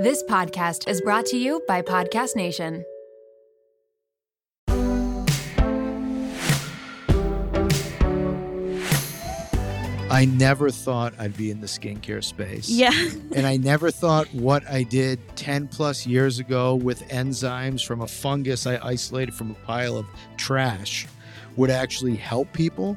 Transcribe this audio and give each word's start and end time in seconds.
This 0.00 0.22
podcast 0.22 0.88
is 0.88 1.02
brought 1.02 1.26
to 1.26 1.36
you 1.36 1.62
by 1.68 1.82
Podcast 1.82 2.34
Nation. 2.34 2.86
I 10.10 10.24
never 10.24 10.70
thought 10.70 11.12
I'd 11.18 11.36
be 11.36 11.50
in 11.50 11.60
the 11.60 11.66
skincare 11.66 12.24
space. 12.24 12.70
Yeah. 12.70 12.92
and 13.36 13.46
I 13.46 13.58
never 13.58 13.90
thought 13.90 14.26
what 14.32 14.66
I 14.70 14.84
did 14.84 15.20
10 15.36 15.68
plus 15.68 16.06
years 16.06 16.38
ago 16.38 16.76
with 16.76 17.06
enzymes 17.08 17.84
from 17.84 18.00
a 18.00 18.06
fungus 18.06 18.66
I 18.66 18.78
isolated 18.82 19.34
from 19.34 19.50
a 19.50 19.66
pile 19.66 19.98
of 19.98 20.06
trash 20.38 21.06
would 21.56 21.68
actually 21.68 22.16
help 22.16 22.50
people. 22.54 22.96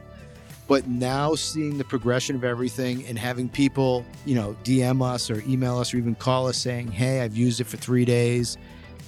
But 0.67 0.87
now 0.87 1.35
seeing 1.35 1.77
the 1.77 1.83
progression 1.83 2.35
of 2.35 2.43
everything 2.43 3.05
and 3.05 3.19
having 3.19 3.49
people, 3.49 4.05
you 4.25 4.35
know, 4.35 4.55
DM 4.63 5.03
us 5.03 5.29
or 5.29 5.43
email 5.47 5.77
us 5.77 5.93
or 5.93 5.97
even 5.97 6.15
call 6.15 6.47
us 6.47 6.57
saying, 6.57 6.91
hey, 6.91 7.21
I've 7.21 7.35
used 7.35 7.59
it 7.59 7.65
for 7.65 7.77
three 7.77 8.05
days 8.05 8.57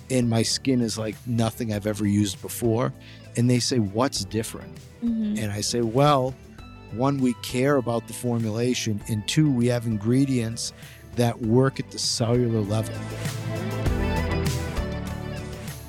and 0.09 0.29
my 0.29 0.43
skin 0.43 0.81
is 0.81 0.97
like 0.97 1.15
nothing 1.25 1.73
I've 1.73 1.87
ever 1.87 2.05
used 2.05 2.41
before. 2.41 2.93
And 3.37 3.49
they 3.49 3.59
say, 3.59 3.79
what's 3.79 4.23
different? 4.25 4.77
Mhm. 5.03 5.39
And 5.41 5.51
I 5.51 5.61
say, 5.61 5.81
well, 5.81 6.35
one, 6.91 7.17
we 7.17 7.33
care 7.41 7.75
about 7.77 8.07
the 8.07 8.13
formulation, 8.13 9.01
and 9.09 9.27
two, 9.27 9.51
we 9.51 9.67
have 9.67 9.85
ingredients 9.85 10.71
that 11.15 11.41
work 11.41 11.79
at 11.79 11.91
the 11.91 11.99
cellular 11.99 12.61
level. 12.61 12.95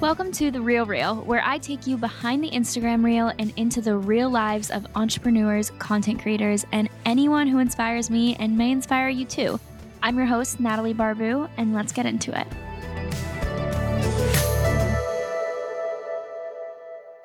Welcome 0.06 0.30
to 0.34 0.52
The 0.52 0.60
Real 0.60 0.86
Reel, 0.86 1.16
where 1.22 1.42
I 1.44 1.58
take 1.58 1.84
you 1.84 1.96
behind 1.96 2.44
the 2.44 2.50
Instagram 2.50 3.04
reel 3.04 3.32
and 3.40 3.52
into 3.56 3.80
the 3.80 3.96
real 3.96 4.30
lives 4.30 4.70
of 4.70 4.86
entrepreneurs, 4.94 5.70
content 5.80 6.22
creators, 6.22 6.64
and 6.70 6.88
anyone 7.04 7.48
who 7.48 7.58
inspires 7.58 8.08
me 8.08 8.36
and 8.36 8.56
may 8.56 8.70
inspire 8.70 9.08
you 9.08 9.24
too. 9.24 9.58
I'm 10.04 10.16
your 10.16 10.26
host, 10.26 10.60
Natalie 10.60 10.94
Barbu, 10.94 11.50
and 11.56 11.74
let's 11.74 11.90
get 11.90 12.06
into 12.06 12.30
it. 12.38 12.46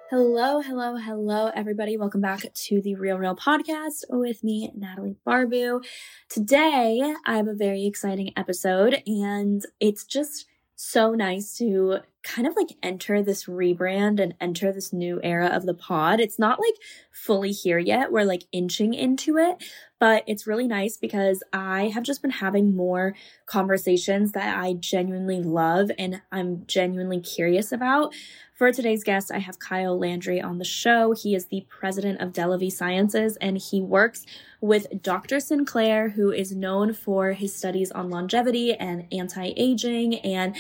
Hello, 0.10 0.62
hello, 0.62 0.96
hello, 0.96 1.52
everybody. 1.54 1.98
Welcome 1.98 2.22
back 2.22 2.52
to 2.52 2.82
the 2.82 2.96
Real 2.96 3.18
Reel 3.18 3.36
podcast 3.36 4.06
with 4.10 4.44
me, 4.44 4.72
Natalie 4.76 5.18
Barbu. 5.24 5.86
Today, 6.30 7.14
I 7.28 7.38
have 7.38 7.48
a 7.48 7.54
very 7.54 7.86
exciting 7.86 8.34
episode, 8.36 9.04
and 9.06 9.64
it's 9.80 10.04
just 10.04 10.48
so 10.76 11.14
nice 11.14 11.56
to 11.60 12.00
kind 12.24 12.48
of 12.48 12.56
like 12.56 12.78
enter 12.84 13.22
this 13.24 13.46
rebrand 13.46 14.20
and 14.20 14.36
enter 14.40 14.72
this 14.72 14.94
new 14.94 15.20
era 15.24 15.48
of 15.48 15.66
the 15.66 15.74
pod. 15.74 16.20
It's 16.20 16.38
not 16.38 16.60
like 16.60 16.76
fully 17.12 17.52
here 17.52 17.80
yet. 17.80 18.12
We're 18.12 18.26
like 18.26 18.44
inching 18.52 18.94
into 18.94 19.38
it, 19.38 19.64
but 20.00 20.24
it's 20.28 20.46
really 20.46 20.68
nice 20.68 20.98
because 20.98 21.42
I 21.52 21.88
have 21.88 22.04
just 22.04 22.22
been 22.22 22.32
having 22.32 22.76
more 22.76 23.16
conversations 23.46 24.34
that 24.34 24.58
I 24.58 24.74
genuinely 24.74 25.42
love 25.42 25.90
and 25.98 26.22
I'm 26.32 26.66
genuinely 26.68 27.20
curious 27.20 27.72
about. 27.72 28.14
For 28.54 28.72
today's 28.72 29.04
guest, 29.04 29.32
I 29.32 29.40
have 29.40 29.58
Kyle 29.58 29.98
Landry 29.98 30.40
on 30.40 30.60
the 30.60 30.66
show. 30.66 31.14
He 31.14 31.34
is 31.34 31.48
the 31.48 31.66
president 31.68 32.22
of 32.22 32.32
Delavie 32.32 32.72
Sciences 32.72 33.36
and 33.38 33.58
he 33.58 33.82
works 33.82 34.24
with 34.60 35.02
Dr. 35.02 35.40
Sinclair, 35.40 36.10
who 36.10 36.32
is 36.32 36.56
known 36.56 36.94
for 36.94 37.32
his 37.32 37.56
studies 37.56 37.90
on 37.90 38.12
longevity 38.12 38.76
and 38.76 39.08
anti 39.12 39.54
aging. 39.58 40.20
And 40.20 40.56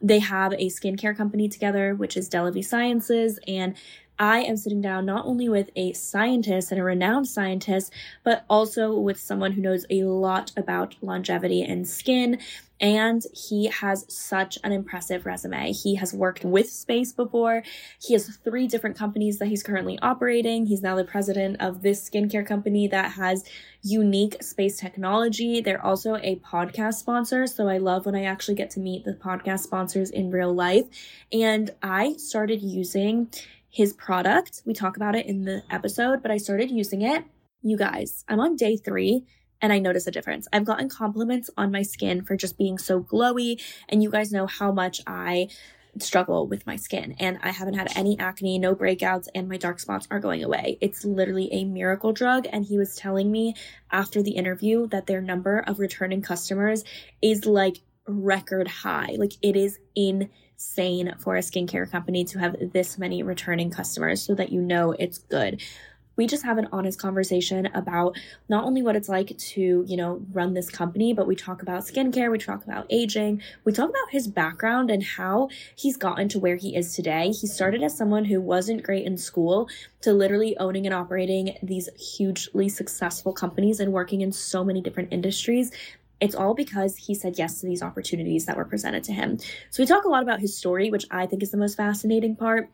they 0.00 0.18
have 0.18 0.52
a 0.54 0.68
skincare 0.68 1.16
company 1.16 1.48
together, 1.48 1.94
which 1.94 2.16
is 2.16 2.28
Delavie 2.28 2.64
Sciences. 2.64 3.38
And 3.46 3.74
I 4.18 4.40
am 4.40 4.56
sitting 4.56 4.80
down 4.80 5.04
not 5.04 5.26
only 5.26 5.48
with 5.48 5.70
a 5.76 5.92
scientist 5.92 6.72
and 6.72 6.80
a 6.80 6.84
renowned 6.84 7.28
scientist, 7.28 7.92
but 8.24 8.44
also 8.48 8.98
with 8.98 9.20
someone 9.20 9.52
who 9.52 9.60
knows 9.60 9.84
a 9.90 10.04
lot 10.04 10.52
about 10.56 10.96
longevity 11.02 11.62
and 11.62 11.86
skin. 11.86 12.38
And 12.80 13.22
he 13.32 13.66
has 13.66 14.04
such 14.08 14.58
an 14.62 14.72
impressive 14.72 15.24
resume. 15.24 15.72
He 15.72 15.94
has 15.94 16.12
worked 16.12 16.44
with 16.44 16.70
space 16.70 17.12
before. 17.12 17.62
He 18.02 18.12
has 18.12 18.36
three 18.36 18.66
different 18.66 18.96
companies 18.96 19.38
that 19.38 19.46
he's 19.46 19.62
currently 19.62 19.98
operating. 20.02 20.66
He's 20.66 20.82
now 20.82 20.94
the 20.94 21.04
president 21.04 21.56
of 21.60 21.82
this 21.82 22.08
skincare 22.08 22.46
company 22.46 22.86
that 22.88 23.12
has 23.12 23.44
unique 23.82 24.42
space 24.42 24.78
technology. 24.78 25.60
They're 25.60 25.84
also 25.84 26.16
a 26.16 26.36
podcast 26.36 26.94
sponsor. 26.94 27.46
So 27.46 27.68
I 27.68 27.78
love 27.78 28.04
when 28.04 28.14
I 28.14 28.24
actually 28.24 28.56
get 28.56 28.70
to 28.70 28.80
meet 28.80 29.04
the 29.04 29.14
podcast 29.14 29.60
sponsors 29.60 30.10
in 30.10 30.30
real 30.30 30.52
life. 30.52 30.84
And 31.32 31.70
I 31.82 32.16
started 32.18 32.62
using 32.62 33.28
his 33.70 33.92
product. 33.92 34.62
We 34.64 34.74
talk 34.74 34.96
about 34.96 35.14
it 35.14 35.26
in 35.26 35.44
the 35.44 35.62
episode, 35.70 36.22
but 36.22 36.30
I 36.30 36.36
started 36.36 36.70
using 36.70 37.02
it. 37.02 37.24
You 37.62 37.76
guys, 37.76 38.24
I'm 38.28 38.40
on 38.40 38.56
day 38.56 38.76
three 38.76 39.24
and 39.60 39.72
I 39.72 39.78
notice 39.78 40.06
a 40.06 40.10
difference. 40.10 40.48
I've 40.52 40.64
gotten 40.64 40.88
compliments 40.88 41.50
on 41.56 41.72
my 41.72 41.82
skin 41.82 42.22
for 42.22 42.36
just 42.36 42.58
being 42.58 42.78
so 42.78 43.00
glowy, 43.02 43.62
and 43.88 44.02
you 44.02 44.10
guys 44.10 44.32
know 44.32 44.46
how 44.46 44.72
much 44.72 45.00
I 45.06 45.48
struggle 46.02 46.46
with 46.46 46.66
my 46.66 46.76
skin 46.76 47.14
and 47.18 47.38
I 47.42 47.50
haven't 47.50 47.74
had 47.74 47.88
any 47.96 48.18
acne, 48.18 48.58
no 48.58 48.74
breakouts, 48.74 49.28
and 49.34 49.48
my 49.48 49.56
dark 49.56 49.78
spots 49.78 50.06
are 50.10 50.20
going 50.20 50.44
away. 50.44 50.78
It's 50.80 51.04
literally 51.04 51.48
a 51.52 51.64
miracle 51.64 52.12
drug. 52.12 52.46
And 52.52 52.64
he 52.64 52.78
was 52.78 52.96
telling 52.96 53.30
me 53.30 53.54
after 53.90 54.22
the 54.22 54.32
interview 54.32 54.86
that 54.88 55.06
their 55.06 55.20
number 55.20 55.58
of 55.58 55.78
returning 55.78 56.22
customers 56.22 56.84
is 57.22 57.46
like 57.46 57.78
record 58.06 58.68
high. 58.68 59.16
Like 59.18 59.32
it 59.42 59.56
is 59.56 59.78
insane 59.94 61.14
for 61.18 61.36
a 61.36 61.40
skincare 61.40 61.90
company 61.90 62.24
to 62.26 62.38
have 62.38 62.56
this 62.72 62.98
many 62.98 63.22
returning 63.22 63.70
customers 63.70 64.22
so 64.22 64.34
that 64.34 64.52
you 64.52 64.60
know 64.60 64.92
it's 64.92 65.18
good 65.18 65.62
we 66.16 66.26
just 66.26 66.44
have 66.44 66.58
an 66.58 66.68
honest 66.72 66.98
conversation 66.98 67.66
about 67.74 68.16
not 68.48 68.64
only 68.64 68.82
what 68.82 68.96
it's 68.96 69.08
like 69.08 69.36
to, 69.36 69.84
you 69.86 69.96
know, 69.96 70.22
run 70.32 70.54
this 70.54 70.70
company, 70.70 71.12
but 71.12 71.26
we 71.26 71.36
talk 71.36 71.62
about 71.62 71.82
skincare, 71.82 72.30
we 72.30 72.38
talk 72.38 72.64
about 72.64 72.86
aging, 72.90 73.42
we 73.64 73.72
talk 73.72 73.90
about 73.90 74.10
his 74.10 74.26
background 74.26 74.90
and 74.90 75.02
how 75.02 75.48
he's 75.76 75.96
gotten 75.96 76.28
to 76.28 76.38
where 76.38 76.56
he 76.56 76.74
is 76.74 76.94
today. 76.94 77.28
He 77.28 77.46
started 77.46 77.82
as 77.82 77.96
someone 77.96 78.24
who 78.24 78.40
wasn't 78.40 78.82
great 78.82 79.06
in 79.06 79.16
school 79.18 79.68
to 80.00 80.12
literally 80.12 80.56
owning 80.58 80.86
and 80.86 80.94
operating 80.94 81.56
these 81.62 81.88
hugely 82.16 82.68
successful 82.68 83.32
companies 83.32 83.80
and 83.80 83.92
working 83.92 84.20
in 84.22 84.32
so 84.32 84.64
many 84.64 84.80
different 84.80 85.12
industries. 85.12 85.70
It's 86.20 86.34
all 86.34 86.54
because 86.54 86.96
he 86.96 87.14
said 87.14 87.38
yes 87.38 87.60
to 87.60 87.66
these 87.66 87.82
opportunities 87.82 88.46
that 88.46 88.56
were 88.56 88.64
presented 88.64 89.04
to 89.04 89.12
him. 89.12 89.38
So 89.70 89.82
we 89.82 89.86
talk 89.86 90.04
a 90.04 90.08
lot 90.08 90.22
about 90.22 90.40
his 90.40 90.56
story, 90.56 90.90
which 90.90 91.04
I 91.10 91.26
think 91.26 91.42
is 91.42 91.50
the 91.50 91.58
most 91.58 91.76
fascinating 91.76 92.36
part. 92.36 92.70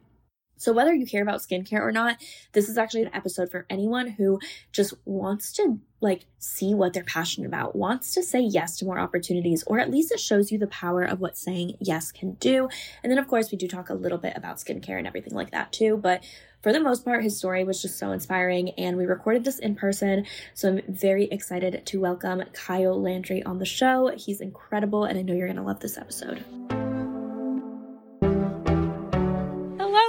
So, 0.62 0.72
whether 0.72 0.94
you 0.94 1.06
care 1.06 1.22
about 1.22 1.40
skincare 1.40 1.80
or 1.80 1.90
not, 1.90 2.18
this 2.52 2.68
is 2.68 2.78
actually 2.78 3.02
an 3.02 3.10
episode 3.12 3.50
for 3.50 3.66
anyone 3.68 4.06
who 4.06 4.38
just 4.70 4.94
wants 5.04 5.52
to 5.54 5.80
like 6.00 6.26
see 6.38 6.72
what 6.72 6.92
they're 6.92 7.02
passionate 7.02 7.48
about, 7.48 7.74
wants 7.74 8.14
to 8.14 8.22
say 8.22 8.38
yes 8.38 8.78
to 8.78 8.84
more 8.84 9.00
opportunities, 9.00 9.64
or 9.66 9.80
at 9.80 9.90
least 9.90 10.12
it 10.12 10.20
shows 10.20 10.52
you 10.52 10.58
the 10.58 10.68
power 10.68 11.02
of 11.02 11.18
what 11.18 11.36
saying 11.36 11.76
yes 11.80 12.12
can 12.12 12.34
do. 12.34 12.68
And 13.02 13.10
then, 13.10 13.18
of 13.18 13.26
course, 13.26 13.50
we 13.50 13.58
do 13.58 13.66
talk 13.66 13.90
a 13.90 13.94
little 13.94 14.18
bit 14.18 14.34
about 14.36 14.58
skincare 14.58 14.98
and 14.98 15.06
everything 15.06 15.34
like 15.34 15.50
that 15.50 15.72
too. 15.72 15.96
But 15.96 16.22
for 16.62 16.72
the 16.72 16.78
most 16.78 17.04
part, 17.04 17.24
his 17.24 17.36
story 17.36 17.64
was 17.64 17.82
just 17.82 17.98
so 17.98 18.12
inspiring, 18.12 18.70
and 18.78 18.96
we 18.96 19.04
recorded 19.04 19.44
this 19.44 19.58
in 19.58 19.74
person. 19.74 20.26
So 20.54 20.68
I'm 20.68 20.82
very 20.86 21.24
excited 21.24 21.84
to 21.86 22.00
welcome 22.00 22.44
Kyle 22.52 23.02
Landry 23.02 23.42
on 23.42 23.58
the 23.58 23.66
show. 23.66 24.12
He's 24.16 24.40
incredible, 24.40 25.06
and 25.06 25.18
I 25.18 25.22
know 25.22 25.34
you're 25.34 25.48
going 25.48 25.56
to 25.56 25.64
love 25.64 25.80
this 25.80 25.98
episode. 25.98 26.44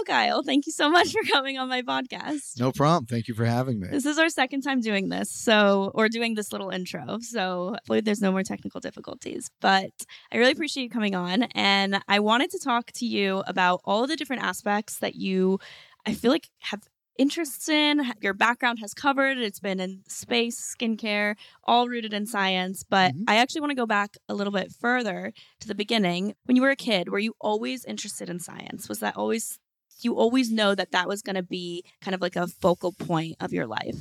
Kyle. 0.04 0.44
Thank 0.44 0.66
you 0.66 0.72
so 0.72 0.90
much 0.90 1.12
for 1.12 1.22
coming 1.32 1.58
on 1.58 1.70
my 1.70 1.82
podcast. 1.82 2.60
No 2.60 2.72
problem. 2.72 3.06
Thank 3.06 3.28
you 3.28 3.34
for 3.34 3.46
having 3.46 3.80
me. 3.80 3.88
This 3.90 4.06
is 4.06 4.18
our 4.18 4.30
second 4.30 4.62
time 4.62 4.82
doing 4.82 5.10
this, 5.10 5.30
so 5.32 5.92
or 5.96 6.10
doing 6.10 6.36
this 6.36 6.52
little 6.52 6.70
intro. 6.70 7.20
So 7.22 7.70
hopefully 7.76 8.02
there's 8.02 8.22
no 8.22 8.32
more 8.32 8.44
technical 8.44 8.80
difficulties. 8.80 9.50
But 9.62 9.92
I 10.32 10.38
really 10.38 10.52
appreciate 10.52 10.84
you 10.84 10.90
coming 10.90 11.16
on, 11.16 11.44
and 11.54 12.02
I 12.08 12.20
wanted 12.20 12.50
to 12.52 12.60
talk 12.60 12.92
to 12.94 13.06
you 13.06 13.44
about 13.48 13.82
all 13.86 14.08
the 14.08 14.16
different 14.16 14.44
aspects 14.44 15.00
that 15.00 15.16
you, 15.16 15.60
I 16.06 16.14
feel 16.14 16.32
like, 16.32 16.50
have 16.62 16.82
interests 17.20 17.70
in. 17.70 18.02
Your 18.22 18.34
background 18.34 18.80
has 18.80 18.96
covered. 18.96 19.38
It's 19.38 19.60
been 19.60 19.80
in 19.80 20.02
space, 20.08 20.76
skincare, 20.76 21.36
all 21.64 21.88
rooted 21.88 22.12
in 22.12 22.26
science. 22.26 22.84
But 22.84 23.14
Mhm. 23.14 23.26
I 23.28 23.36
actually 23.36 23.62
want 23.62 23.70
to 23.70 23.76
go 23.76 23.86
back 23.86 24.18
a 24.28 24.34
little 24.34 24.52
bit 24.52 24.72
further 24.72 25.32
to 25.60 25.68
the 25.68 25.76
beginning. 25.76 26.34
When 26.46 26.56
you 26.56 26.64
were 26.64 26.72
a 26.72 26.76
kid, 26.76 27.10
were 27.10 27.20
you 27.20 27.36
always 27.40 27.86
interested 27.86 28.30
in 28.32 28.40
science? 28.40 28.90
Was 28.90 28.98
that 29.02 29.16
always 29.16 29.60
you 30.04 30.16
always 30.16 30.52
know 30.52 30.76
that 30.76 30.92
that 30.92 31.08
was 31.08 31.22
going 31.22 31.36
to 31.36 31.44
be 31.44 31.84
kind 32.02 32.16
of 32.16 32.22
like 32.22 32.36
a 32.36 32.48
focal 32.48 32.92
point 32.92 33.36
of 33.40 33.54
your 33.54 33.68
life? 33.68 33.98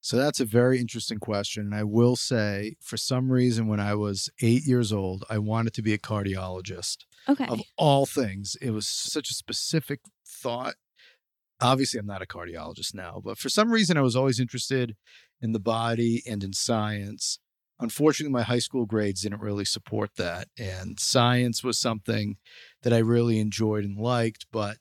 So 0.00 0.16
that's 0.16 0.38
a 0.38 0.44
very 0.44 0.78
interesting 0.78 1.18
question. 1.18 1.64
And 1.64 1.74
I 1.74 1.82
will 1.82 2.14
say, 2.14 2.76
for 2.80 2.96
some 2.96 3.32
reason, 3.32 3.66
when 3.66 3.80
I 3.80 3.96
was 3.96 4.30
eight 4.40 4.64
years 4.64 4.92
old, 4.92 5.24
I 5.28 5.38
wanted 5.38 5.74
to 5.74 5.82
be 5.82 5.92
a 5.92 5.98
cardiologist. 5.98 6.98
Okay. 7.28 7.46
Of 7.48 7.62
all 7.76 8.06
things, 8.06 8.56
it 8.62 8.70
was 8.70 8.86
such 8.86 9.30
a 9.30 9.34
specific 9.34 9.98
thought. 10.24 10.74
Obviously, 11.60 11.98
I'm 11.98 12.06
not 12.06 12.22
a 12.22 12.26
cardiologist 12.26 12.94
now, 12.94 13.20
but 13.24 13.36
for 13.36 13.48
some 13.48 13.72
reason, 13.72 13.96
I 13.96 14.02
was 14.02 14.14
always 14.14 14.38
interested 14.38 14.94
in 15.40 15.50
the 15.50 15.58
body 15.58 16.22
and 16.24 16.44
in 16.44 16.52
science. 16.52 17.40
Unfortunately, 17.80 18.32
my 18.32 18.42
high 18.42 18.60
school 18.60 18.86
grades 18.86 19.22
didn't 19.22 19.40
really 19.40 19.64
support 19.64 20.10
that. 20.18 20.46
And 20.56 21.00
science 21.00 21.64
was 21.64 21.78
something 21.78 22.36
that 22.82 22.92
I 22.92 22.98
really 22.98 23.40
enjoyed 23.40 23.84
and 23.84 23.98
liked, 23.98 24.46
but 24.52 24.76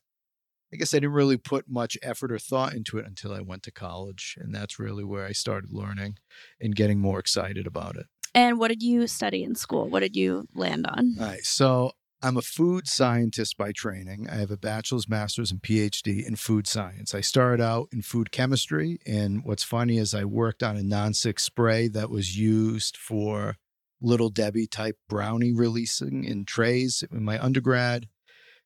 I 0.76 0.78
guess 0.78 0.94
I 0.94 0.98
didn't 0.98 1.14
really 1.14 1.38
put 1.38 1.70
much 1.70 1.98
effort 2.04 2.34
or 2.34 2.38
thought 2.38 2.74
into 2.74 2.98
it 2.98 3.06
until 3.06 3.32
I 3.32 3.40
went 3.40 3.64
to 3.64 3.72
college. 3.72 4.36
And 4.38 4.54
that's 4.54 4.78
really 4.78 5.06
where 5.06 5.26
I 5.26 5.32
started 5.32 5.72
learning 5.72 6.18
and 6.60 6.76
getting 6.76 7.00
more 7.00 7.18
excited 7.18 7.66
about 7.66 7.96
it. 7.96 8.08
And 8.34 8.60
what 8.60 8.68
did 8.68 8.84
you 8.84 9.08
study 9.08 9.42
in 9.42 9.56
school? 9.56 9.88
What 9.88 10.02
did 10.02 10.18
you 10.18 10.50
land 10.54 10.86
on? 10.86 11.16
All 11.18 11.28
right. 11.28 11.46
So 11.46 11.94
I'm 12.22 12.36
a 12.36 12.42
food 12.42 12.90
scientist 12.90 13.58
by 13.58 13.72
training. 13.72 14.28
I 14.30 14.36
have 14.36 14.52
a 14.52 14.58
bachelor's, 14.58 15.08
master's, 15.08 15.50
and 15.50 15.62
PhD 15.62 16.28
in 16.28 16.36
food 16.36 16.68
science. 16.68 17.16
I 17.16 17.22
started 17.22 17.64
out 17.64 17.88
in 17.94 18.02
food 18.02 18.34
chemistry. 18.34 19.00
And 19.08 19.46
what's 19.46 19.64
funny 19.64 19.98
is 19.98 20.14
I 20.14 20.26
worked 20.26 20.62
on 20.62 20.76
a 20.76 20.84
non-stick 20.84 21.40
spray 21.40 21.88
that 21.88 22.10
was 22.10 22.38
used 22.38 22.98
for 22.98 23.56
Little 24.02 24.30
Debbie 24.30 24.68
type 24.68 24.98
brownie 25.08 25.54
releasing 25.54 26.26
in 26.26 26.44
trays 26.44 27.02
in 27.10 27.24
my 27.24 27.42
undergrad. 27.42 28.08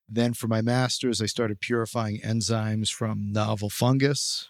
Then 0.09 0.33
for 0.33 0.47
my 0.47 0.61
master's, 0.61 1.21
I 1.21 1.27
started 1.27 1.59
purifying 1.59 2.19
enzymes 2.21 2.91
from 2.91 3.31
novel 3.31 3.69
fungus. 3.69 4.49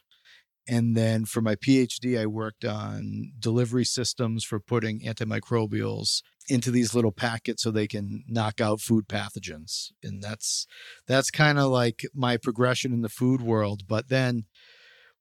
And 0.68 0.96
then 0.96 1.26
for 1.26 1.42
my 1.42 1.56
PhD, 1.56 2.20
I 2.20 2.28
worked 2.28 2.64
on 2.64 3.32
delivery 3.40 3.86
systems 3.86 4.44
for 4.44 4.60
putting 4.60 5.02
antimicrobials 5.02 6.22
into 6.48 6.70
these 6.70 6.94
little 6.94 7.12
packets 7.12 7.64
so 7.64 7.72
they 7.72 7.88
can 7.88 8.24
knock 8.28 8.62
out 8.62 8.80
food 8.80 9.08
pathogens. 9.08 9.92
And 10.04 10.22
that's 10.22 10.68
that's 11.08 11.32
kind 11.32 11.58
of 11.58 11.72
like 11.72 12.06
my 12.14 12.38
progression 12.38 12.94
in 12.94 13.02
the 13.02 13.10
food 13.10 13.42
world. 13.42 13.88
But 13.88 14.10
then 14.10 14.46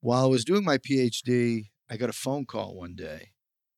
while 0.00 0.25
I 0.25 0.29
was 0.29 0.44
doing 0.44 0.64
my 0.64 0.79
PhD, 0.79 1.70
I 1.91 1.96
got 1.96 2.11
a 2.11 2.14
phone 2.14 2.44
call 2.44 2.76
one 2.76 2.94
day. 2.94 3.31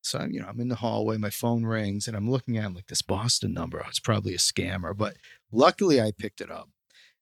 So 0.03 0.19
I'm, 0.19 0.33
you 0.33 0.41
know, 0.41 0.47
I'm 0.49 0.61
in 0.61 0.69
the 0.69 0.77
hallway, 0.77 1.17
my 1.17 1.31
phone 1.31 1.65
rings, 1.65 2.09
and 2.09 2.17
I'm 2.17 2.31
looking 2.31 2.57
at 2.57 2.65
I'm 2.65 2.75
like 2.75 2.87
this 2.87 3.03
Boston 3.03 3.53
number. 3.53 3.85
It's 3.89 4.01
probably 4.01 4.35
a 4.35 4.39
scammer, 4.39 4.97
but 4.97 5.17
luckily 5.53 6.01
I 6.01 6.13
picked 6.17 6.41
it 6.41 6.51
up. 6.51 6.69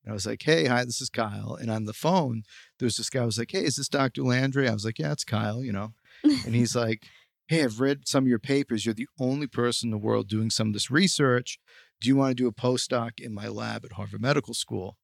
And 0.04 0.12
I 0.12 0.14
was 0.14 0.26
like, 0.26 0.42
hey, 0.42 0.66
hi, 0.66 0.84
this 0.84 1.00
is 1.00 1.10
Kyle. 1.10 1.58
And 1.60 1.70
on 1.70 1.84
the 1.84 1.92
phone, 1.92 2.42
there 2.78 2.86
was 2.86 2.96
this 2.96 3.10
guy 3.10 3.22
I 3.22 3.26
was 3.26 3.38
like, 3.38 3.50
hey, 3.50 3.64
is 3.64 3.76
this 3.76 3.88
Dr. 3.88 4.22
Landry? 4.22 4.68
I 4.68 4.72
was 4.72 4.84
like, 4.84 4.98
yeah, 4.98 5.12
it's 5.12 5.24
Kyle, 5.24 5.62
you 5.62 5.72
know. 5.72 5.92
And 6.22 6.54
he's 6.54 6.74
like, 6.76 7.06
hey, 7.48 7.64
I've 7.64 7.80
read 7.80 8.06
some 8.06 8.24
of 8.24 8.28
your 8.28 8.38
papers. 8.38 8.86
You're 8.86 8.94
the 8.94 9.08
only 9.18 9.46
person 9.46 9.88
in 9.88 9.90
the 9.90 9.98
world 9.98 10.28
doing 10.28 10.50
some 10.50 10.68
of 10.68 10.72
this 10.72 10.90
research. 10.90 11.58
Do 12.00 12.08
you 12.08 12.16
want 12.16 12.30
to 12.30 12.42
do 12.42 12.46
a 12.46 12.52
postdoc 12.52 13.18
in 13.18 13.34
my 13.34 13.48
lab 13.48 13.84
at 13.84 13.92
Harvard 13.92 14.22
Medical 14.22 14.54
School? 14.54 14.96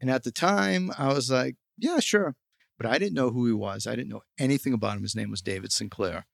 And 0.00 0.10
at 0.10 0.24
the 0.24 0.32
time, 0.32 0.90
I 0.96 1.12
was 1.12 1.30
like, 1.30 1.56
yeah, 1.76 2.00
sure. 2.00 2.34
But 2.78 2.90
I 2.90 2.98
didn't 2.98 3.14
know 3.14 3.30
who 3.30 3.46
he 3.46 3.52
was. 3.52 3.86
I 3.86 3.94
didn't 3.94 4.08
know 4.08 4.22
anything 4.38 4.72
about 4.72 4.96
him. 4.96 5.02
His 5.02 5.14
name 5.14 5.30
was 5.30 5.42
David 5.42 5.70
Sinclair. 5.70 6.26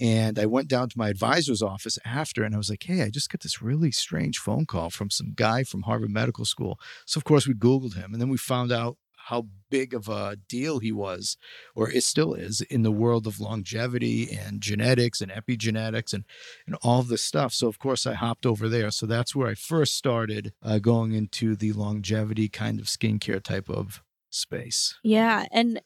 And 0.00 0.38
I 0.38 0.46
went 0.46 0.68
down 0.68 0.88
to 0.88 0.98
my 0.98 1.10
advisor's 1.10 1.62
office 1.62 1.98
after 2.04 2.42
and 2.42 2.54
I 2.54 2.58
was 2.58 2.70
like, 2.70 2.84
hey, 2.84 3.02
I 3.02 3.10
just 3.10 3.30
got 3.30 3.40
this 3.40 3.60
really 3.60 3.90
strange 3.90 4.38
phone 4.38 4.64
call 4.64 4.90
from 4.90 5.10
some 5.10 5.32
guy 5.34 5.62
from 5.62 5.82
Harvard 5.82 6.10
Medical 6.10 6.44
School. 6.44 6.78
So, 7.04 7.18
of 7.18 7.24
course, 7.24 7.46
we 7.46 7.54
Googled 7.54 7.94
him 7.94 8.12
and 8.12 8.20
then 8.20 8.30
we 8.30 8.38
found 8.38 8.72
out 8.72 8.96
how 9.24 9.46
big 9.68 9.92
of 9.94 10.08
a 10.08 10.36
deal 10.48 10.78
he 10.78 10.90
was, 10.90 11.36
or 11.74 11.90
it 11.90 12.02
still 12.02 12.32
is, 12.34 12.62
in 12.62 12.82
the 12.82 12.90
world 12.90 13.26
of 13.26 13.38
longevity 13.38 14.30
and 14.32 14.60
genetics 14.60 15.20
and 15.20 15.30
epigenetics 15.30 16.12
and, 16.12 16.24
and 16.66 16.74
all 16.82 17.02
this 17.02 17.22
stuff. 17.22 17.52
So, 17.52 17.68
of 17.68 17.78
course, 17.78 18.06
I 18.06 18.14
hopped 18.14 18.46
over 18.46 18.68
there. 18.68 18.90
So, 18.90 19.06
that's 19.06 19.36
where 19.36 19.48
I 19.48 19.54
first 19.54 19.94
started 19.94 20.52
uh, 20.62 20.78
going 20.78 21.12
into 21.12 21.54
the 21.54 21.72
longevity 21.72 22.48
kind 22.48 22.80
of 22.80 22.86
skincare 22.86 23.42
type 23.42 23.68
of 23.68 24.02
space. 24.30 24.98
Yeah. 25.02 25.46
And 25.52 25.80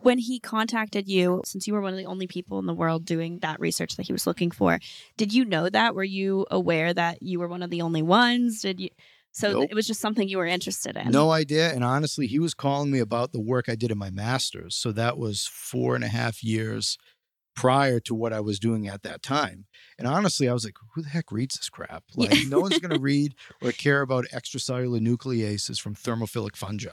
when 0.00 0.18
he 0.18 0.40
contacted 0.40 1.08
you, 1.08 1.42
since 1.44 1.66
you 1.66 1.74
were 1.74 1.80
one 1.80 1.92
of 1.92 1.98
the 1.98 2.06
only 2.06 2.26
people 2.26 2.58
in 2.58 2.66
the 2.66 2.74
world 2.74 3.04
doing 3.04 3.38
that 3.40 3.60
research 3.60 3.96
that 3.96 4.06
he 4.06 4.12
was 4.12 4.26
looking 4.26 4.50
for, 4.50 4.80
did 5.16 5.32
you 5.32 5.44
know 5.44 5.68
that? 5.68 5.94
Were 5.94 6.04
you 6.04 6.46
aware 6.50 6.92
that 6.92 7.22
you 7.22 7.38
were 7.38 7.48
one 7.48 7.62
of 7.62 7.70
the 7.70 7.82
only 7.82 8.02
ones? 8.02 8.62
Did 8.62 8.80
you? 8.80 8.88
So 9.34 9.52
nope. 9.52 9.68
it 9.70 9.74
was 9.74 9.86
just 9.86 10.00
something 10.00 10.28
you 10.28 10.36
were 10.36 10.46
interested 10.46 10.96
in. 10.96 11.10
No 11.10 11.30
idea. 11.30 11.72
And 11.72 11.82
honestly, 11.82 12.26
he 12.26 12.38
was 12.38 12.52
calling 12.52 12.90
me 12.90 12.98
about 12.98 13.32
the 13.32 13.40
work 13.40 13.68
I 13.68 13.76
did 13.76 13.90
in 13.90 13.96
my 13.96 14.10
master's. 14.10 14.74
So 14.74 14.92
that 14.92 15.16
was 15.16 15.46
four 15.46 15.94
and 15.94 16.04
a 16.04 16.08
half 16.08 16.44
years 16.44 16.98
prior 17.54 18.00
to 18.00 18.14
what 18.14 18.32
I 18.32 18.40
was 18.40 18.58
doing 18.58 18.88
at 18.88 19.02
that 19.02 19.22
time. 19.22 19.66
And 19.98 20.06
honestly, 20.06 20.48
I 20.48 20.52
was 20.52 20.64
like, 20.64 20.76
who 20.94 21.02
the 21.02 21.08
heck 21.08 21.32
reads 21.32 21.56
this 21.56 21.68
crap? 21.68 22.04
Like, 22.14 22.36
no 22.48 22.60
one's 22.60 22.78
going 22.78 22.94
to 22.94 23.00
read 23.00 23.34
or 23.62 23.72
care 23.72 24.02
about 24.02 24.26
extracellular 24.32 25.00
nucleases 25.00 25.80
from 25.80 25.94
thermophilic 25.94 26.56
fungi. 26.56 26.90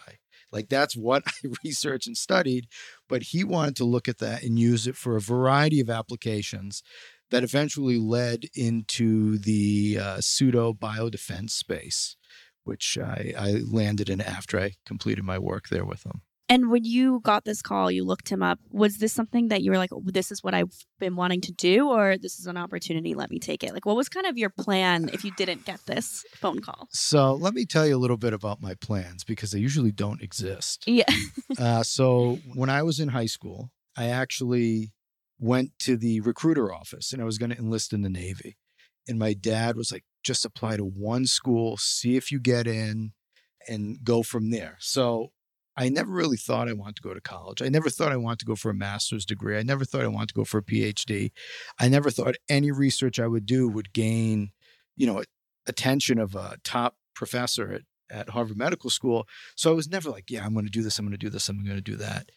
Like 0.52 0.70
that's 0.70 0.96
what 0.96 1.24
I 1.28 1.50
researched 1.64 2.08
and 2.08 2.18
studied. 2.18 2.68
But 3.08 3.24
he 3.24 3.44
wanted 3.44 3.76
to 3.78 3.86
look 3.86 4.08
at 4.08 4.20
that 4.20 4.44
and 4.44 4.60
use 4.60 4.88
it 4.88 4.96
for 4.96 5.16
a 5.16 5.22
variety 5.22 5.80
of 5.80 5.90
applications 5.90 6.84
that 7.32 7.44
eventually 7.44 7.98
led 7.98 8.46
into 8.56 9.38
the 9.38 10.00
uh, 10.02 10.22
pseudo 10.22 10.74
biodefense 10.74 11.52
space, 11.52 12.16
which 12.64 12.98
I, 12.98 13.34
I 13.38 13.52
landed 13.72 14.10
in 14.10 14.20
after 14.20 14.60
I 14.60 14.74
completed 14.86 15.24
my 15.24 15.38
work 15.38 15.70
there 15.70 15.86
with 15.86 16.06
him. 16.06 16.22
And 16.50 16.72
when 16.72 16.84
you 16.84 17.20
got 17.24 17.46
this 17.46 17.62
call, 17.62 17.92
you 17.92 18.04
looked 18.04 18.30
him 18.30 18.42
up. 18.42 18.60
Was 18.72 18.98
this 18.98 19.14
something 19.14 19.50
that 19.50 19.62
you 19.62 19.70
were 19.70 19.78
like, 19.78 19.92
this 20.04 20.32
is 20.32 20.44
what 20.44 20.56
I've 20.56 20.74
been 21.00 21.16
wanting 21.16 21.42
to 21.42 21.52
do, 21.52 21.90
or 21.90 22.18
this 22.18 22.40
is 22.40 22.48
an 22.48 22.58
opportunity? 22.58 23.14
Let 23.14 23.30
me 23.30 23.38
take 23.38 23.64
it. 23.64 23.72
Like, 23.72 23.86
what 23.86 23.96
was 23.96 24.10
kind 24.10 24.26
of 24.26 24.36
your 24.36 24.50
plan 24.50 25.12
if 25.14 25.24
you 25.24 25.32
didn't 25.38 25.66
get 25.66 25.86
this 25.86 26.26
phone 26.34 26.60
call? 26.60 26.88
So, 26.92 27.36
let 27.36 27.54
me 27.54 27.66
tell 27.66 27.86
you 27.86 27.96
a 27.96 28.00
little 28.00 28.18
bit 28.18 28.34
about 28.34 28.64
my 28.64 28.74
plans 28.74 29.24
because 29.24 29.52
they 29.52 29.60
usually 29.60 29.92
don't 29.92 30.24
exist. 30.24 30.84
Yeah. 30.88 31.04
uh, 31.60 31.84
so, 31.84 32.40
when 32.56 32.72
I 32.72 32.82
was 32.82 33.00
in 33.00 33.10
high 33.10 33.28
school, 33.28 33.70
I 33.96 34.06
actually 34.06 34.92
went 35.40 35.78
to 35.80 35.98
the 35.98 36.22
recruiter 36.22 36.74
office 36.74 37.14
and 37.14 37.22
I 37.22 37.26
was 37.26 37.38
going 37.38 37.52
to 37.52 37.58
enlist 37.60 37.94
in 37.94 38.02
the 38.02 38.10
Navy. 38.10 38.58
And 39.08 39.20
my 39.20 39.34
dad 39.34 39.76
was 39.76 39.92
like, 39.92 40.04
just 40.24 40.46
apply 40.46 40.78
to 40.78 40.84
one 40.84 41.28
school, 41.28 41.78
see 41.78 42.16
if 42.16 42.32
you 42.32 42.40
get 42.40 42.66
in, 42.66 43.14
and 43.68 44.04
go 44.04 44.24
from 44.24 44.50
there. 44.50 44.78
So, 44.80 45.32
I 45.80 45.88
never 45.88 46.12
really 46.12 46.36
thought 46.36 46.68
I 46.68 46.74
wanted 46.74 46.98
to 46.98 47.02
go 47.02 47.14
to 47.14 47.22
college. 47.22 47.62
I 47.62 47.70
never 47.70 47.90
thought 47.90 48.12
I 48.12 48.18
wanted 48.18 48.40
to 48.40 48.46
go 48.46 48.58
for 48.58 48.70
a 48.70 48.74
master's 48.74 49.26
degree. 49.26 49.58
I 49.58 49.64
never 49.64 49.86
thought 49.86 50.02
I 50.02 50.08
wanted 50.08 50.28
to 50.28 50.34
go 50.34 50.44
for 50.44 50.58
a 50.58 50.64
PhD. 50.64 51.32
I 51.80 51.88
never 51.88 52.12
thought 52.12 52.36
any 52.50 52.70
research 52.70 53.18
I 53.18 53.28
would 53.28 53.46
do 53.46 53.70
would 53.70 53.94
gain, 53.94 54.52
you 54.98 55.08
know, 55.08 55.24
attention 55.68 56.20
of 56.20 56.36
a 56.36 56.58
top 56.66 56.98
professor 57.16 57.72
at, 57.72 57.82
at 58.12 58.30
Harvard 58.32 58.58
Medical 58.58 58.90
School. 58.90 59.26
So 59.56 59.72
I 59.72 59.74
was 59.74 59.90
never 59.90 60.10
like, 60.10 60.30
yeah, 60.30 60.46
I'm 60.46 60.52
going 60.52 60.66
to 60.66 60.72
do 60.72 60.84
this. 60.84 61.00
I'm 61.00 61.06
going 61.06 61.18
to 61.18 61.18
do 61.18 61.30
this. 61.30 61.48
I'm 61.48 61.64
going 61.64 61.78
to 61.78 61.82
do 61.82 61.96
that. 61.96 62.30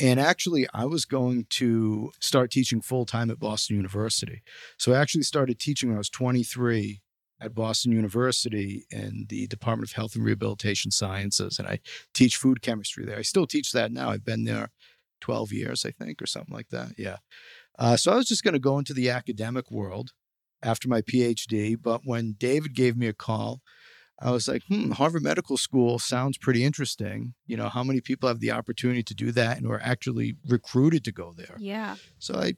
And 0.00 0.18
actually, 0.18 0.66
I 0.74 0.84
was 0.84 1.04
going 1.04 1.46
to 1.50 2.10
start 2.20 2.50
teaching 2.50 2.80
full 2.80 3.06
time 3.06 3.30
at 3.30 3.38
Boston 3.38 3.76
University. 3.76 4.42
So 4.76 4.92
I 4.92 4.98
actually 4.98 5.22
started 5.22 5.60
teaching 5.60 5.88
when 5.88 5.96
I 5.96 5.98
was 5.98 6.10
23 6.10 7.00
at 7.40 7.54
Boston 7.54 7.92
University 7.92 8.84
in 8.90 9.26
the 9.28 9.46
Department 9.46 9.90
of 9.90 9.96
Health 9.96 10.14
and 10.14 10.24
Rehabilitation 10.24 10.90
Sciences, 10.90 11.58
and 11.58 11.68
I 11.68 11.80
teach 12.14 12.36
food 12.36 12.62
chemistry 12.62 13.04
there. 13.04 13.18
I 13.18 13.22
still 13.22 13.46
teach 13.46 13.72
that 13.72 13.92
now. 13.92 14.10
I've 14.10 14.24
been 14.24 14.44
there 14.44 14.70
12 15.20 15.52
years, 15.52 15.84
I 15.84 15.90
think, 15.90 16.20
or 16.22 16.26
something 16.26 16.54
like 16.54 16.68
that. 16.70 16.92
Yeah. 16.98 17.16
Uh, 17.78 17.96
so 17.96 18.12
I 18.12 18.16
was 18.16 18.26
just 18.26 18.42
going 18.42 18.54
to 18.54 18.60
go 18.60 18.78
into 18.78 18.92
the 18.92 19.10
academic 19.10 19.70
world 19.70 20.10
after 20.62 20.88
my 20.88 21.00
PhD. 21.00 21.76
But 21.80 22.02
when 22.04 22.34
David 22.38 22.74
gave 22.74 22.96
me 22.96 23.06
a 23.06 23.12
call, 23.12 23.60
I 24.20 24.32
was 24.32 24.48
like, 24.48 24.62
hmm, 24.66 24.90
Harvard 24.92 25.22
Medical 25.22 25.56
School 25.56 25.98
sounds 26.00 26.38
pretty 26.38 26.64
interesting. 26.64 27.34
You 27.46 27.56
know, 27.56 27.68
how 27.68 27.84
many 27.84 28.00
people 28.00 28.28
have 28.28 28.40
the 28.40 28.50
opportunity 28.50 29.04
to 29.04 29.14
do 29.14 29.30
that 29.32 29.58
and 29.58 29.66
are 29.68 29.80
actually 29.80 30.34
recruited 30.48 31.04
to 31.04 31.12
go 31.12 31.32
there? 31.36 31.56
Yeah. 31.58 31.96
So 32.18 32.34
I 32.34 32.54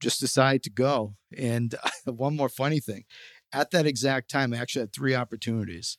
just 0.00 0.20
decided 0.20 0.62
to 0.64 0.70
go. 0.70 1.16
And 1.36 1.74
one 2.04 2.36
more 2.36 2.48
funny 2.48 2.78
thing 2.78 3.04
at 3.52 3.70
that 3.70 3.86
exact 3.86 4.30
time, 4.30 4.52
I 4.52 4.58
actually 4.58 4.82
had 4.82 4.92
three 4.92 5.14
opportunities. 5.14 5.98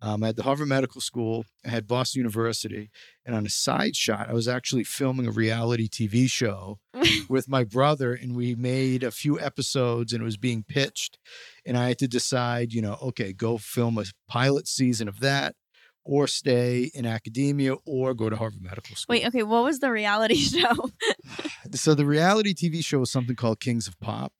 Um, 0.00 0.22
I 0.22 0.26
had 0.28 0.36
the 0.36 0.44
Harvard 0.44 0.68
Medical 0.68 1.00
School, 1.00 1.44
I 1.66 1.70
had 1.70 1.88
Boston 1.88 2.20
University, 2.20 2.90
and 3.26 3.34
on 3.34 3.44
a 3.44 3.50
side 3.50 3.96
shot, 3.96 4.28
I 4.28 4.32
was 4.32 4.46
actually 4.46 4.84
filming 4.84 5.26
a 5.26 5.32
reality 5.32 5.88
TV 5.88 6.30
show 6.30 6.78
with 7.28 7.48
my 7.48 7.64
brother, 7.64 8.14
and 8.14 8.36
we 8.36 8.54
made 8.54 9.02
a 9.02 9.10
few 9.10 9.40
episodes, 9.40 10.12
and 10.12 10.22
it 10.22 10.24
was 10.24 10.36
being 10.36 10.62
pitched, 10.62 11.18
and 11.66 11.76
I 11.76 11.88
had 11.88 11.98
to 11.98 12.08
decide, 12.08 12.72
you 12.72 12.80
know, 12.80 12.96
okay, 13.02 13.32
go 13.32 13.58
film 13.58 13.98
a 13.98 14.04
pilot 14.28 14.68
season 14.68 15.08
of 15.08 15.18
that, 15.18 15.56
or 16.04 16.28
stay 16.28 16.92
in 16.94 17.04
academia, 17.04 17.74
or 17.84 18.14
go 18.14 18.30
to 18.30 18.36
Harvard 18.36 18.62
Medical 18.62 18.94
School. 18.94 19.14
Wait, 19.14 19.26
okay, 19.26 19.42
what 19.42 19.64
was 19.64 19.80
the 19.80 19.90
reality 19.90 20.34
show? 20.36 20.90
so 21.74 21.94
the 21.94 22.06
reality 22.06 22.54
TV 22.54 22.84
show 22.84 23.00
was 23.00 23.10
something 23.10 23.34
called 23.34 23.58
Kings 23.58 23.88
of 23.88 23.98
Pop 23.98 24.32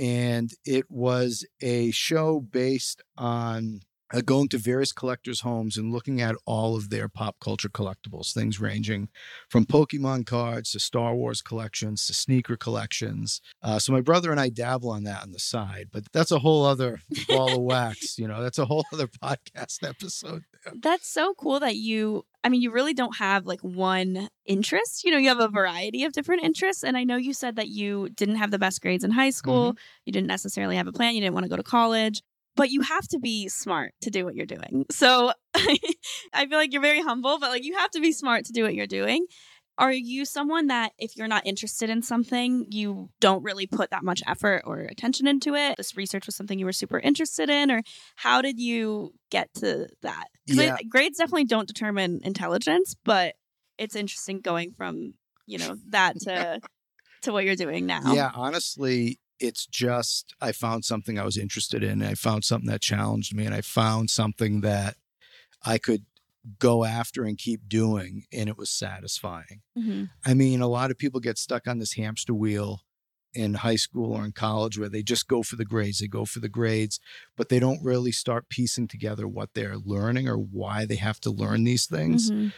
and 0.00 0.50
it 0.64 0.90
was 0.90 1.44
a 1.60 1.90
show 1.90 2.40
based 2.40 3.02
on 3.18 3.82
uh, 4.12 4.20
going 4.22 4.48
to 4.48 4.58
various 4.58 4.92
collectors' 4.92 5.42
homes 5.42 5.76
and 5.76 5.92
looking 5.92 6.20
at 6.20 6.34
all 6.46 6.74
of 6.74 6.90
their 6.90 7.08
pop 7.08 7.36
culture 7.38 7.68
collectibles, 7.68 8.32
things 8.32 8.58
ranging 8.58 9.08
from 9.48 9.66
Pokemon 9.66 10.26
cards 10.26 10.72
to 10.72 10.80
Star 10.80 11.14
Wars 11.14 11.42
collections 11.42 12.06
to 12.06 12.14
sneaker 12.14 12.56
collections. 12.56 13.40
Uh, 13.62 13.78
so 13.78 13.92
my 13.92 14.00
brother 14.00 14.30
and 14.30 14.40
I 14.40 14.48
dabble 14.48 14.90
on 14.90 15.04
that 15.04 15.22
on 15.22 15.32
the 15.32 15.38
side, 15.38 15.88
but 15.92 16.04
that's 16.12 16.32
a 16.32 16.38
whole 16.40 16.64
other 16.64 17.00
ball 17.28 17.52
of 17.52 17.60
wax. 17.62 18.18
You 18.18 18.26
know, 18.26 18.42
that's 18.42 18.58
a 18.58 18.64
whole 18.64 18.84
other 18.92 19.06
podcast 19.22 19.86
episode. 19.86 20.42
That's 20.74 21.08
so 21.08 21.34
cool 21.34 21.60
that 21.60 21.76
you. 21.76 22.24
I 22.42 22.48
mean, 22.48 22.62
you 22.62 22.70
really 22.70 22.94
don't 22.94 23.16
have 23.16 23.46
like 23.46 23.60
one 23.60 24.28
interest. 24.46 25.04
You 25.04 25.10
know, 25.10 25.18
you 25.18 25.28
have 25.28 25.40
a 25.40 25.48
variety 25.48 26.04
of 26.04 26.12
different 26.12 26.42
interests. 26.42 26.82
And 26.82 26.96
I 26.96 27.04
know 27.04 27.16
you 27.16 27.34
said 27.34 27.56
that 27.56 27.68
you 27.68 28.08
didn't 28.10 28.36
have 28.36 28.50
the 28.50 28.58
best 28.58 28.80
grades 28.80 29.04
in 29.04 29.10
high 29.10 29.30
school. 29.30 29.72
Mm-hmm. 29.72 29.80
You 30.06 30.12
didn't 30.12 30.28
necessarily 30.28 30.76
have 30.76 30.86
a 30.86 30.92
plan. 30.92 31.14
You 31.14 31.20
didn't 31.20 31.34
want 31.34 31.44
to 31.44 31.50
go 31.50 31.56
to 31.56 31.62
college 31.62 32.22
but 32.56 32.70
you 32.70 32.82
have 32.82 33.06
to 33.08 33.18
be 33.18 33.48
smart 33.48 33.94
to 34.02 34.10
do 34.10 34.24
what 34.24 34.34
you're 34.34 34.44
doing. 34.44 34.84
So 34.90 35.32
I 35.54 36.46
feel 36.46 36.58
like 36.58 36.72
you're 36.72 36.82
very 36.82 37.00
humble, 37.00 37.38
but 37.38 37.50
like 37.50 37.64
you 37.64 37.76
have 37.78 37.90
to 37.92 38.00
be 38.00 38.12
smart 38.12 38.44
to 38.46 38.52
do 38.52 38.64
what 38.64 38.74
you're 38.74 38.86
doing. 38.86 39.24
Are 39.80 39.92
you 39.92 40.26
someone 40.26 40.66
that 40.66 40.92
if 40.98 41.16
you're 41.16 41.26
not 41.26 41.46
interested 41.46 41.88
in 41.88 42.02
something, 42.02 42.66
you 42.68 43.08
don't 43.18 43.42
really 43.42 43.66
put 43.66 43.90
that 43.90 44.04
much 44.04 44.22
effort 44.26 44.62
or 44.66 44.80
attention 44.80 45.26
into 45.26 45.54
it? 45.54 45.78
This 45.78 45.96
research 45.96 46.26
was 46.26 46.36
something 46.36 46.58
you 46.58 46.66
were 46.66 46.72
super 46.72 46.98
interested 46.98 47.48
in, 47.48 47.70
or 47.70 47.82
how 48.16 48.42
did 48.42 48.60
you 48.60 49.14
get 49.30 49.48
to 49.54 49.88
that? 50.02 50.26
Yeah. 50.44 50.76
I, 50.78 50.82
grades 50.82 51.16
definitely 51.16 51.46
don't 51.46 51.66
determine 51.66 52.20
intelligence, 52.24 52.94
but 53.06 53.36
it's 53.78 53.96
interesting 53.96 54.40
going 54.40 54.72
from 54.72 55.14
you 55.46 55.56
know 55.56 55.78
that 55.88 56.20
to 56.20 56.60
to 57.22 57.32
what 57.32 57.46
you're 57.46 57.56
doing 57.56 57.86
now. 57.86 58.12
Yeah, 58.12 58.32
honestly, 58.34 59.18
it's 59.38 59.64
just 59.64 60.34
I 60.42 60.52
found 60.52 60.84
something 60.84 61.18
I 61.18 61.24
was 61.24 61.38
interested 61.38 61.82
in. 61.82 62.02
I 62.02 62.14
found 62.16 62.44
something 62.44 62.68
that 62.68 62.82
challenged 62.82 63.34
me, 63.34 63.46
and 63.46 63.54
I 63.54 63.62
found 63.62 64.10
something 64.10 64.60
that 64.60 64.96
I 65.64 65.78
could 65.78 66.04
go 66.58 66.84
after 66.84 67.24
and 67.24 67.38
keep 67.38 67.68
doing, 67.68 68.24
and 68.32 68.48
it 68.48 68.56
was 68.56 68.70
satisfying. 68.70 69.62
hmm 69.76 70.04
I 70.24 70.34
mean, 70.34 70.60
a 70.60 70.68
lot 70.68 70.90
of 70.90 70.98
people 70.98 71.20
get 71.20 71.38
stuck 71.38 71.66
on 71.66 71.78
this 71.78 71.94
hamster 71.94 72.34
wheel 72.34 72.82
in 73.32 73.54
high 73.54 73.76
school 73.76 74.12
or 74.12 74.24
in 74.24 74.32
college 74.32 74.78
where 74.78 74.88
they 74.88 75.02
just 75.02 75.28
go 75.28 75.42
for 75.42 75.56
the 75.56 75.64
grades, 75.64 76.00
they 76.00 76.08
go 76.08 76.24
for 76.24 76.40
the 76.40 76.48
grades, 76.48 76.98
but 77.36 77.48
they 77.48 77.60
don't 77.60 77.82
really 77.82 78.12
start 78.12 78.48
piecing 78.48 78.88
together 78.88 79.28
what 79.28 79.50
they're 79.54 79.78
learning 79.78 80.28
or 80.28 80.36
why 80.36 80.84
they 80.84 80.96
have 80.96 81.20
to 81.20 81.30
learn 81.30 81.64
these 81.64 81.86
things. 81.86 82.32
hmm 82.32 82.48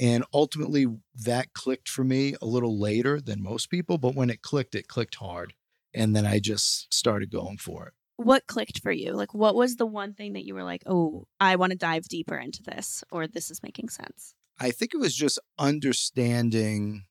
And 0.00 0.24
ultimately, 0.32 0.86
that 1.14 1.52
clicked 1.54 1.88
for 1.88 2.04
me 2.04 2.34
a 2.42 2.46
little 2.46 2.78
later 2.80 3.20
than 3.20 3.42
most 3.42 3.70
people, 3.70 3.98
but 3.98 4.14
when 4.14 4.30
it 4.30 4.42
clicked, 4.42 4.74
it 4.74 4.88
clicked 4.88 5.16
hard. 5.16 5.54
And 5.94 6.16
then 6.16 6.26
I 6.26 6.38
just 6.40 6.92
started 6.92 7.30
going 7.30 7.58
for 7.58 7.88
it. 7.88 7.94
What 8.24 8.46
clicked 8.46 8.80
for 8.80 8.92
you? 8.92 9.12
Like, 9.12 9.34
what 9.34 9.54
was 9.54 9.76
the 9.76 9.86
one 9.86 10.14
thing 10.14 10.34
that 10.34 10.44
you 10.44 10.54
were 10.54 10.64
like, 10.64 10.82
oh, 10.86 11.26
I 11.40 11.56
want 11.56 11.72
to 11.72 11.78
dive 11.78 12.04
deeper 12.08 12.36
into 12.36 12.62
this, 12.62 13.04
or 13.10 13.26
this 13.26 13.50
is 13.50 13.62
making 13.62 13.88
sense? 13.88 14.34
I 14.60 14.70
think 14.70 14.94
it 14.94 14.98
was 14.98 15.14
just 15.14 15.38
understanding 15.58 17.04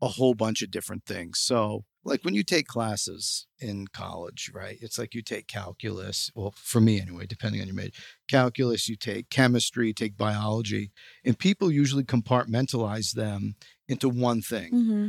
a 0.00 0.08
whole 0.08 0.34
bunch 0.34 0.62
of 0.62 0.70
different 0.70 1.04
things. 1.04 1.40
So, 1.40 1.84
like 2.04 2.24
when 2.24 2.34
you 2.34 2.42
take 2.42 2.66
classes 2.66 3.46
in 3.58 3.88
college, 3.88 4.50
right? 4.54 4.78
It's 4.80 4.98
like 4.98 5.14
you 5.14 5.22
take 5.22 5.48
calculus. 5.48 6.30
Well, 6.34 6.54
for 6.56 6.80
me 6.80 7.00
anyway, 7.00 7.26
depending 7.26 7.60
on 7.60 7.66
your 7.66 7.76
major, 7.76 8.00
calculus, 8.28 8.88
you 8.88 8.96
take 8.96 9.28
chemistry, 9.28 9.88
you 9.88 9.92
take 9.92 10.16
biology, 10.16 10.92
and 11.24 11.38
people 11.38 11.70
usually 11.70 12.04
compartmentalize 12.04 13.12
them 13.12 13.56
into 13.88 14.08
one 14.08 14.40
thing. 14.40 14.72
Mm-hmm. 14.72 15.08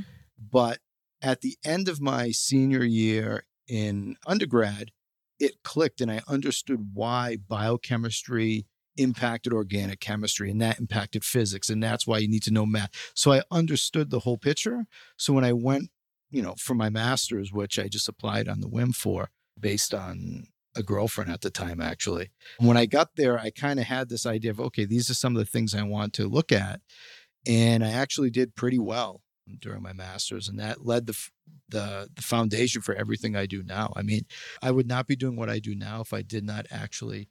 But 0.51 0.79
at 1.21 1.41
the 1.41 1.57
end 1.63 1.87
of 1.87 2.01
my 2.01 2.31
senior 2.31 2.83
year 2.83 3.45
in 3.67 4.17
undergrad, 4.25 4.91
it 5.39 5.63
clicked 5.63 6.01
and 6.01 6.11
I 6.11 6.21
understood 6.27 6.89
why 6.93 7.37
biochemistry 7.37 8.65
impacted 8.97 9.53
organic 9.53 9.99
chemistry 9.99 10.51
and 10.51 10.61
that 10.61 10.79
impacted 10.79 11.23
physics. 11.23 11.69
And 11.69 11.81
that's 11.81 12.05
why 12.05 12.17
you 12.17 12.27
need 12.27 12.43
to 12.43 12.51
know 12.51 12.65
math. 12.65 12.91
So 13.13 13.31
I 13.31 13.41
understood 13.49 14.09
the 14.09 14.19
whole 14.19 14.37
picture. 14.37 14.85
So 15.17 15.33
when 15.33 15.45
I 15.45 15.53
went, 15.53 15.89
you 16.29 16.41
know, 16.41 16.55
for 16.57 16.75
my 16.75 16.89
master's, 16.89 17.51
which 17.51 17.79
I 17.79 17.87
just 17.87 18.09
applied 18.09 18.47
on 18.47 18.59
the 18.59 18.67
whim 18.67 18.91
for 18.91 19.29
based 19.59 19.93
on 19.93 20.47
a 20.75 20.83
girlfriend 20.83 21.31
at 21.31 21.41
the 21.41 21.49
time, 21.49 21.81
actually. 21.81 22.29
When 22.59 22.77
I 22.77 22.85
got 22.85 23.15
there, 23.15 23.39
I 23.39 23.49
kind 23.49 23.79
of 23.79 23.85
had 23.85 24.09
this 24.09 24.25
idea 24.25 24.51
of, 24.51 24.59
okay, 24.59 24.85
these 24.85 25.09
are 25.09 25.15
some 25.15 25.35
of 25.35 25.39
the 25.39 25.49
things 25.49 25.73
I 25.73 25.83
want 25.83 26.13
to 26.13 26.27
look 26.27 26.51
at. 26.51 26.81
And 27.47 27.83
I 27.83 27.91
actually 27.91 28.29
did 28.29 28.55
pretty 28.55 28.79
well 28.79 29.21
during 29.59 29.81
my 29.81 29.93
master's, 29.93 30.47
and 30.47 30.59
that 30.59 30.85
led 30.85 31.07
the 31.07 31.17
the 31.69 32.09
the 32.13 32.21
foundation 32.21 32.81
for 32.81 32.95
everything 32.95 33.35
I 33.35 33.45
do 33.45 33.63
now. 33.63 33.93
I 33.95 34.01
mean, 34.01 34.25
I 34.61 34.71
would 34.71 34.87
not 34.87 35.07
be 35.07 35.15
doing 35.15 35.35
what 35.35 35.49
I 35.49 35.59
do 35.59 35.75
now 35.75 36.01
if 36.01 36.13
I 36.13 36.21
did 36.21 36.43
not 36.43 36.65
actually 36.71 37.29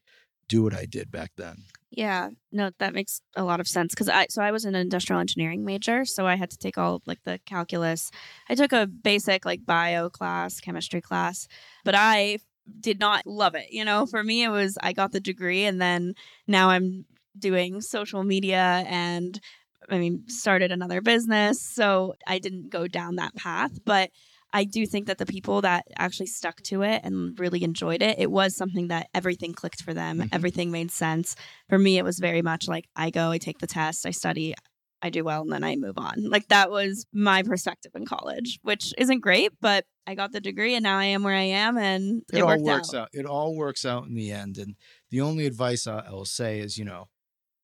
do 0.49 0.63
what 0.63 0.75
I 0.75 0.87
did 0.87 1.11
back 1.11 1.33
then. 1.37 1.65
Yeah, 1.91 2.31
no, 2.53 2.71
that 2.79 2.95
makes 2.95 3.21
a 3.37 3.45
lot 3.45 3.61
of 3.61 3.69
sense 3.69 3.95
because 3.95 4.09
I 4.09 4.27
so 4.29 4.43
I 4.43 4.51
was 4.51 4.65
an 4.65 4.75
industrial 4.75 5.21
engineering 5.21 5.65
major, 5.65 6.05
so 6.05 6.27
I 6.27 6.37
had 6.37 6.51
to 6.51 6.59
take 6.59 6.79
all 6.79 7.03
like 7.07 7.23
the 7.25 7.41
calculus. 7.47 8.11
I 8.49 8.55
took 8.55 8.73
a 8.73 8.87
basic 8.87 9.45
like 9.45 9.65
bio 9.65 10.11
class, 10.11 10.61
chemistry 10.61 11.01
class, 11.01 11.49
but 11.85 11.95
I 11.95 12.39
did 12.81 13.01
not 13.01 13.27
love 13.27 13.55
it. 13.55 13.71
You 13.71 13.85
know, 13.85 14.07
for 14.07 14.23
me 14.23 14.45
it 14.45 14.51
was 14.51 14.77
I 14.83 14.93
got 14.93 15.13
the 15.13 15.21
degree 15.21 15.65
and 15.65 15.81
then 15.81 16.15
now 16.47 16.71
I'm 16.71 17.07
doing 17.39 17.81
social 17.81 18.25
media 18.25 18.85
and 18.87 19.41
I 19.89 19.99
mean 19.99 20.25
started 20.29 20.73
another 20.73 21.01
business, 21.01 21.61
so 21.63 22.15
I 22.27 22.39
didn't 22.39 22.71
go 22.71 22.87
down 22.89 23.17
that 23.17 23.35
path, 23.35 23.73
but 23.85 24.11
I 24.53 24.65
do 24.65 24.87
think 24.87 25.07
that 25.07 25.19
the 25.19 25.27
people 25.27 25.61
that 25.61 25.87
actually 25.99 26.27
stuck 26.27 26.63
to 26.63 26.83
it 26.83 27.03
and 27.05 27.39
really 27.39 27.63
enjoyed 27.65 28.01
it, 28.03 28.19
it 28.19 28.31
was 28.31 28.57
something 28.57 28.89
that 28.89 29.09
everything 29.15 29.53
clicked 29.53 29.83
for 29.83 29.93
them. 29.93 30.21
Mhm. 30.21 30.29
Everything 30.33 30.71
made 30.71 30.91
sense. 30.91 31.37
For 31.69 31.79
me, 31.79 31.99
it 31.99 32.05
was 32.05 32.19
very 32.19 32.41
much 32.41 32.67
like 32.67 32.87
I 32.97 33.11
go, 33.11 33.31
I 33.31 33.39
take 33.39 33.59
the 33.59 33.67
test, 33.67 34.07
I 34.07 34.11
study, 34.11 34.55
I 35.03 35.11
do 35.11 35.23
well, 35.23 35.43
and 35.43 35.53
then 35.53 35.65
I 35.65 35.77
move 35.77 35.99
on. 35.99 36.15
Like 36.31 36.49
that 36.49 36.71
was 36.71 37.05
my 37.13 37.43
perspective 37.43 37.93
in 37.95 38.07
college, 38.07 38.59
which 38.63 38.95
isn't 38.97 39.21
great, 39.21 39.53
but 39.61 39.85
I 40.07 40.15
got 40.15 40.33
the 40.33 40.41
degree 40.41 40.75
and 40.75 40.83
now 40.83 40.99
I 40.99 41.05
am 41.05 41.23
where 41.23 41.35
I 41.35 41.43
am 41.43 41.77
and 41.77 42.23
it, 42.33 42.39
It, 42.39 42.41
all 42.43 42.59
works 42.63 42.95
out. 42.95 43.03
out. 43.03 43.09
It 43.13 43.27
all 43.27 43.55
works 43.55 43.85
out 43.85 44.07
in 44.07 44.15
the 44.15 44.33
end. 44.33 44.57
And 44.57 44.77
the 45.11 45.21
only 45.21 45.45
advice 45.45 45.87
I 45.87 46.11
will 46.11 46.25
say 46.25 46.61
is, 46.61 46.79
you 46.79 46.87
know, 46.87 47.09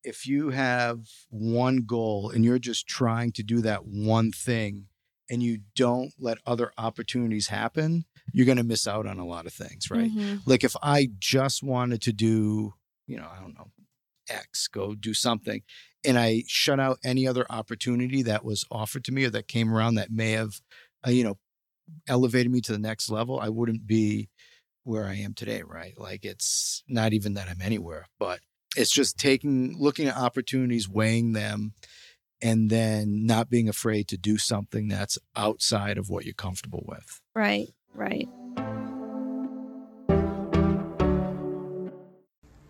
if 0.04 0.26
you 0.26 0.50
have 0.50 1.00
one 1.30 1.78
goal 1.86 2.30
and 2.30 2.44
you're 2.44 2.58
just 2.58 2.86
trying 2.86 3.32
to 3.32 3.42
do 3.42 3.60
that 3.62 3.86
one 3.86 4.30
thing 4.32 4.86
and 5.30 5.42
you 5.42 5.60
don't 5.74 6.12
let 6.18 6.38
other 6.46 6.72
opportunities 6.76 7.48
happen, 7.48 8.04
you're 8.32 8.46
going 8.46 8.58
to 8.58 8.62
miss 8.64 8.86
out 8.86 9.06
on 9.06 9.18
a 9.18 9.26
lot 9.26 9.46
of 9.46 9.52
things, 9.52 9.90
right? 9.90 10.10
Mhm. 10.12 10.40
like 10.46 10.62
if 10.64 10.76
I 10.82 11.08
just 11.18 11.62
wanted 11.62 12.02
to 12.02 12.12
do, 12.12 12.74
you 13.06 13.16
know, 13.16 13.28
I 13.34 13.40
don't 13.40 13.54
know, 13.54 13.70
X, 14.28 14.68
go 14.68 14.94
do 14.94 15.12
something, 15.14 15.62
and 16.04 16.18
I 16.18 16.44
shut 16.46 16.80
out 16.80 16.98
any 17.04 17.26
other 17.26 17.46
opportunity 17.50 18.22
that 18.22 18.44
was 18.44 18.64
offered 18.70 19.04
to 19.04 19.12
me 19.12 19.24
or 19.24 19.30
that 19.30 19.48
came 19.48 19.72
around 19.72 19.94
that 19.96 20.10
may 20.10 20.32
have, 20.32 20.60
uh, 21.06 21.10
you 21.10 21.24
know, 21.24 21.38
elevated 22.08 22.50
me 22.50 22.60
to 22.62 22.72
the 22.72 22.78
next 22.78 23.10
level, 23.10 23.38
I 23.38 23.48
wouldn't 23.50 23.86
be 23.86 24.30
where 24.84 25.06
I 25.06 25.14
am 25.16 25.34
today, 25.34 25.62
right? 25.62 25.98
Like 25.98 26.24
it's 26.24 26.82
not 26.88 27.12
even 27.12 27.34
that 27.34 27.48
I'm 27.48 27.60
anywhere, 27.62 28.06
but 28.18 28.40
it's 28.76 28.90
just 28.90 29.18
taking, 29.18 29.76
looking 29.78 30.08
at 30.08 30.16
opportunities, 30.16 30.88
weighing 30.88 31.32
them, 31.32 31.72
and 32.42 32.70
then 32.70 33.26
not 33.26 33.48
being 33.48 33.68
afraid 33.68 34.08
to 34.08 34.16
do 34.16 34.36
something 34.36 34.88
that's 34.88 35.18
outside 35.36 35.98
of 35.98 36.10
what 36.10 36.24
you're 36.24 36.34
comfortable 36.34 36.84
with. 36.86 37.20
Right, 37.34 37.68
right. 37.94 38.28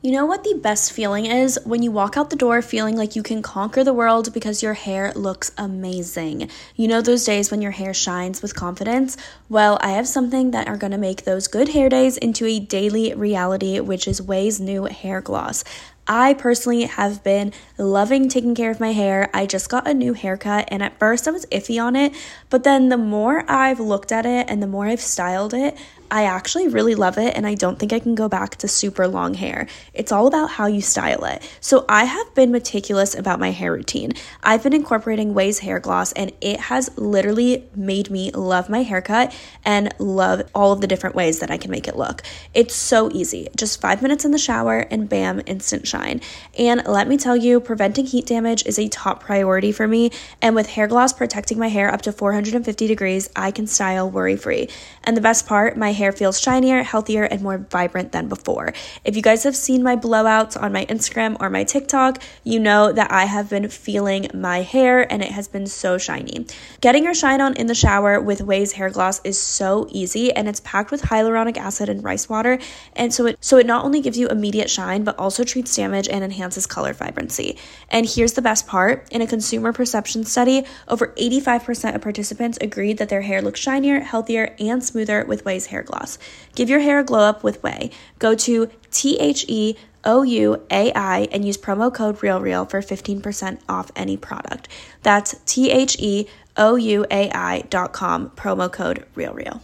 You 0.05 0.13
know 0.13 0.27
what 0.27 0.45
the 0.45 0.61
best 0.63 0.93
feeling 0.93 1.25
is? 1.25 1.59
When 1.65 1.83
you 1.83 1.91
walk 1.91 2.19
out 2.19 2.29
the 2.29 2.37
door 2.37 2.61
feeling 2.61 2.95
like 2.95 3.17
you 3.17 3.23
can 3.23 3.41
conquer 3.41 3.83
the 3.83 3.95
world 3.95 4.35
because 4.35 4.63
your 4.63 4.75
hair 4.75 5.11
looks 5.15 5.51
amazing. 5.57 6.51
You 6.77 6.89
know 6.89 7.01
those 7.01 7.25
days 7.25 7.51
when 7.51 7.63
your 7.63 7.71
hair 7.71 7.95
shines 7.95 8.43
with 8.43 8.55
confidence? 8.55 9.17
Well, 9.49 9.79
I 9.81 9.93
have 9.93 10.07
something 10.07 10.51
that 10.51 10.69
are 10.69 10.77
going 10.77 10.91
to 10.91 10.99
make 10.99 11.25
those 11.25 11.49
good 11.49 11.71
hair 11.71 11.89
days 11.89 12.19
into 12.19 12.45
a 12.45 12.61
daily 12.61 13.15
reality, 13.15 13.81
which 13.81 14.07
is 14.07 14.21
Ouai's 14.21 14.61
new 14.61 14.85
hair 14.85 15.23
gloss. 15.23 15.65
I 16.07 16.35
personally 16.35 16.83
have 16.83 17.25
been 17.25 17.53
loving 17.79 18.29
taking 18.29 18.55
care 18.55 18.71
of 18.71 18.81
my 18.81 18.93
hair. 18.93 19.31
I 19.33 19.47
just 19.47 19.71
got 19.71 19.89
a 19.89 19.95
new 19.95 20.13
haircut, 20.13 20.69
and 20.69 20.83
at 20.83 20.99
first 20.99 21.27
I 21.27 21.31
was 21.31 21.47
iffy 21.47 21.83
on 21.83 21.97
it, 21.97 22.13
but 22.51 22.65
then 22.65 22.91
the 22.91 22.99
more 22.99 23.45
I've 23.51 23.81
looked 23.81 24.13
at 24.13 24.27
it 24.27 24.47
and 24.49 24.63
the 24.63 24.67
more 24.67 24.87
I've 24.87 25.01
styled 25.01 25.55
it, 25.55 25.77
I 26.15 26.27
actually 26.27 26.69
really 26.69 26.95
love 26.95 27.19
it, 27.19 27.37
and 27.37 27.45
I 27.45 27.57
don't 27.57 27.77
think 27.77 27.93
I 27.93 27.99
can 27.99 28.15
go 28.15 28.29
back 28.29 28.55
to 28.59 28.69
super 28.69 29.09
long 29.09 29.35
hair. 29.35 29.67
It's 29.93 30.13
all 30.13 30.29
about 30.29 30.49
how 30.49 30.67
you 30.67 30.81
style 30.81 31.25
it. 31.25 31.43
So, 31.61 31.85
I 31.89 32.05
have 32.05 32.33
been 32.37 32.53
meticulous 32.53 33.17
about 33.17 33.41
my 33.41 33.51
hair 33.51 33.73
routine. 33.73 34.13
I've 34.41 34.63
been 34.63 34.75
incorporating 34.75 35.35
Ouai's 35.35 35.59
hair 35.59 35.81
gloss, 35.81 36.13
and 36.13 36.31
it 36.41 36.61
has 36.61 36.97
literally 36.97 37.69
made 37.75 38.13
me 38.13 38.31
love 38.31 38.69
my 38.69 38.85
haircut 38.85 39.37
and 39.65 39.93
love 39.99 40.43
all 40.55 40.71
of 40.71 40.81
the 40.81 40.87
different 40.87 41.17
ways 41.17 41.41
that 41.41 41.51
I 41.51 41.57
can 41.57 41.73
make 41.73 41.89
it 41.89 41.97
look. 41.97 42.23
It's 42.55 42.77
so 42.77 43.11
easy. 43.11 43.49
Just 43.57 43.81
five 43.81 44.01
minutes 44.01 44.25
in 44.25 44.31
the 44.31 44.39
shower, 44.39 44.87
and 44.93 45.09
bam, 45.09 45.43
instant 45.47 45.89
shine. 45.89 46.21
And 46.57 46.87
let 46.87 47.09
me 47.09 47.17
tell 47.17 47.37
you, 47.37 47.59
preventing 47.59 48.07
heat 48.07 48.27
damage 48.27 48.65
is 48.67 48.79
a 48.79 48.87
top 48.87 49.21
priority 49.21 49.73
for 49.73 49.89
me. 49.89 50.13
And 50.41 50.55
with 50.55 50.69
hair 50.69 50.87
gloss 50.87 51.13
protecting 51.13 51.59
my 51.59 51.71
hair 51.71 51.93
up 51.93 52.03
to 52.03 52.13
450 52.13 52.87
degrees, 52.87 53.29
I 53.35 53.51
can 53.51 53.67
style 53.67 54.09
worry 54.09 54.37
free. 54.37 54.69
And 55.03 55.17
the 55.17 55.21
best 55.21 55.49
part, 55.49 55.77
my 55.77 55.91
hair 55.91 56.04
feels 56.13 56.41
shinier, 56.41 56.83
healthier, 56.83 57.25
and 57.25 57.43
more 57.43 57.59
vibrant 57.59 58.13
than 58.13 58.29
before. 58.29 58.73
If 59.05 59.17
you 59.17 59.23
guys 59.23 59.45
have 59.45 59.57
seen 59.57 59.83
my 59.83 59.97
blowouts 59.97 60.61
on 60.61 60.73
my 60.73 60.87
Instagram 60.87 61.37
or 61.41 61.51
my 61.51 61.65
TikTok, 61.65 62.23
you 62.43 62.59
know 62.59 62.93
that 62.93 63.11
I 63.11 63.25
have 63.25 63.51
been 63.51 63.69
feeling 63.69 64.29
my 64.35 64.63
hair 64.63 65.11
and 65.13 65.23
it 65.23 65.31
has 65.31 65.49
been 65.49 65.67
so 65.67 65.99
shiny. 65.99 66.47
Getting 66.81 67.05
your 67.05 67.15
shine 67.15 67.41
on 67.41 67.55
in 67.55 67.67
the 67.67 67.75
shower 67.75 68.21
with 68.21 68.41
Ouai's 68.41 68.73
hair 68.73 68.91
gloss 68.91 69.21
is 69.25 69.41
so 69.41 69.87
easy 69.91 70.33
and 70.33 70.49
it's 70.49 70.61
packed 70.61 70.91
with 70.91 71.03
hyaluronic 71.03 71.57
acid 71.57 71.89
and 71.89 72.03
rice 72.03 72.29
water. 72.29 72.59
And 72.95 73.13
so 73.13 73.27
it 73.27 73.39
so 73.41 73.59
it 73.59 73.67
not 73.67 73.85
only 73.85 74.01
gives 74.01 74.19
you 74.19 74.29
immediate 74.29 74.71
shine, 74.71 75.05
but 75.05 75.19
also 75.19 75.45
treats 75.45 75.75
damage 75.75 76.09
and 76.09 76.25
enhances 76.25 76.67
color 76.67 76.93
vibrancy. 76.93 77.59
And 77.89 78.07
here's 78.09 78.35
the 78.35 78.43
best 78.43 78.67
part 78.67 79.09
in 79.11 79.23
a 79.23 79.27
consumer 79.27 79.73
perception 79.73 80.25
study, 80.25 80.65
over 80.89 81.09
85% 81.19 81.95
of 81.95 82.03
participants 82.03 82.59
agreed 82.61 82.99
that 82.99 83.09
their 83.09 83.23
hair 83.23 83.43
looks 83.43 83.61
shinier, 83.61 84.01
healthier, 84.01 84.55
and 84.59 84.83
smoother 84.83 85.25
with 85.25 85.45
Ouai's 85.45 85.67
hair 85.67 85.83
gloss. 85.83 85.94
Give 86.55 86.69
your 86.69 86.81
hair 86.81 86.99
a 86.99 87.05
glow 87.05 87.21
up 87.21 87.43
with 87.43 87.63
Ouai. 87.63 87.93
Go 88.19 88.35
to 88.35 88.69
T 88.91 89.17
H 89.19 89.45
E 89.49 89.77
O 90.05 90.23
U 90.23 90.63
A 90.71 90.93
I 90.93 91.29
and 91.33 91.45
use 91.45 91.57
promo 91.57 91.93
code 91.93 92.19
RealReel 92.19 92.69
for 92.69 92.81
15% 92.81 93.61
off 93.69 93.91
any 93.97 94.17
product. 94.17 94.69
That's 95.03 95.37
T 95.47 95.71
H 95.71 95.97
E 95.99 96.27
O 96.57 96.77
U 96.77 97.05
A 97.11 97.31
I 97.31 97.63
dot 97.71 97.93
com, 97.93 98.31
promo 98.31 98.71
code 98.71 99.05
RealReel. 99.17 99.61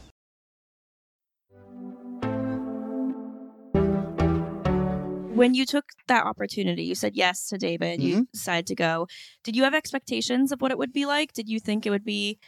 When 5.41 5.55
you 5.55 5.65
took 5.65 5.87
that 6.07 6.27
opportunity, 6.27 6.83
you 6.85 6.95
said 6.95 7.17
yes 7.17 7.47
to 7.49 7.57
David, 7.57 8.03
you 8.03 8.15
mm-hmm. 8.15 8.23
decided 8.31 8.67
to 8.67 8.75
go. 8.75 9.07
Did 9.43 9.57
you 9.57 9.63
have 9.63 9.73
expectations 9.73 10.53
of 10.53 10.61
what 10.61 10.71
it 10.71 10.77
would 10.77 10.93
be 10.93 11.07
like? 11.07 11.33
Did 11.33 11.49
you 11.49 11.59
think 11.59 11.87
it 11.87 11.91
would 11.91 12.05
be 12.05 12.39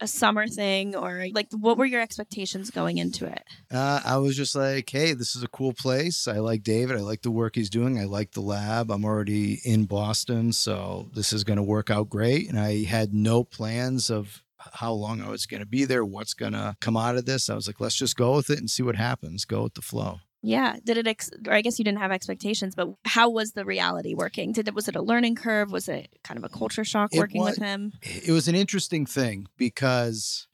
a 0.00 0.06
summer 0.06 0.46
thing 0.46 0.94
or 0.94 1.26
like 1.32 1.48
what 1.52 1.76
were 1.76 1.84
your 1.84 2.00
expectations 2.00 2.70
going 2.70 2.98
into 2.98 3.26
it? 3.26 3.44
Uh, 3.70 4.00
I 4.04 4.16
was 4.18 4.36
just 4.36 4.54
like, 4.54 4.88
hey, 4.88 5.12
this 5.12 5.34
is 5.36 5.42
a 5.42 5.48
cool 5.48 5.72
place. 5.72 6.28
I 6.28 6.38
like 6.38 6.62
David. 6.62 6.96
I 6.96 7.00
like 7.00 7.22
the 7.22 7.30
work 7.30 7.56
he's 7.56 7.70
doing. 7.70 7.98
I 7.98 8.04
like 8.04 8.32
the 8.32 8.40
lab. 8.40 8.90
I'm 8.90 9.04
already 9.04 9.60
in 9.64 9.84
Boston, 9.84 10.52
so 10.52 11.10
this 11.14 11.32
is 11.32 11.44
going 11.44 11.56
to 11.56 11.62
work 11.62 11.90
out 11.90 12.08
great. 12.08 12.48
And 12.48 12.58
I 12.58 12.84
had 12.84 13.12
no 13.12 13.44
plans 13.44 14.10
of 14.10 14.42
how 14.58 14.92
long 14.92 15.20
I 15.20 15.30
was 15.30 15.46
going 15.46 15.60
to 15.60 15.66
be 15.66 15.84
there, 15.84 16.04
what's 16.04 16.34
going 16.34 16.52
to 16.52 16.76
come 16.80 16.96
out 16.96 17.16
of 17.16 17.26
this. 17.26 17.48
I 17.48 17.54
was 17.54 17.66
like, 17.66 17.80
let's 17.80 17.94
just 17.96 18.16
go 18.16 18.36
with 18.36 18.50
it 18.50 18.58
and 18.58 18.70
see 18.70 18.82
what 18.82 18.96
happens. 18.96 19.44
Go 19.44 19.62
with 19.64 19.74
the 19.74 19.82
flow. 19.82 20.20
Yeah. 20.42 20.76
Did 20.84 20.96
it, 20.98 21.06
ex- 21.06 21.30
or 21.46 21.52
I 21.52 21.62
guess 21.62 21.78
you 21.78 21.84
didn't 21.84 21.98
have 21.98 22.12
expectations, 22.12 22.74
but 22.74 22.88
how 23.04 23.28
was 23.28 23.52
the 23.52 23.64
reality 23.64 24.14
working? 24.14 24.52
Did 24.52 24.68
it, 24.68 24.74
was 24.74 24.86
it 24.88 24.94
a 24.96 25.02
learning 25.02 25.34
curve? 25.34 25.72
Was 25.72 25.88
it 25.88 26.08
kind 26.22 26.38
of 26.38 26.44
a 26.44 26.48
culture 26.48 26.84
shock 26.84 27.10
It 27.12 27.18
working 27.18 27.40
wa- 27.40 27.48
with 27.48 27.58
him? 27.58 27.92
it 28.02 28.30
was 28.32 28.46
an 28.48 28.54
interesting 28.54 29.04
thing 29.06 29.46
because 29.56 30.46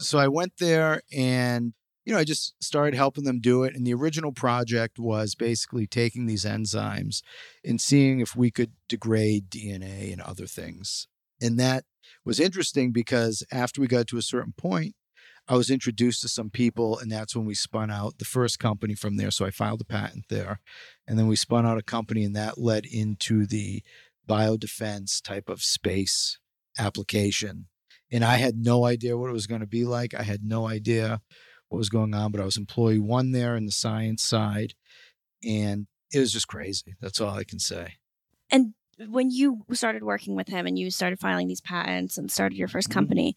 so 0.00 0.18
I 0.18 0.28
went 0.28 0.54
there 0.58 1.02
and 1.12 1.72
you 2.04 2.12
know 2.12 2.18
I 2.18 2.24
just 2.24 2.54
started 2.62 2.94
helping 2.96 3.24
them 3.24 3.38
do 3.40 3.64
it 3.64 3.74
and 3.74 3.86
the 3.86 3.94
original 3.94 4.32
project 4.32 4.98
was 4.98 5.34
basically 5.34 5.86
taking 5.86 6.26
these 6.26 6.44
enzymes 6.44 7.20
and 7.64 7.80
seeing 7.80 8.20
if 8.20 8.34
we 8.34 8.50
could 8.50 8.72
degrade 8.88 9.50
DNA 9.50 10.12
and 10.12 10.20
other 10.22 10.46
things. 10.46 11.06
And 11.40 11.58
that 11.60 11.84
was 12.24 12.40
interesting 12.40 12.90
because 12.92 13.44
after 13.52 13.80
we 13.80 13.86
got 13.86 14.06
to 14.08 14.16
a 14.18 14.22
certain 14.22 14.54
point 14.56 14.94
I 15.48 15.56
was 15.56 15.70
introduced 15.70 16.20
to 16.22 16.28
some 16.28 16.50
people 16.50 16.98
and 16.98 17.10
that's 17.10 17.34
when 17.34 17.46
we 17.46 17.54
spun 17.54 17.90
out 17.90 18.18
the 18.18 18.24
first 18.24 18.58
company 18.58 18.94
from 18.94 19.16
there 19.16 19.30
so 19.30 19.46
I 19.46 19.50
filed 19.50 19.80
a 19.80 19.84
patent 19.84 20.26
there 20.28 20.60
and 21.06 21.18
then 21.18 21.26
we 21.26 21.36
spun 21.36 21.64
out 21.66 21.78
a 21.78 21.82
company 21.82 22.22
and 22.24 22.36
that 22.36 22.58
led 22.58 22.84
into 22.84 23.46
the 23.46 23.82
biodefense 24.28 25.22
type 25.22 25.48
of 25.48 25.62
space 25.62 26.38
application. 26.78 27.66
And 28.10 28.24
I 28.24 28.36
had 28.36 28.56
no 28.56 28.84
idea 28.84 29.16
what 29.16 29.30
it 29.30 29.34
was 29.34 29.46
going 29.46 29.60
to 29.60 29.66
be 29.66 29.84
like. 29.84 30.14
I 30.14 30.22
had 30.22 30.42
no 30.42 30.66
idea 30.68 31.20
what 31.68 31.78
was 31.78 31.88
going 31.88 32.14
on, 32.14 32.30
but 32.32 32.40
I 32.40 32.44
was 32.44 32.56
employee 32.56 32.98
one 32.98 33.32
there 33.32 33.56
in 33.56 33.66
the 33.66 33.72
science 33.72 34.22
side. 34.22 34.74
And 35.44 35.86
it 36.12 36.18
was 36.18 36.32
just 36.32 36.48
crazy. 36.48 36.94
That's 37.00 37.20
all 37.20 37.34
I 37.34 37.44
can 37.44 37.58
say. 37.58 37.94
And 38.50 38.74
when 39.06 39.30
you 39.30 39.64
started 39.72 40.02
working 40.02 40.34
with 40.34 40.48
him 40.48 40.66
and 40.66 40.78
you 40.78 40.90
started 40.90 41.20
filing 41.20 41.48
these 41.48 41.60
patents 41.60 42.16
and 42.16 42.30
started 42.30 42.56
your 42.56 42.68
1st 42.68 42.88
Mhm. 42.88 42.92
company, 42.94 43.36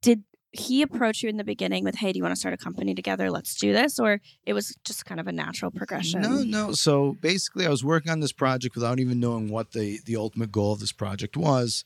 did 0.00 0.24
he 0.52 0.82
approach 0.82 1.22
you 1.22 1.30
in 1.30 1.38
the 1.38 1.44
beginning 1.44 1.82
with, 1.82 1.96
hey, 1.96 2.12
do 2.12 2.18
you 2.18 2.22
want 2.22 2.34
to 2.34 2.38
start 2.38 2.52
a 2.54 2.58
company 2.58 2.94
together? 2.94 3.30
Let's 3.30 3.54
do 3.54 3.72
this? 3.72 3.98
Or 3.98 4.20
it 4.44 4.52
was 4.52 4.76
just 4.84 5.06
kind 5.06 5.18
of 5.18 5.26
a 5.26 5.32
natural 5.32 5.70
progression? 5.70 6.20
No, 6.20 6.42
no. 6.42 6.72
So 6.72 7.16
basically, 7.20 7.66
I 7.66 7.70
was 7.70 7.82
working 7.82 8.12
on 8.12 8.20
this 8.20 8.32
project 8.32 8.74
without 8.74 9.00
even 9.00 9.18
knowing 9.18 9.48
what 9.48 9.72
the 9.72 10.00
the 10.04 10.16
ultimate 10.16 10.52
goal 10.52 10.72
of 10.72 10.80
this 10.80 10.92
project 10.92 11.36
was. 11.36 11.84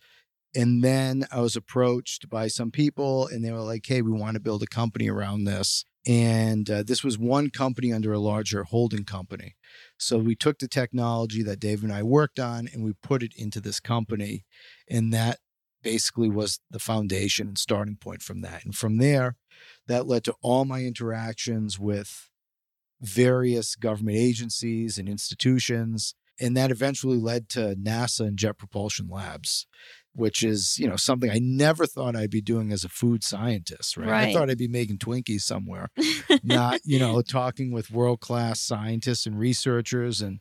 And 0.55 0.83
then 0.83 1.27
I 1.31 1.41
was 1.41 1.55
approached 1.55 2.31
by 2.31 2.49
some 2.49 2.71
people, 2.71 3.27
and 3.27 3.45
they 3.45 3.53
were 3.53 3.61
like, 3.61 3.85
"Hey, 3.87 4.03
we 4.03 4.11
want 4.11 4.35
to 4.35 4.41
build 4.41 4.63
a 4.63 4.67
company 4.67 5.09
around 5.09 5.45
this." 5.45 5.85
And 6.07 6.71
uh, 6.71 6.83
this 6.85 7.03
was 7.03 7.19
one 7.19 7.51
company 7.51 7.93
under 7.93 8.13
a 8.13 8.19
larger 8.19 8.63
holding 8.63 9.05
company. 9.05 9.57
So 9.99 10.19
we 10.19 10.37
took 10.37 10.59
the 10.59 10.69
technology 10.69 11.43
that 11.43 11.59
Dave 11.59 11.83
and 11.83 11.93
I 11.93 12.03
worked 12.05 12.39
on, 12.39 12.69
and 12.73 12.85
we 12.85 12.93
put 13.03 13.23
it 13.23 13.33
into 13.37 13.61
this 13.61 13.81
company, 13.81 14.45
and 14.89 15.13
that 15.13 15.39
basically 15.87 16.29
was 16.29 16.59
the 16.69 16.81
foundation 16.81 17.47
and 17.47 17.57
starting 17.57 17.95
point 17.95 18.21
from 18.21 18.41
that. 18.41 18.65
And 18.65 18.75
from 18.75 18.97
there, 18.97 19.37
that 19.87 20.05
led 20.05 20.25
to 20.25 20.35
all 20.43 20.65
my 20.65 20.81
interactions 20.81 21.79
with 21.79 22.29
various 23.01 23.77
government 23.77 24.17
agencies 24.17 24.99
and 24.99 25.09
institutions. 25.09 26.17
And 26.41 26.57
that 26.57 26.73
eventually 26.73 27.19
led 27.19 27.49
to 27.51 27.77
NASA 27.77 28.27
and 28.27 28.37
Jet 28.37 28.59
Propulsion 28.59 29.07
Labs, 29.09 29.69
which 30.13 30.43
is, 30.43 30.77
you 30.77 30.89
know, 30.89 30.97
something 30.97 31.31
I 31.31 31.39
never 31.41 31.87
thought 31.87 32.17
I'd 32.17 32.31
be 32.31 32.41
doing 32.41 32.73
as 32.73 32.83
a 32.83 32.89
food 32.89 33.23
scientist, 33.23 33.97
right? 33.97 34.09
I 34.31 34.33
thought 34.33 34.51
I'd 34.51 34.59
be 34.59 34.67
making 34.67 34.99
Twinkies 34.99 35.43
somewhere, 35.43 35.91
not, 36.43 36.81
you 36.85 36.99
know, 36.99 37.23
talking 37.23 37.71
with 37.71 37.93
world 37.93 38.19
class 38.19 38.61
scientists 38.61 39.25
and 39.25 39.39
researchers 39.39 40.21
and 40.21 40.41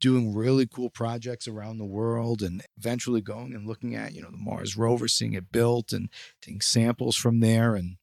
doing 0.00 0.34
really 0.34 0.66
cool 0.66 0.90
projects 0.90 1.48
around 1.48 1.78
the 1.78 1.84
world 1.84 2.42
and 2.42 2.62
eventually 2.76 3.20
going 3.20 3.54
and 3.54 3.66
looking 3.66 3.94
at, 3.94 4.12
you 4.14 4.20
know, 4.20 4.30
the 4.30 4.36
Mars 4.36 4.76
rover, 4.76 5.08
seeing 5.08 5.32
it 5.32 5.50
built 5.50 5.92
and 5.92 6.08
taking 6.42 6.60
samples 6.60 7.16
from 7.16 7.40
there 7.40 7.74
and 7.74 7.96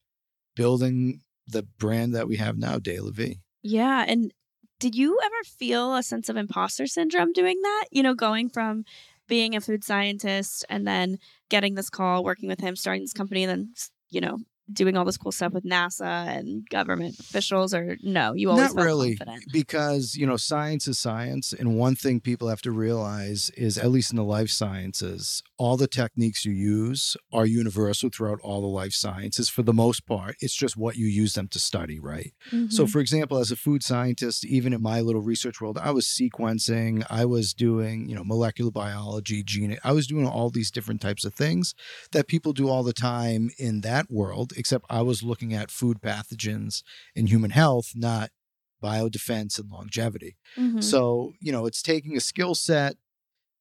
building 0.56 1.22
the 1.48 1.64
brand 1.64 2.16
that 2.16 2.28
we 2.28 2.38
have 2.38 2.58
now, 2.58 2.78
Delavie. 2.78 3.40
Yeah. 3.62 4.06
And 4.08 4.34
did 4.80 4.96
you 4.96 5.20
ever 5.24 5.44
feel 5.44 5.96
a 5.96 6.04
sense 6.04 6.30
of 6.30 6.38
imposter 6.38 6.88
syndrome 6.88 7.32
doing 7.32 7.60
that? 7.62 7.86
You 7.92 8.04
know, 8.04 8.14
going 8.16 8.50
from 8.50 8.86
being 9.28 9.56
a 9.56 9.62
food 9.62 9.84
scientist 9.84 10.66
and 10.70 10.86
then 10.86 11.18
getting 11.50 11.76
this 11.76 11.90
call, 11.90 12.24
working 12.24 12.50
with 12.50 12.60
him, 12.60 12.76
starting 12.76 13.04
this 13.04 13.14
company, 13.14 13.44
and 13.44 13.52
then, 13.52 13.74
you 14.10 14.20
know, 14.20 14.40
doing 14.72 14.96
all 14.96 15.06
this 15.06 15.18
cool 15.18 15.32
stuff 15.32 15.54
with 15.54 15.66
NASA 15.66 16.28
and 16.28 16.68
government 16.70 17.18
officials, 17.20 17.74
or 17.74 17.98
no, 18.02 18.34
you 18.34 18.50
always 18.50 18.74
Not 18.74 18.84
really, 18.84 19.16
confident. 19.18 19.52
because 19.52 20.16
you 20.16 20.26
know 20.26 20.38
science 20.38 20.88
is 20.88 20.98
science, 20.98 21.52
and 21.54 21.78
one 21.78 21.96
thing 21.96 22.22
people 22.22 22.48
have 22.48 22.62
to 22.62 22.72
realize 22.72 23.50
is, 23.52 23.78
at 23.78 23.92
least 23.92 24.12
in 24.12 24.18
the 24.18 24.24
life 24.24 24.50
sciences, 24.50 25.44
all 25.58 25.76
the 25.78 25.88
techniques 25.88 26.46
you 26.46 26.54
use 26.54 27.16
are 27.32 27.46
universal 27.46 28.10
throughout 28.10 28.40
all 28.42 28.62
the 28.62 28.68
life 28.68 28.94
sciences. 28.94 29.50
For 29.50 29.64
the 29.64 29.74
most 29.74 30.06
part, 30.06 30.36
it's 30.40 30.56
just 30.56 30.78
what 30.78 30.96
you 30.96 31.08
use 31.08 31.34
them 31.34 31.48
to 31.50 31.60
study, 31.60 32.00
right? 32.00 32.34
So, 32.70 32.86
Mhm. 32.86 32.90
for 32.92 33.00
example, 33.00 33.38
as 33.40 33.52
a 33.52 33.56
food 33.56 33.84
scientist, 33.84 34.46
even 34.46 34.74
in 34.74 34.82
my 34.82 35.02
little 35.02 35.22
research 35.22 35.60
world, 35.62 35.78
I 35.78 35.92
was 35.92 36.06
sequencing, 36.08 37.06
I 37.10 37.26
was 37.26 37.54
doing, 37.54 38.08
you 38.10 38.16
know, 38.16 38.24
molecular 38.24 38.72
biology, 38.72 39.44
gene, 39.44 39.78
I 39.84 39.92
was 39.92 40.08
doing 40.08 40.28
all 40.28 40.50
these 40.50 40.72
different 40.72 41.02
types 41.02 41.26
of 41.26 41.34
things 41.34 41.74
that 42.12 42.28
people 42.28 42.54
do 42.54 42.70
all 42.70 42.84
the 42.84 42.94
time 42.94 43.50
in 43.58 43.82
that 43.82 44.10
world, 44.12 44.53
except 44.58 44.86
I 44.90 45.02
was 45.02 45.24
looking 45.24 45.54
at 45.54 45.72
food 45.72 46.02
pathogens 46.02 46.84
and 47.16 47.30
human 47.30 47.52
health, 47.52 47.94
not 47.96 48.32
biodefense 48.84 49.60
and 49.60 49.70
longevity. 49.70 50.38
Mhm. 50.58 50.84
So, 50.84 51.34
you 51.40 51.52
know, 51.52 51.66
it's 51.66 51.82
taking 51.82 52.18
a 52.18 52.22
skill 52.22 52.56
set 52.56 52.98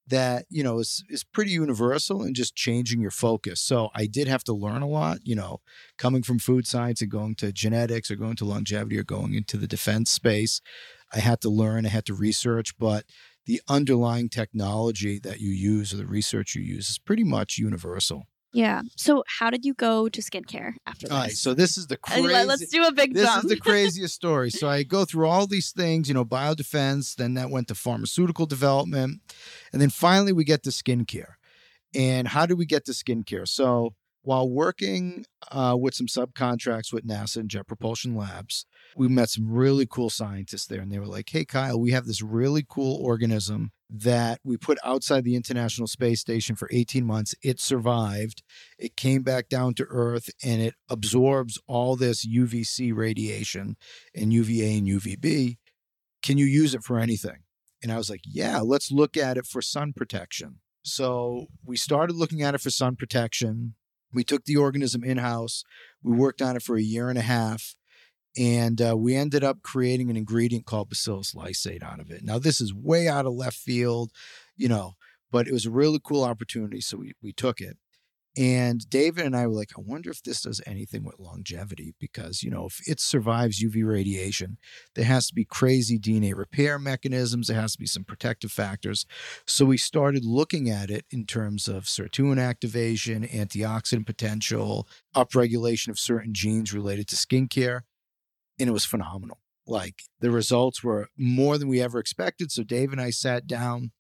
that, 0.08 0.46
you 0.50 0.64
know, 0.64 0.80
is 0.80 1.04
is 1.08 1.22
pretty 1.24 1.52
universal 1.52 2.22
and 2.22 2.34
just 2.34 2.56
changing 2.56 3.00
your 3.00 3.10
focus. 3.12 3.60
So 3.60 3.90
I 3.94 4.06
did 4.06 4.26
have 4.28 4.42
to 4.44 4.52
learn 4.52 4.82
a 4.82 4.88
lot, 4.88 5.18
you 5.24 5.34
know, 5.36 5.60
coming 5.96 6.22
from 6.22 6.38
food 6.40 6.66
science 6.66 7.00
and 7.00 7.10
going 7.10 7.36
to 7.36 7.52
genetics 7.52 8.10
or 8.10 8.16
going 8.16 8.36
to 8.36 8.44
longevity 8.44 8.98
or 8.98 9.04
going 9.04 9.34
into 9.34 9.56
the 9.56 9.68
defense 9.68 10.10
space. 10.10 10.60
I 11.12 11.20
had 11.20 11.40
to 11.42 11.50
learn, 11.50 11.86
I 11.86 11.90
had 11.90 12.06
to 12.06 12.14
research, 12.14 12.76
but 12.78 13.04
the 13.46 13.60
underlying 13.68 14.28
technology 14.28 15.18
that 15.20 15.40
you 15.40 15.50
use 15.50 15.92
or 15.92 15.96
the 15.98 16.06
research 16.06 16.54
you 16.54 16.62
use 16.62 16.90
is 16.90 16.98
pretty 16.98 17.24
much 17.24 17.58
universal. 17.58 18.26
Yeah. 18.52 18.82
So, 18.96 19.24
how 19.26 19.50
did 19.50 19.64
you 19.64 19.74
go 19.74 20.08
to 20.08 20.20
skincare 20.20 20.74
after 20.86 21.06
this? 21.06 21.10
All 21.10 21.22
right, 21.22 21.32
so 21.32 21.54
this 21.54 21.76
is 21.78 21.86
the 21.86 21.96
crazy 21.96 22.22
let- 22.22 22.46
Let's 22.46 22.66
do 22.68 22.84
a 22.84 22.92
big 22.92 23.14
this 23.14 23.26
jump. 23.26 23.44
is 23.44 23.50
the 23.50 23.56
craziest 23.60 24.14
story. 24.14 24.50
So 24.50 24.68
I 24.68 24.82
go 24.82 25.04
through 25.04 25.26
all 25.26 25.46
these 25.46 25.70
things, 25.72 26.08
you 26.08 26.14
know, 26.14 26.24
biodefense, 26.24 27.14
then 27.14 27.34
that 27.34 27.50
went 27.50 27.68
to 27.68 27.74
pharmaceutical 27.74 28.46
development, 28.46 29.20
and 29.72 29.80
then 29.80 29.90
finally 29.90 30.32
we 30.32 30.44
get 30.44 30.62
to 30.64 30.70
skincare. 30.70 31.34
And 31.94 32.28
how 32.28 32.46
do 32.46 32.56
we 32.56 32.64
get 32.66 32.84
to 32.86 32.92
skincare? 32.92 33.46
So 33.46 33.94
while 34.22 34.48
working 34.48 35.24
uh, 35.50 35.76
with 35.78 35.94
some 35.94 36.06
subcontracts 36.06 36.92
with 36.92 37.06
NASA 37.06 37.38
and 37.38 37.50
Jet 37.50 37.66
Propulsion 37.66 38.14
Labs, 38.16 38.66
we 38.96 39.08
met 39.08 39.28
some 39.30 39.50
really 39.50 39.86
cool 39.86 40.10
scientists 40.10 40.66
there, 40.66 40.80
and 40.80 40.92
they 40.92 40.98
were 40.98 41.06
like, 41.06 41.28
"Hey, 41.28 41.44
Kyle, 41.44 41.80
we 41.80 41.90
have 41.92 42.06
this 42.06 42.22
really 42.22 42.64
cool 42.68 42.96
organism 43.02 43.72
that 43.94 44.40
we 44.42 44.56
put 44.56 44.78
outside 44.82 45.22
the 45.22 45.36
International 45.36 45.86
Space 45.86 46.20
Station 46.20 46.56
for 46.56 46.68
18 46.72 47.04
months. 47.04 47.34
It 47.42 47.60
survived. 47.60 48.42
It 48.78 48.96
came 48.96 49.22
back 49.22 49.50
down 49.50 49.74
to 49.74 49.86
Earth, 49.90 50.30
and 50.42 50.62
it 50.62 50.74
absorbs 50.88 51.58
all 51.66 51.94
this 51.94 52.26
UVC 52.26 52.94
radiation 52.94 53.76
and 54.14 54.32
UVA 54.32 54.78
and 54.78 54.86
UVB. 54.86 55.58
Can 56.22 56.38
you 56.38 56.46
use 56.46 56.74
it 56.74 56.82
for 56.82 56.98
anything?" 56.98 57.44
And 57.82 57.92
I 57.92 57.98
was 57.98 58.08
like, 58.08 58.22
"Yeah, 58.24 58.60
let's 58.60 58.90
look 58.90 59.16
at 59.16 59.36
it 59.36 59.46
for 59.46 59.60
sun 59.60 59.92
protection." 59.92 60.60
So 60.82 61.48
we 61.64 61.76
started 61.76 62.16
looking 62.16 62.42
at 62.42 62.54
it 62.54 62.62
for 62.62 62.70
sun 62.70 62.96
protection. 62.96 63.74
We 64.12 64.24
took 64.24 64.46
the 64.46 64.56
organism 64.56 65.04
in 65.04 65.18
house. 65.18 65.64
We 66.02 66.16
worked 66.16 66.40
on 66.40 66.56
it 66.56 66.62
for 66.62 66.76
a 66.76 66.82
year 66.82 67.08
and 67.08 67.18
a 67.18 67.22
half. 67.22 67.76
And 68.36 68.80
uh, 68.80 68.96
we 68.96 69.14
ended 69.14 69.44
up 69.44 69.62
creating 69.62 70.08
an 70.08 70.16
ingredient 70.16 70.64
called 70.64 70.88
bacillus 70.88 71.34
lysate 71.34 71.82
out 71.82 72.00
of 72.00 72.10
it. 72.10 72.24
Now, 72.24 72.38
this 72.38 72.60
is 72.60 72.72
way 72.72 73.08
out 73.08 73.26
of 73.26 73.34
left 73.34 73.56
field, 73.56 74.10
you 74.56 74.68
know, 74.68 74.94
but 75.30 75.46
it 75.46 75.52
was 75.52 75.66
a 75.66 75.70
really 75.70 76.00
cool 76.02 76.24
opportunity. 76.24 76.80
So 76.80 76.98
we, 76.98 77.12
we 77.22 77.32
took 77.32 77.60
it. 77.60 77.76
And 78.36 78.88
David 78.88 79.26
and 79.26 79.36
I 79.36 79.46
were 79.46 79.52
like, 79.52 79.72
I 79.76 79.82
wonder 79.82 80.10
if 80.10 80.22
this 80.22 80.40
does 80.40 80.62
anything 80.64 81.04
with 81.04 81.18
longevity 81.18 81.94
because, 82.00 82.42
you 82.42 82.50
know, 82.50 82.64
if 82.66 82.80
it 82.88 82.98
survives 82.98 83.62
UV 83.62 83.86
radiation, 83.86 84.56
there 84.94 85.04
has 85.04 85.26
to 85.26 85.34
be 85.34 85.44
crazy 85.44 85.98
DNA 85.98 86.34
repair 86.34 86.78
mechanisms, 86.78 87.48
there 87.48 87.60
has 87.60 87.72
to 87.72 87.78
be 87.78 87.86
some 87.86 88.04
protective 88.04 88.50
factors. 88.50 89.04
So 89.46 89.66
we 89.66 89.76
started 89.76 90.24
looking 90.24 90.70
at 90.70 90.90
it 90.90 91.04
in 91.10 91.26
terms 91.26 91.68
of 91.68 91.84
sirtuin 91.84 92.40
activation, 92.40 93.28
antioxidant 93.28 94.06
potential, 94.06 94.88
upregulation 95.14 95.88
of 95.88 95.98
certain 95.98 96.32
genes 96.32 96.72
related 96.72 97.08
to 97.08 97.16
skincare, 97.16 97.82
and 98.58 98.68
it 98.68 98.72
was 98.72 98.84
phenomenal. 98.84 99.38
Like 99.66 100.02
the 100.20 100.30
results 100.30 100.82
were 100.82 101.08
more 101.16 101.56
than 101.58 101.68
we 101.68 101.80
ever 101.80 101.98
expected. 101.98 102.50
So 102.50 102.62
Dave 102.64 102.92
and 102.92 103.00
I 103.00 103.10
sat 103.10 103.46
down. 103.46 103.92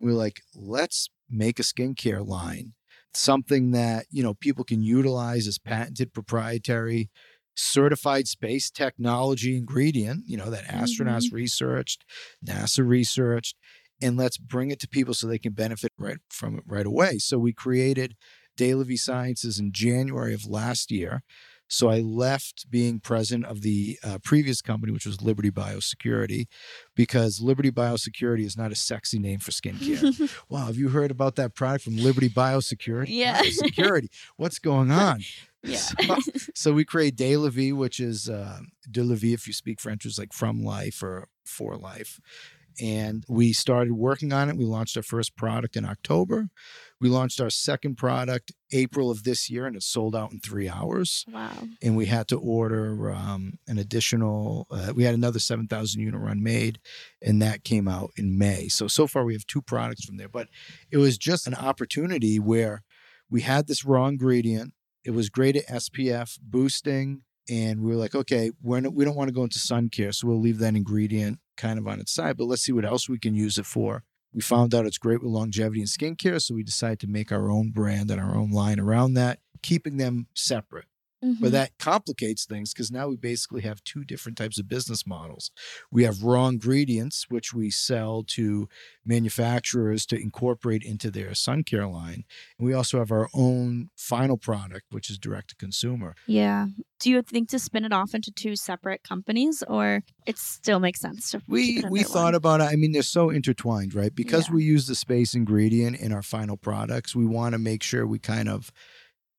We 0.00 0.08
were 0.12 0.18
like, 0.18 0.40
let's 0.54 1.10
make 1.30 1.58
a 1.58 1.62
skincare 1.62 2.26
line 2.26 2.72
something 3.14 3.72
that 3.72 4.06
you 4.10 4.22
know 4.22 4.34
people 4.34 4.64
can 4.64 4.82
utilize 4.82 5.46
as 5.46 5.58
patented 5.58 6.12
proprietary 6.14 7.10
certified 7.54 8.26
space 8.26 8.70
technology 8.70 9.56
ingredient 9.56 10.22
you 10.26 10.36
know 10.36 10.48
that 10.50 10.64
astronauts 10.64 11.26
Mm-hmm. 11.26 11.36
researched 11.36 12.04
nasa 12.44 12.86
researched 12.86 13.56
and 14.00 14.16
let's 14.16 14.38
bring 14.38 14.70
it 14.70 14.80
to 14.80 14.88
people 14.88 15.12
so 15.12 15.26
they 15.26 15.38
can 15.38 15.52
benefit 15.52 15.92
right 15.98 16.18
from 16.30 16.56
it 16.56 16.64
right 16.66 16.86
away 16.86 17.18
so 17.18 17.38
we 17.38 17.52
created 17.52 18.16
Delavie 18.58 18.98
Sciences 18.98 19.58
in 19.58 19.72
January 19.72 20.34
of 20.34 20.46
last 20.46 20.90
year. 20.90 21.22
So 21.68 21.88
I 21.88 22.00
left 22.00 22.70
being 22.70 23.00
president 23.00 23.46
of 23.46 23.62
the 23.62 23.98
uh, 24.04 24.18
previous 24.22 24.60
company, 24.60 24.92
which 24.92 25.06
was 25.06 25.22
Liberty 25.22 25.50
Biosecurity, 25.50 26.46
because 26.94 27.40
Liberty 27.40 27.70
Biosecurity 27.70 28.44
is 28.44 28.56
not 28.56 28.72
a 28.72 28.74
sexy 28.74 29.18
name 29.18 29.38
for 29.38 29.52
skincare. 29.52 30.30
wow, 30.48 30.66
have 30.66 30.76
you 30.76 30.90
heard 30.90 31.10
about 31.10 31.36
that 31.36 31.54
product 31.54 31.84
from 31.84 31.96
Liberty 31.96 32.28
Biosecurity? 32.28 33.06
Yeah. 33.08 33.42
Biosecurity. 33.42 34.08
What's 34.36 34.58
going 34.58 34.90
on? 34.90 35.20
yeah. 35.62 35.78
So, 35.78 36.16
so 36.54 36.72
we 36.72 36.84
create 36.84 37.16
Delavie, 37.16 37.74
which 37.74 38.00
is 38.00 38.28
uh, 38.28 38.60
De 38.90 39.02
La 39.02 39.14
Vie, 39.14 39.32
if 39.32 39.46
you 39.46 39.52
speak 39.52 39.80
French, 39.80 40.04
is 40.04 40.18
like 40.18 40.32
from 40.32 40.62
life 40.62 41.02
or 41.02 41.28
for 41.44 41.76
life. 41.76 42.20
And 42.80 43.24
we 43.28 43.52
started 43.52 43.92
working 43.92 44.32
on 44.32 44.48
it. 44.48 44.56
We 44.56 44.64
launched 44.64 44.96
our 44.96 45.02
first 45.02 45.36
product 45.36 45.76
in 45.76 45.84
October. 45.84 46.48
We 47.00 47.08
launched 47.08 47.40
our 47.40 47.50
second 47.50 47.96
product 47.96 48.52
April 48.72 49.10
of 49.10 49.24
this 49.24 49.50
year, 49.50 49.66
and 49.66 49.74
it 49.74 49.82
sold 49.82 50.14
out 50.14 50.32
in 50.32 50.38
three 50.38 50.68
hours. 50.68 51.24
wow. 51.32 51.50
And 51.82 51.96
we 51.96 52.06
had 52.06 52.28
to 52.28 52.38
order 52.38 53.10
um, 53.12 53.58
an 53.66 53.78
additional. 53.78 54.66
Uh, 54.70 54.92
we 54.94 55.04
had 55.04 55.14
another 55.14 55.40
seven 55.40 55.66
thousand 55.66 56.00
unit 56.00 56.20
run 56.20 56.42
made, 56.42 56.78
and 57.20 57.42
that 57.42 57.64
came 57.64 57.88
out 57.88 58.10
in 58.16 58.38
May. 58.38 58.68
So 58.68 58.86
so 58.86 59.06
far 59.06 59.24
we 59.24 59.34
have 59.34 59.46
two 59.46 59.62
products 59.62 60.04
from 60.04 60.16
there. 60.16 60.28
But 60.28 60.48
it 60.90 60.98
was 60.98 61.18
just 61.18 61.46
an 61.46 61.54
opportunity 61.54 62.38
where 62.38 62.82
we 63.28 63.40
had 63.40 63.66
this 63.66 63.84
raw 63.84 64.06
ingredient. 64.06 64.72
It 65.04 65.10
was 65.10 65.28
great 65.28 65.56
at 65.56 65.66
SPF 65.66 66.38
boosting, 66.40 67.22
and 67.50 67.80
we 67.80 67.90
were 67.90 67.96
like, 67.96 68.14
okay, 68.14 68.52
we're 68.62 68.80
not, 68.80 68.94
we 68.94 69.04
don't 69.04 69.16
want 69.16 69.28
to 69.28 69.34
go 69.34 69.42
into 69.42 69.58
sun 69.58 69.88
care, 69.88 70.12
so 70.12 70.28
we'll 70.28 70.40
leave 70.40 70.58
that 70.58 70.76
ingredient 70.76 71.40
kind 71.56 71.78
of 71.78 71.86
on 71.86 72.00
its 72.00 72.12
side. 72.12 72.36
But 72.36 72.44
let's 72.44 72.62
see 72.62 72.72
what 72.72 72.84
else 72.84 73.08
we 73.08 73.18
can 73.18 73.34
use 73.34 73.58
it 73.58 73.66
for. 73.66 74.04
We 74.32 74.40
found 74.40 74.74
out 74.74 74.86
it's 74.86 74.98
great 74.98 75.22
with 75.22 75.30
longevity 75.30 75.80
and 75.80 75.88
skincare, 75.88 76.40
so 76.40 76.54
we 76.54 76.62
decided 76.62 77.00
to 77.00 77.06
make 77.06 77.30
our 77.30 77.50
own 77.50 77.70
brand 77.70 78.10
and 78.10 78.20
our 78.20 78.34
own 78.34 78.50
line 78.50 78.80
around 78.80 79.14
that, 79.14 79.40
keeping 79.62 79.98
them 79.98 80.26
separate. 80.34 80.86
Mhm. 81.24 81.40
But 81.40 81.52
that 81.52 81.78
complicates 81.78 82.44
things 82.46 82.72
because 82.72 82.90
now 82.90 83.08
we 83.08 83.16
basically 83.16 83.62
have 83.62 83.82
two 83.84 84.04
different 84.04 84.36
types 84.38 84.58
of 84.58 84.68
business 84.68 85.06
models. 85.06 85.50
We 85.90 86.02
have 86.04 86.22
raw 86.22 86.48
ingredients, 86.48 87.26
which 87.28 87.52
we 87.54 87.70
sell 87.70 88.24
to 88.28 88.68
manufacturers 89.04 90.04
to 90.06 90.16
incorporate 90.20 90.82
into 90.82 91.10
their 91.10 91.34
sun 91.34 91.62
care 91.64 91.86
line. 91.86 92.24
And 92.58 92.66
we 92.66 92.72
also 92.74 92.98
have 92.98 93.12
our 93.12 93.28
own 93.34 93.90
final 93.96 94.36
product, 94.36 94.86
which 94.90 95.10
is 95.10 95.18
direct 95.18 95.50
to 95.50 95.56
consumer. 95.56 96.16
yeah. 96.26 96.66
Do 97.00 97.10
you 97.10 97.20
think 97.22 97.48
to 97.48 97.58
spin 97.58 97.84
it 97.84 97.92
off 97.92 98.14
into 98.14 98.30
two 98.30 98.54
separate 98.54 99.02
companies, 99.02 99.64
or 99.66 100.02
it 100.24 100.38
still 100.38 100.78
makes 100.78 101.00
sense 101.00 101.32
to 101.32 101.42
We 101.48 101.82
we 101.88 102.04
thought 102.04 102.34
one? 102.34 102.34
about 102.34 102.60
it. 102.60 102.64
I 102.64 102.76
mean, 102.76 102.92
they're 102.92 103.02
so 103.02 103.28
intertwined, 103.30 103.94
right? 103.94 104.14
Because 104.14 104.48
Yeah. 104.48 104.54
we 104.54 104.62
use 104.64 104.86
the 104.86 104.94
space 104.94 105.34
ingredient 105.34 105.96
in 105.98 106.12
our 106.12 106.22
final 106.22 106.56
products, 106.56 107.14
we 107.16 107.26
want 107.26 107.54
to 107.54 107.58
make 107.58 107.82
sure 107.82 108.06
we 108.06 108.18
kind 108.20 108.48
of 108.48 108.70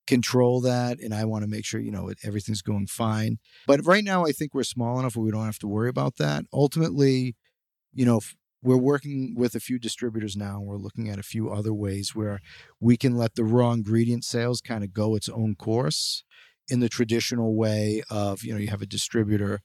control 0.07 0.61
that 0.61 0.99
and 0.99 1.13
I 1.13 1.25
want 1.25 1.43
to 1.43 1.49
make 1.49 1.65
sure, 1.65 1.79
you 1.79 1.91
know, 1.91 2.11
everything's 2.23 2.61
going 2.61 2.87
fine. 2.87 3.37
But 3.67 3.85
right 3.85 4.03
now 4.03 4.25
I 4.25 4.31
think 4.31 4.53
we're 4.53 4.63
small 4.63 4.99
enough 4.99 5.15
where 5.15 5.23
we 5.23 5.31
don't 5.31 5.45
have 5.45 5.59
to 5.59 5.67
worry 5.67 5.89
about 5.89 6.17
that. 6.17 6.45
Ultimately, 6.51 7.35
you 7.93 8.05
know, 8.05 8.19
we're 8.61 8.77
working 8.77 9.35
with 9.35 9.55
a 9.55 9.59
few 9.59 9.77
distributors 9.77 10.35
now 10.35 10.57
and 10.57 10.65
we're 10.65 10.77
looking 10.77 11.09
at 11.09 11.19
a 11.19 11.23
few 11.23 11.49
other 11.49 11.73
ways 11.73 12.15
where 12.15 12.39
we 12.79 12.95
can 12.97 13.15
let 13.17 13.35
the 13.35 13.43
raw 13.43 13.71
ingredient 13.71 14.23
sales 14.23 14.61
kind 14.61 14.83
of 14.83 14.93
go 14.93 15.15
its 15.15 15.29
own 15.29 15.55
course 15.55 16.23
in 16.69 16.79
the 16.79 16.87
traditional 16.89 17.55
way 17.55 18.01
of, 18.09 18.43
you 18.43 18.53
know, 18.53 18.59
you 18.59 18.69
have 18.69 18.81
a 18.81 18.85
distributor 18.85 19.61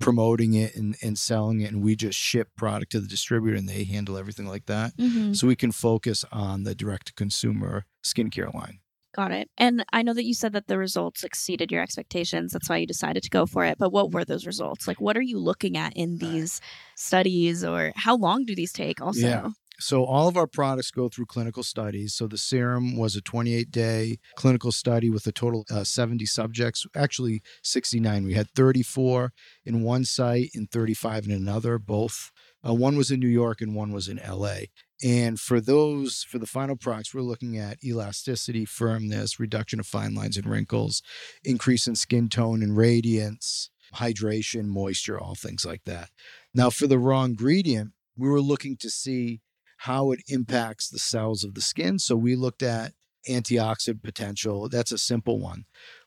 promoting 0.00 0.54
it 0.54 0.74
and, 0.74 0.96
and 1.02 1.18
selling 1.18 1.60
it 1.60 1.70
and 1.70 1.82
we 1.82 1.94
just 1.94 2.18
ship 2.18 2.48
product 2.56 2.90
to 2.90 3.00
the 3.00 3.06
distributor 3.06 3.56
and 3.56 3.68
they 3.68 3.84
handle 3.84 4.16
everything 4.16 4.46
like 4.46 4.66
that. 4.66 4.96
Mhm. 4.96 5.36
So 5.36 5.46
we 5.46 5.54
can 5.54 5.70
focus 5.72 6.24
on 6.32 6.64
the 6.64 6.74
direct 6.74 7.08
to 7.08 7.12
consumer 7.12 7.84
skincare 8.02 8.52
line. 8.52 8.80
Got 9.14 9.32
it. 9.32 9.50
And 9.58 9.84
I 9.92 10.02
know 10.02 10.14
that 10.14 10.24
you 10.24 10.34
said 10.34 10.52
that 10.52 10.68
the 10.68 10.78
results 10.78 11.24
exceeded 11.24 11.72
your 11.72 11.82
expectations. 11.82 12.52
That's 12.52 12.68
why 12.68 12.76
you 12.76 12.86
decided 12.86 13.24
to 13.24 13.30
go 13.30 13.44
for 13.44 13.64
it. 13.64 13.76
But 13.76 13.90
what 13.90 14.12
were 14.12 14.24
those 14.24 14.46
results? 14.46 14.86
Like, 14.86 15.00
what 15.00 15.16
are 15.16 15.22
you 15.22 15.38
looking 15.38 15.76
at 15.76 15.92
in 15.96 16.18
these 16.18 16.60
studies, 16.94 17.64
or 17.64 17.92
how 17.96 18.16
long 18.16 18.44
do 18.44 18.54
these 18.54 18.72
take? 18.72 19.00
Also, 19.00 19.26
Yeah. 19.26 19.48
So 19.80 20.04
all 20.04 20.28
of 20.28 20.36
our 20.36 20.46
products 20.46 20.90
go 20.90 21.08
through 21.08 21.26
clinical 21.26 21.62
studies. 21.62 22.12
So 22.12 22.26
the 22.26 22.36
serum 22.36 22.96
was 22.96 23.16
a 23.16 23.22
28 23.22 23.70
day 23.70 24.18
clinical 24.36 24.72
study 24.72 25.08
with 25.08 25.26
a 25.26 25.32
total 25.32 25.64
uh, 25.70 25.84
70 25.84 26.26
subjects, 26.26 26.86
actually 26.94 27.42
69. 27.62 28.24
We 28.24 28.34
had 28.34 28.50
34 28.50 29.32
in 29.64 29.82
one 29.82 30.04
site 30.04 30.50
and 30.54 30.70
35 30.70 31.24
in 31.24 31.32
another. 31.32 31.78
Both 31.78 32.30
uh, 32.66 32.74
one 32.74 32.96
was 32.96 33.10
in 33.10 33.20
New 33.20 33.28
York 33.28 33.62
and 33.62 33.74
one 33.74 33.90
was 33.90 34.06
in 34.06 34.20
LA. 34.28 34.64
And 35.02 35.40
for 35.40 35.60
those, 35.60 36.24
for 36.28 36.38
the 36.38 36.46
final 36.46 36.76
products, 36.76 37.14
we're 37.14 37.22
looking 37.22 37.56
at 37.56 37.82
elasticity, 37.82 38.64
firmness, 38.66 39.40
reduction 39.40 39.80
of 39.80 39.86
fine 39.86 40.14
lines 40.14 40.36
and 40.36 40.46
wrinkles, 40.46 41.02
increase 41.42 41.86
in 41.86 41.94
skin 41.94 42.28
tone 42.28 42.62
and 42.62 42.76
radiance, 42.76 43.70
hydration, 43.94 44.66
moisture, 44.66 45.18
all 45.18 45.34
things 45.34 45.64
like 45.64 45.84
that. 45.84 46.10
Now, 46.54 46.68
for 46.68 46.86
the 46.86 46.98
raw 46.98 47.24
ingredient, 47.24 47.92
we 48.16 48.28
were 48.28 48.42
looking 48.42 48.76
to 48.78 48.90
see 48.90 49.40
how 49.78 50.10
it 50.10 50.20
impacts 50.28 50.90
the 50.90 50.98
cells 50.98 51.44
of 51.44 51.54
the 51.54 51.62
skin. 51.62 51.98
So 51.98 52.14
we 52.14 52.36
looked 52.36 52.62
at 52.62 52.92
antioxidant 53.28 54.02
potential. 54.02 54.68
That's 54.68 54.92
a 54.92 54.98
simple 54.98 55.40
one. 55.40 55.64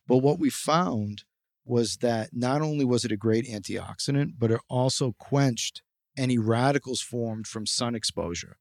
But 0.08 0.17
what 0.17 0.38
we 0.38 0.51
found 0.51 1.23
was 1.65 1.97
that 1.97 2.29
not 2.34 2.62
only 2.62 2.86
was 2.86 3.06
it 3.06 3.12
a 3.12 3.17
great 3.17 3.47
antioxidant, 3.47 4.34
but 4.38 4.51
it 4.51 4.60
also 4.69 5.15
quenched 5.17 5.82
any 6.15 6.38
radicals 6.38 7.01
formed 7.01 7.47
from 7.47 7.65
sun 7.65 7.95
exposure. 7.95 8.58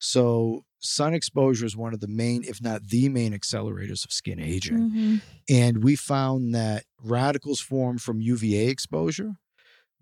So 0.00 0.64
sun 0.80 1.14
exposure 1.14 1.66
is 1.66 1.76
one 1.76 1.94
of 1.94 2.00
the 2.00 2.08
main, 2.08 2.42
if 2.42 2.60
not 2.60 2.88
the 2.88 3.08
main 3.08 3.32
accelerators 3.32 4.04
of 4.04 4.12
skin 4.12 4.40
aging. 4.40 4.90
Mhm. 4.90 5.20
And 5.48 5.84
we 5.84 5.94
found 5.94 6.54
that 6.54 6.84
radicals 6.98 7.60
formed 7.60 8.02
from 8.02 8.20
UVA 8.20 8.68
exposure 8.68 9.34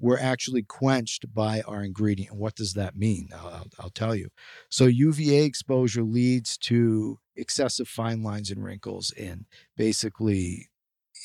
were 0.01 0.19
actually 0.19 0.63
quenched 0.63 1.35
by 1.35 1.61
our 1.63 1.83
ingredient. 1.83 2.37
What 2.37 2.55
does 2.55 2.75
that 2.75 2.97
mean? 2.97 3.31
I'll, 3.35 3.49
I'll, 3.49 3.67
I'll 3.81 3.91
tell 3.91 4.15
you. 4.15 4.29
So, 4.71 4.87
UVA 4.87 5.43
exposure 5.45 6.05
leads 6.05 6.57
to 6.59 7.19
excessive 7.35 7.89
fine 7.89 8.23
lines 8.23 8.51
and 8.51 8.63
wrinkles 8.63 9.13
and 9.19 9.47
basically 9.77 10.69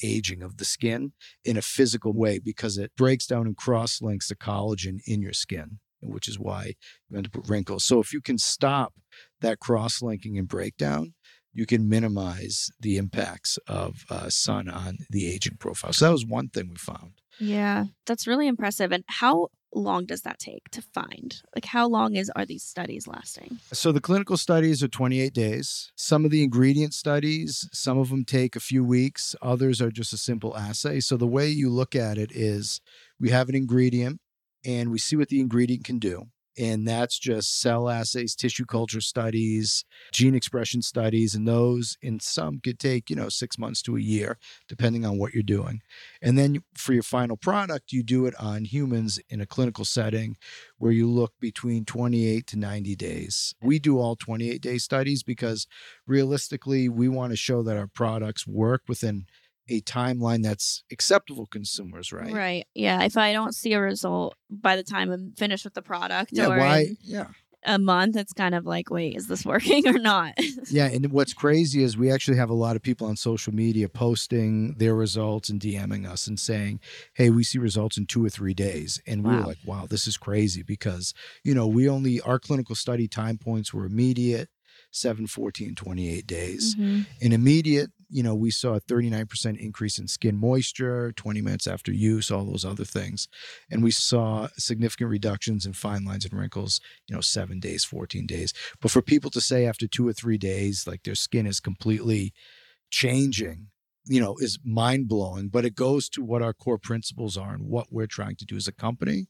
aging 0.02 0.42
of 0.42 0.58
the 0.58 0.66
skin 0.66 1.12
in 1.46 1.56
a 1.56 1.62
physical 1.62 2.14
way 2.14 2.40
because 2.40 2.80
it 2.80 2.92
breaks 2.98 3.28
down 3.28 3.46
and 3.46 3.56
cross 3.56 4.02
links 4.02 4.28
the 4.30 4.36
collagen 4.36 5.00
in 5.06 5.22
your 5.22 5.34
skin, 5.34 5.78
which 6.04 6.28
is 6.28 6.40
why 6.40 6.74
you 7.10 7.18
end 7.18 7.28
up 7.28 7.36
with 7.36 7.50
wrinkles. 7.50 7.86
So, 7.86 8.00
if 8.00 8.14
you 8.14 8.22
can 8.22 8.38
stop 8.38 8.94
that 9.42 9.60
cross 9.60 10.02
linking 10.02 10.38
and 10.38 10.48
breakdown, 10.48 11.14
you 11.54 11.66
can 11.66 11.88
minimize 11.88 12.72
the 12.80 12.98
impacts 12.98 13.58
of 13.68 14.06
uh, 14.10 14.30
sun 14.30 14.68
on 14.70 14.98
the 15.10 15.32
aging 15.32 15.58
profile. 15.58 15.94
So 15.94 16.06
that 16.06 16.12
was 16.12 16.26
one 16.26 16.50
thing 16.50 16.70
we 16.70 16.78
found. 16.78 17.14
Yeah, 17.40 17.86
that's 18.06 18.28
really 18.28 18.48
impressive. 18.48 18.92
And 18.92 19.04
how 19.08 19.50
long 19.76 20.06
does 20.06 20.22
that 20.22 20.40
take 20.40 20.70
to 20.72 20.82
find? 20.82 21.42
Like, 21.56 21.66
how 21.66 21.88
long 21.88 22.16
is 22.16 22.32
are 22.36 22.46
these 22.46 22.64
studies 22.64 23.08
lasting? 23.08 23.60
So 23.72 23.92
the 23.92 24.02
clinical 24.02 24.38
studies 24.38 24.84
are 24.84 24.88
28 24.88 25.34
days. 25.34 25.92
Some 25.96 26.26
of 26.26 26.32
the 26.32 26.44
ingredient 26.44 26.94
studies, 26.94 27.68
some 27.72 27.98
of 27.98 28.10
them 28.10 28.26
take 28.26 28.56
a 28.56 28.60
few 28.60 28.84
weeks. 28.84 29.36
Others 29.42 29.82
are 29.82 29.92
just 29.92 30.14
a 30.14 30.18
simple 30.18 30.56
assay. 30.58 31.00
So 31.00 31.18
the 31.18 31.28
way 31.28 31.48
you 31.50 31.70
look 31.70 31.96
at 31.96 32.18
it 32.18 32.32
is 32.32 32.82
we 33.20 33.30
have 33.30 33.50
an 33.50 33.56
ingredient 33.56 34.20
and 34.66 34.92
we 34.92 35.00
see 35.00 35.16
what 35.16 35.30
the 35.30 35.40
ingredient 35.40 35.84
can 35.84 36.00
do. 36.00 36.28
And 36.58 36.88
that's 36.88 37.18
just 37.18 37.60
cell 37.60 37.90
assays, 37.90 38.36
tissue 38.36 38.66
culture 38.66 39.02
studies, 39.02 39.86
gene 40.12 40.36
expression 40.36 40.82
studies. 40.82 41.34
And 41.34 41.48
those 41.48 41.98
in 42.02 42.20
some 42.20 42.60
could 42.60 42.78
take, 42.78 43.10
you 43.10 43.16
know, 43.16 43.30
six 43.30 43.58
months 43.58 43.82
to 43.84 43.98
a 43.98 44.02
year, 44.02 44.38
depending 44.68 45.04
on 45.06 45.18
what 45.18 45.34
you're 45.34 45.42
doing. 45.42 45.82
And 46.22 46.38
then 46.38 46.64
for 46.76 46.94
your 46.94 47.04
final 47.04 47.38
product, 47.38 47.92
you 47.92 48.04
do 48.04 48.28
it 48.28 48.36
on 48.40 48.66
humans 48.66 49.20
in 49.30 49.42
a 49.42 49.48
clinical 49.48 49.86
setting 49.86 50.38
where 50.78 50.92
you 50.92 51.10
look 51.10 51.34
between 51.40 51.86
28 51.86 52.46
to 52.48 52.60
90 52.60 52.96
days. 52.96 53.56
We 53.62 53.80
do 53.80 53.98
all 53.98 54.16
28 54.16 54.62
day 54.62 54.78
studies 54.78 55.24
because 55.24 55.66
realistically, 56.06 56.88
we 56.88 57.10
want 57.10 57.32
to 57.32 57.38
show 57.38 57.64
that 57.64 57.78
our 57.78 57.88
products 57.88 58.46
work 58.46 58.84
within 58.88 59.26
a 59.70 59.82
timeline 59.82 60.44
that's 60.44 60.84
acceptable 60.92 61.46
consumers, 61.46 62.12
right? 62.12 62.34
Right. 62.34 62.68
Yeah. 62.74 63.04
If 63.04 63.16
I 63.18 63.32
don't 63.34 63.56
see 63.56 63.74
a 63.74 63.80
result 63.82 64.36
by 64.50 64.76
the 64.76 64.84
time 64.84 65.12
I'm 65.12 65.34
finished 65.38 65.64
with 65.64 65.74
the 65.74 65.82
product 65.82 66.32
Yeah, 66.34 66.48
or 66.48 66.58
why? 66.58 66.88
Yeah. 67.02 67.28
a 67.66 67.80
month, 67.80 68.18
it's 68.18 68.34
kind 68.34 68.56
of 68.56 68.66
like, 68.66 68.90
wait, 68.90 69.16
is 69.16 69.28
this 69.28 69.46
working 69.54 69.88
or 69.88 69.98
not? 69.98 70.34
Yeah, 70.70 70.88
and 70.88 71.10
what's 71.14 71.34
crazy 71.34 71.82
is 71.82 71.96
we 71.96 72.12
actually 72.12 72.36
have 72.38 72.50
a 72.50 72.54
lot 72.54 72.76
of 72.76 72.82
people 72.82 73.08
on 73.08 73.16
social 73.16 73.54
media 73.54 73.88
posting 73.88 74.74
their 74.80 74.96
results 74.96 75.48
and 75.50 75.62
DMing 75.62 76.06
us 76.10 76.28
and 76.28 76.38
saying, 76.40 76.82
"Hey, 77.14 77.30
we 77.30 77.44
see 77.46 77.60
results 77.60 77.98
in 77.98 78.06
2 78.06 78.26
or 78.26 78.30
3 78.30 78.54
days." 78.54 79.02
And 79.08 79.24
we 79.24 79.34
were 79.34 79.42
like, 79.44 79.60
"Wow, 79.66 79.88
this 79.90 80.08
is 80.08 80.18
crazy 80.18 80.62
because, 80.62 81.14
you 81.44 81.54
know, 81.56 81.68
we 81.68 81.88
only 81.88 82.20
our 82.22 82.38
clinical 82.40 82.76
study 82.76 83.08
time 83.08 83.38
points 83.38 83.74
were 83.74 83.86
immediate, 83.86 84.50
7, 84.92 85.26
14, 85.28 85.74
28 85.74 86.28
days. 86.28 86.76
Mhm. 86.76 87.06
In 87.22 87.32
immediate, 87.32 87.92
you 88.14 88.22
know, 88.22 88.36
we 88.36 88.52
saw 88.52 88.76
a 88.76 88.82
39% 88.82 89.58
increase 89.58 89.98
in 89.98 90.08
skin 90.08 90.38
moisture 90.38 91.12
20 91.14 91.42
minutes 91.42 91.66
after 91.66 91.92
use, 91.92 92.30
all 92.30 92.46
those 92.46 92.64
other 92.64 92.86
things. 92.86 93.28
And 93.72 93.82
we 93.84 93.90
saw 93.90 94.50
significant 94.56 95.10
reductions 95.10 95.66
in 95.66 95.74
fine 95.74 96.06
lines 96.06 96.24
and 96.24 96.38
wrinkles, 96.38 96.80
you 97.08 97.16
know, 97.16 97.22
seven 97.22 97.60
days, 97.60 97.84
14 97.84 98.28
days. 98.28 98.54
But 98.80 98.92
for 98.92 99.02
people 99.02 99.32
to 99.32 99.42
say 99.42 99.66
after 99.66 99.88
two 99.88 100.08
or 100.08 100.14
three 100.14 100.38
days, 100.38 100.86
like 100.86 101.02
their 101.04 101.16
skin 101.16 101.48
is 101.48 101.60
completely 101.60 102.34
changing, 102.92 103.70
you 104.06 104.22
know, 104.22 104.36
is 104.38 104.60
mind 104.64 105.08
blowing. 105.08 105.48
But 105.48 105.66
it 105.66 105.74
goes 105.74 106.08
to 106.10 106.24
what 106.24 106.44
our 106.44 106.54
core 106.54 106.78
principles 106.78 107.36
are 107.36 107.56
and 107.56 107.68
what 107.68 107.88
we're 107.90 108.06
trying 108.06 108.36
to 108.36 108.46
do 108.46 108.56
as 108.56 108.68
a 108.68 108.74
company, 108.74 109.26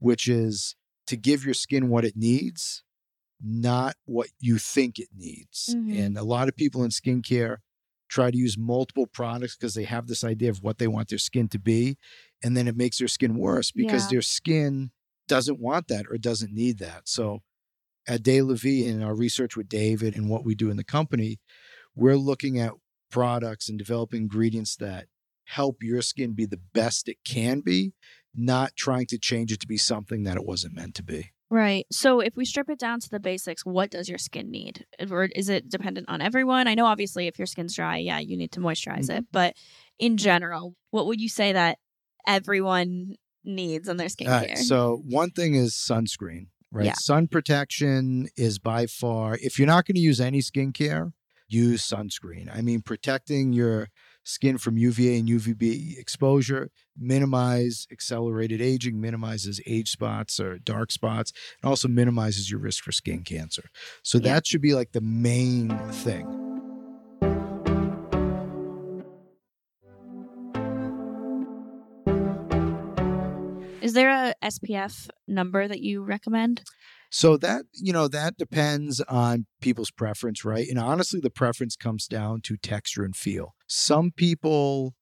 which 0.00 0.26
is 0.26 0.74
to 1.06 1.16
give 1.16 1.44
your 1.44 1.54
skin 1.54 1.88
what 1.88 2.04
it 2.04 2.16
needs, 2.16 2.82
not 3.40 3.94
what 4.04 4.30
you 4.40 4.58
think 4.58 4.98
it 4.98 5.10
needs. 5.16 5.76
Mhm. 5.76 5.96
And 5.96 6.18
a 6.18 6.24
lot 6.24 6.48
of 6.48 6.56
people 6.56 6.82
in 6.82 6.90
skincare 6.90 7.58
try 8.08 8.30
to 8.30 8.36
use 8.38 8.56
multiple 8.56 9.06
products 9.06 9.56
because 9.56 9.74
they 9.74 9.84
have 9.84 10.06
this 10.06 10.22
idea 10.24 10.50
of 10.50 10.62
what 10.62 10.78
they 10.78 10.86
want 10.86 11.08
their 11.08 11.18
skin 11.18 11.48
to 11.48 11.58
be. 11.58 11.96
And 12.42 12.56
then 12.56 12.68
it 12.68 12.76
makes 12.76 12.98
their 12.98 13.08
skin 13.08 13.36
worse 13.36 13.70
because 13.72 14.04
Yeah. 14.04 14.10
their 14.16 14.22
skin 14.22 14.90
doesn't 15.28 15.58
want 15.58 15.88
that 15.88 16.06
or 16.08 16.16
doesn't 16.18 16.52
need 16.52 16.78
that. 16.78 17.08
So 17.08 17.42
at 18.06 18.26
La 18.26 18.54
Vie, 18.54 18.84
in 18.84 19.02
our 19.02 19.14
research 19.14 19.56
with 19.56 19.68
David 19.68 20.16
and 20.16 20.28
what 20.28 20.44
we 20.44 20.54
do 20.54 20.70
in 20.70 20.76
the 20.76 20.84
company, 20.84 21.40
we're 21.94 22.16
looking 22.16 22.58
at 22.58 22.72
products 23.10 23.68
and 23.68 23.78
developing 23.78 24.22
ingredients 24.22 24.76
that 24.76 25.06
help 25.44 25.82
your 25.82 26.02
skin 26.02 26.32
be 26.32 26.46
the 26.46 26.60
best 26.74 27.08
it 27.08 27.18
can 27.24 27.60
be, 27.60 27.94
not 28.34 28.76
trying 28.76 29.06
to 29.06 29.18
change 29.18 29.50
it 29.52 29.60
to 29.60 29.66
be 29.66 29.76
something 29.76 30.24
that 30.24 30.36
it 30.36 30.44
wasn't 30.44 30.74
meant 30.74 30.94
to 30.94 31.02
be. 31.02 31.30
Right. 31.48 31.86
So 31.92 32.20
if 32.20 32.36
we 32.36 32.44
strip 32.44 32.68
it 32.68 32.78
down 32.78 32.98
to 33.00 33.08
the 33.08 33.20
basics, 33.20 33.64
what 33.64 33.90
does 33.90 34.08
your 34.08 34.18
skin 34.18 34.50
need? 34.50 34.84
Or 35.10 35.24
is 35.24 35.48
it 35.48 35.68
dependent 35.68 36.08
on 36.08 36.20
everyone? 36.20 36.66
I 36.66 36.74
know 36.74 36.86
obviously 36.86 37.28
if 37.28 37.38
your 37.38 37.46
skin's 37.46 37.76
dry, 37.76 37.98
yeah, 37.98 38.18
you 38.18 38.36
need 38.36 38.52
to 38.52 38.60
moisturize 38.60 39.10
it. 39.10 39.22
Mm-hmm. 39.22 39.32
But 39.32 39.54
in 39.98 40.16
general, 40.16 40.74
what 40.90 41.06
would 41.06 41.20
you 41.20 41.28
say 41.28 41.52
that 41.52 41.78
everyone 42.26 43.14
needs 43.44 43.88
in 43.88 43.96
their 43.96 44.08
skincare? 44.08 44.48
right. 44.48 44.58
So 44.58 45.02
one 45.06 45.30
thing 45.30 45.54
is 45.54 45.74
sunscreen, 45.74 46.48
right? 46.72 46.86
Yeah. 46.86 46.94
Sun 46.94 47.28
protection 47.28 48.28
is 48.36 48.58
by 48.58 48.86
far, 48.86 49.38
if 49.40 49.58
you're 49.58 49.66
not 49.66 49.86
going 49.86 49.94
to 49.94 50.00
use 50.00 50.20
any 50.20 50.40
skincare, 50.40 51.12
use 51.48 51.88
sunscreen. 51.88 52.54
I 52.54 52.60
mean, 52.60 52.82
protecting 52.82 53.52
your 53.52 53.88
skin 54.26 54.58
from 54.58 54.76
UVA 54.76 55.18
and 55.20 55.28
UVB 55.28 55.96
exposure, 55.98 56.68
minimize 56.98 57.86
accelerated 57.92 58.60
aging, 58.60 59.00
minimizes 59.00 59.60
age 59.66 59.88
spots 59.88 60.40
or 60.40 60.58
dark 60.58 60.90
spots, 60.90 61.32
and 61.62 61.68
also 61.70 61.86
minimizes 61.86 62.50
your 62.50 62.58
risk 62.58 62.82
for 62.82 62.90
skin 62.92 63.22
cancer. 63.22 63.64
So 64.02 64.18
Yeah. 64.18 64.34
that 64.34 64.46
should 64.46 64.60
be 64.60 64.74
like 64.74 64.92
the 64.92 65.00
main 65.00 65.68
thing. 65.92 66.26
Is 73.82 73.92
there 73.92 74.10
a 74.10 74.34
SPF 74.42 75.08
number 75.28 75.68
that 75.68 75.80
you 75.80 76.02
recommend? 76.02 76.62
So 77.16 77.38
that, 77.38 77.64
you 77.72 77.94
know, 77.94 78.08
that 78.08 78.36
depends 78.36 79.00
on 79.00 79.46
people's 79.62 79.90
preference, 79.90 80.44
right? 80.44 80.68
And 80.68 80.78
honestly, 80.78 81.18
the 81.18 81.30
preference 81.30 81.74
comes 81.74 82.06
down 82.06 82.42
to 82.42 82.58
texture 82.58 83.04
and 83.04 83.16
feel. 83.16 83.54
Some 83.66 84.10
people 84.10 84.94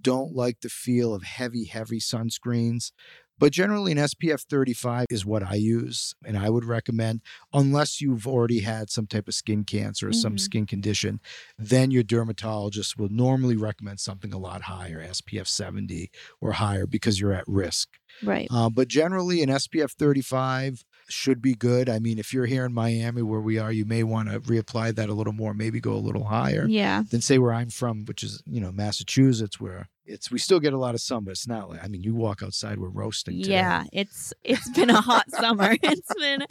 don't 0.00 0.32
like 0.32 0.60
the 0.60 0.68
feel 0.68 1.12
of 1.12 1.24
heavy, 1.24 1.64
heavy 1.64 1.98
sunscreens, 1.98 2.92
but 3.36 3.50
generally 3.50 3.90
an 3.90 3.98
SPF 3.98 4.42
35 4.48 5.06
is 5.10 5.26
what 5.26 5.42
I 5.42 5.54
use 5.56 6.14
and 6.24 6.38
I 6.38 6.50
would 6.50 6.64
recommend, 6.64 7.20
unless 7.52 8.00
you've 8.00 8.28
already 8.28 8.60
had 8.60 8.88
some 8.88 9.08
type 9.08 9.26
of 9.26 9.34
skin 9.34 9.64
cancer 9.64 10.10
or 10.10 10.12
some 10.12 10.36
Mhm. 10.36 10.40
skin 10.40 10.66
condition, 10.66 11.20
then 11.58 11.90
your 11.90 12.04
dermatologist 12.04 12.96
will 12.96 13.08
normally 13.10 13.56
recommend 13.56 13.98
something 13.98 14.32
a 14.32 14.38
lot 14.38 14.62
higher, 14.62 15.00
SPF 15.00 15.48
70 15.48 16.12
or 16.40 16.52
higher, 16.52 16.86
because 16.86 17.18
you're 17.18 17.32
at 17.32 17.44
risk. 17.48 17.88
Right. 18.22 18.46
Uh, 18.52 18.70
but 18.70 18.86
generally, 18.86 19.42
an 19.42 19.50
SPF 19.50 19.92
35 19.92 20.84
should 21.08 21.40
be 21.42 21.54
good. 21.54 21.88
I 21.88 21.98
mean, 21.98 22.18
if 22.18 22.32
you're 22.34 22.46
here 22.46 22.64
in 22.64 22.72
Miami 22.72 23.22
where 23.22 23.40
we 23.40 23.58
are, 23.58 23.70
you 23.72 23.84
may 23.84 24.02
want 24.02 24.30
to 24.30 24.40
reapply 24.40 24.94
that 24.96 25.08
a 25.08 25.14
little 25.14 25.32
more, 25.32 25.54
maybe 25.54 25.80
go 25.80 25.92
a 25.92 25.96
little 25.96 26.24
higher 26.24 26.66
Yeah. 26.68 27.02
than 27.10 27.20
say 27.20 27.38
where 27.38 27.52
I'm 27.52 27.70
from, 27.70 28.04
which 28.06 28.22
is, 28.22 28.42
you 28.46 28.60
know, 28.60 28.72
Massachusetts, 28.72 29.60
where 29.60 29.88
it's, 30.04 30.30
we 30.30 30.38
still 30.38 30.60
get 30.60 30.72
a 30.72 30.78
lot 30.78 30.94
of 30.94 31.00
sun, 31.00 31.24
but 31.24 31.32
it's 31.32 31.48
not 31.48 31.68
like, 31.70 31.82
I 31.82 31.88
mean, 31.88 32.02
you 32.02 32.14
walk 32.14 32.42
outside, 32.42 32.78
we're 32.78 32.88
roasting 32.88 33.42
today. 33.42 33.54
Yeah, 33.54 33.84
it's 33.92 34.32
it's 34.44 34.68
been 34.70 34.90
a 34.90 35.00
hot 35.00 35.30
summer. 35.30 35.76
It's 35.82 36.14
been 36.14 36.44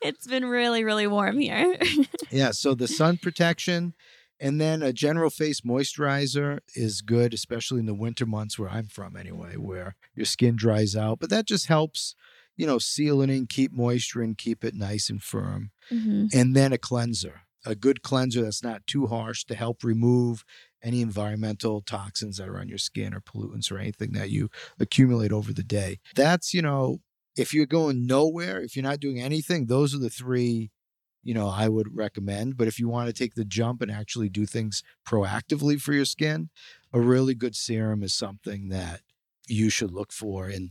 it's 0.00 0.26
been 0.26 0.44
really 0.46 0.82
really 0.84 1.06
warm 1.06 1.38
here. 1.38 1.76
Yeah. 2.30 2.52
So 2.52 2.74
the 2.74 2.88
sun 2.88 3.18
protection 3.18 3.92
and 4.40 4.58
then 4.60 4.82
a 4.82 4.92
general 4.92 5.28
face 5.30 5.60
moisturizer 5.60 6.60
is 6.74 7.00
good, 7.02 7.34
especially 7.34 7.80
in 7.80 7.86
the 7.86 7.94
winter 7.94 8.26
months 8.26 8.58
where 8.58 8.70
I'm 8.70 8.86
from 8.86 9.16
anyway, 9.16 9.56
where 9.56 9.94
your 10.14 10.24
skin 10.26 10.56
dries 10.56 10.96
out. 10.96 11.20
But 11.20 11.30
that 11.30 11.46
just 11.46 11.66
helps, 11.66 12.14
you 12.56 12.66
know, 12.66 12.78
seal 12.78 13.22
it 13.22 13.30
in, 13.30 13.46
keep 13.46 13.72
moisture 13.72 14.22
and 14.22 14.38
keep 14.38 14.64
it 14.64 14.74
nice 14.74 15.10
and 15.10 15.22
firm. 15.22 15.70
Mhm. 15.90 16.32
and 16.32 16.56
then 16.56 16.72
a 16.72 16.78
cleanser, 16.78 17.42
a 17.64 17.74
good 17.74 18.02
cleanser 18.02 18.42
that's 18.42 18.62
not 18.62 18.86
too 18.86 19.06
harsh 19.06 19.44
to 19.44 19.54
help 19.54 19.84
remove 19.84 20.44
any 20.82 21.00
environmental 21.00 21.80
toxins 21.80 22.36
that 22.38 22.48
are 22.48 22.58
on 22.58 22.68
your 22.68 22.78
skin 22.78 23.14
or 23.14 23.20
pollutants 23.20 23.70
or 23.70 23.78
anything 23.78 24.12
that 24.12 24.30
you 24.30 24.48
accumulate 24.80 25.32
over 25.32 25.52
the 25.52 25.62
day. 25.62 26.00
That's, 26.14 26.52
you 26.54 26.62
know, 26.62 26.98
if 27.36 27.54
you're 27.54 27.66
going 27.66 28.06
nowhere, 28.06 28.60
if 28.62 28.76
you're 28.76 28.82
not 28.82 29.00
doing 29.00 29.20
anything, 29.20 29.66
those 29.66 29.94
are 29.94 29.98
the 29.98 30.10
three, 30.10 30.70
you 31.22 31.34
know, 31.34 31.48
I 31.48 31.68
would 31.68 31.96
recommend. 31.96 32.56
But 32.56 32.68
if 32.68 32.78
you 32.78 32.88
want 32.88 33.08
to 33.08 33.12
take 33.12 33.34
the 33.34 33.44
jump 33.44 33.80
and 33.80 33.90
actually 33.90 34.28
do 34.28 34.44
things 34.46 34.82
proactively 35.06 35.80
for 35.80 35.92
your 35.92 36.04
skin, 36.04 36.50
a 36.92 37.00
really 37.00 37.34
good 37.34 37.54
serum 37.54 38.02
is 38.02 38.12
something 38.14 38.68
that 38.70 39.02
you 39.52 39.68
should 39.68 39.92
look 39.92 40.12
for. 40.12 40.46
And 40.46 40.70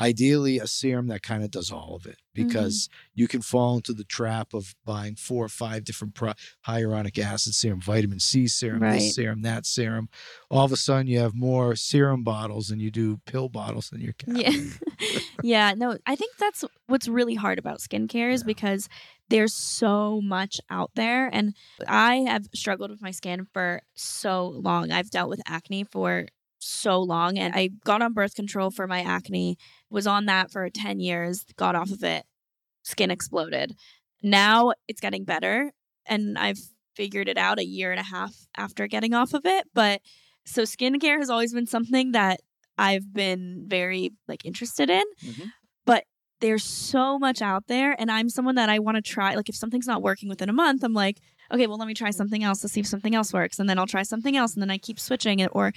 ideally, 0.00 0.58
a 0.58 0.66
serum 0.66 1.08
that 1.08 1.22
kind 1.22 1.44
of 1.44 1.50
does 1.50 1.70
all 1.70 1.94
of 1.94 2.06
it 2.06 2.16
mm-hmm. 2.36 2.46
because 2.46 2.88
you 3.14 3.28
can 3.28 3.42
fall 3.42 3.76
into 3.76 3.92
the 3.92 4.04
trap 4.04 4.54
of 4.54 4.74
buying 4.84 5.16
four 5.16 5.44
or 5.44 5.48
five 5.50 5.84
different 5.84 6.14
pro- 6.14 6.32
hyaluronic 6.66 7.18
acid 7.18 7.54
serum, 7.54 7.80
vitamin 7.80 8.18
C 8.20 8.46
serum, 8.46 8.82
Right. 8.82 8.94
this 8.94 9.14
serum, 9.14 9.42
that 9.42 9.66
serum. 9.66 10.08
All 10.50 10.64
of 10.64 10.72
a 10.72 10.76
sudden, 10.76 11.06
you 11.06 11.18
have 11.18 11.34
more 11.34 11.76
serum 11.76 12.24
bottles 12.24 12.68
than 12.68 12.80
you 12.80 12.90
do 12.90 13.20
pill 13.26 13.48
bottles 13.48 13.92
in 13.92 14.00
your 14.00 14.14
cabinet. 14.14 14.78
Yeah. 14.98 15.18
yeah, 15.42 15.74
no, 15.76 15.98
I 16.06 16.16
think 16.16 16.36
that's 16.38 16.64
what's 16.86 17.08
really 17.08 17.34
hard 17.34 17.58
about 17.58 17.78
skincare 17.80 18.32
is 18.32 18.42
Yeah. 18.42 18.46
because 18.46 18.88
there's 19.28 19.54
so 19.54 20.20
much 20.22 20.60
out 20.68 20.90
there 20.94 21.28
and 21.32 21.54
I 21.88 22.16
have 22.16 22.46
struggled 22.54 22.90
with 22.90 23.00
my 23.00 23.12
skin 23.12 23.46
for 23.52 23.80
so 23.94 24.48
long. 24.48 24.90
I've 24.90 25.10
dealt 25.10 25.30
with 25.30 25.40
acne 25.46 25.84
for 25.84 26.26
so 26.62 27.00
long 27.00 27.38
and 27.38 27.54
I 27.54 27.68
got 27.84 28.02
on 28.02 28.12
birth 28.12 28.34
control 28.34 28.70
for 28.70 28.86
my 28.86 29.00
acne, 29.02 29.56
was 29.90 30.06
on 30.06 30.26
that 30.26 30.50
for 30.50 30.68
10 30.70 31.00
years, 31.00 31.44
got 31.56 31.74
off 31.74 31.90
of 31.90 32.02
it, 32.04 32.24
skin 32.82 33.10
exploded. 33.10 33.74
Now 34.22 34.72
it's 34.88 35.00
getting 35.00 35.24
better 35.24 35.72
and 36.06 36.38
I've 36.38 36.58
figured 36.94 37.28
it 37.28 37.38
out 37.38 37.58
a 37.58 37.64
year 37.64 37.90
and 37.90 38.00
a 38.00 38.04
half 38.04 38.34
after 38.56 38.86
getting 38.86 39.14
off 39.14 39.34
of 39.34 39.42
it, 39.46 39.66
but 39.74 40.00
so 40.44 40.62
skincare 40.62 41.18
has 41.18 41.30
always 41.30 41.52
been 41.52 41.66
something 41.66 42.12
that 42.12 42.40
I've 42.78 43.12
been 43.12 43.64
very 43.66 44.12
like 44.28 44.44
interested 44.44 44.90
in. 44.90 45.04
Mhm. 45.24 45.52
But 45.86 46.04
there's 46.40 46.64
so 46.64 47.18
much 47.18 47.40
out 47.42 47.66
there 47.68 47.94
and 47.98 48.10
I'm 48.10 48.28
someone 48.28 48.56
that 48.56 48.68
I 48.68 48.78
want 48.80 48.96
to 48.96 49.02
try 49.02 49.34
like 49.34 49.48
if 49.48 49.54
something's 49.56 49.86
not 49.86 50.02
working 50.02 50.28
within 50.28 50.48
a 50.48 50.52
month, 50.52 50.82
I'm 50.82 50.94
like, 50.94 51.18
okay, 51.52 51.66
well 51.66 51.78
let 51.78 51.86
me 51.88 51.94
try 51.94 52.10
something 52.10 52.42
else 52.42 52.60
to 52.60 52.68
see 52.68 52.80
if 52.80 52.86
something 52.86 53.14
else 53.14 53.32
works 53.32 53.58
and 53.58 53.68
then 53.68 53.78
I'll 53.78 53.86
try 53.86 54.02
something 54.02 54.36
else 54.36 54.54
and 54.54 54.62
then 54.62 54.70
I 54.70 54.78
keep 54.78 54.98
switching 54.98 55.38
it 55.38 55.50
or 55.52 55.72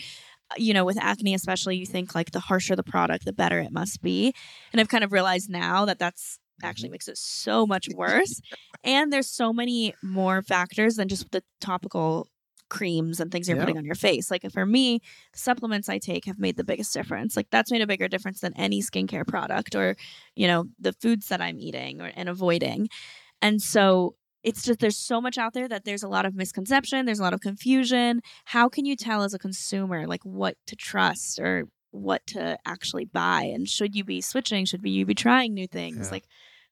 you 0.58 0.74
know, 0.74 0.86
with 0.86 0.98
acne 1.00 1.34
especially, 1.34 1.78
you 1.78 1.86
think 1.86 2.16
like 2.16 2.32
the 2.32 2.40
harsher 2.40 2.76
the 2.76 2.84
product, 2.84 3.26
the 3.26 3.34
better 3.34 3.60
it 3.60 3.72
must 3.72 4.02
be. 4.02 4.34
And 4.72 4.80
I've 4.80 4.90
kind 4.90 5.04
of 5.04 5.12
realized 5.12 5.50
now 5.50 5.86
that 5.86 6.00
that's 6.00 6.40
actually 6.64 6.88
mm-hmm. 6.88 6.94
makes 6.94 7.08
it 7.08 7.18
so 7.18 7.66
much 7.66 7.90
worse. 7.94 8.42
and 8.84 9.12
there's 9.12 9.30
so 9.30 9.52
many 9.52 9.94
more 10.04 10.42
factors 10.42 10.96
than 10.96 11.08
just 11.08 11.32
the 11.32 11.44
topical 11.60 12.30
creams 12.70 13.20
and 13.20 13.32
things 13.32 13.48
you're 13.48 13.58
Yeah. 13.58 13.64
putting 13.64 13.78
on 13.78 13.86
your 13.86 13.96
face. 13.96 14.32
Like 14.32 14.50
for 14.52 14.66
me, 14.66 15.02
supplements 15.34 15.90
I 15.90 16.00
take 16.00 16.26
have 16.26 16.40
made 16.40 16.58
the 16.58 16.64
biggest 16.64 16.94
difference. 16.94 17.36
Like 17.36 17.48
that's 17.52 17.72
made 17.72 17.82
a 17.82 17.88
bigger 17.88 18.08
difference 18.08 18.40
than 18.40 18.54
any 18.56 18.82
skincare 18.82 19.28
product 19.28 19.76
or, 19.76 19.96
you 20.36 20.48
know, 20.48 20.66
the 20.80 20.94
foods 20.94 21.28
that 21.28 21.42
I'm 21.42 21.60
eating 21.60 22.02
or 22.02 22.12
and 22.16 22.28
avoiding. 22.30 22.90
And 23.42 23.62
so 23.62 24.16
it's 24.46 24.64
just 24.64 24.80
there's 24.80 24.98
so 24.98 25.20
much 25.20 25.38
out 25.38 25.54
there 25.54 25.68
that 25.68 25.84
there's 25.86 26.04
a 26.04 26.08
lot 26.08 26.26
of 26.26 26.36
misconception, 26.36 27.06
there's 27.06 27.20
a 27.20 27.24
lot 27.24 27.34
of 27.34 27.42
confusion. 27.42 28.22
How 28.46 28.70
can 28.70 28.86
you 28.86 28.96
tell 28.96 29.24
as 29.24 29.34
a 29.34 29.40
consumer 29.40 30.08
like 30.08 30.24
what 30.24 30.56
to 30.68 30.76
trust 30.76 31.40
or 31.40 31.66
what 31.92 32.26
to 32.28 32.58
actually 32.66 33.06
buy 33.06 33.44
and 33.44 33.68
should 33.70 33.96
you 33.96 34.04
be 34.04 34.20
switching 34.20 34.66
should 34.66 34.86
you 34.86 35.06
be 35.06 35.16
trying 35.16 35.54
new 35.54 35.66
things 35.66 36.08
Yeah. 36.08 36.12
like 36.12 36.26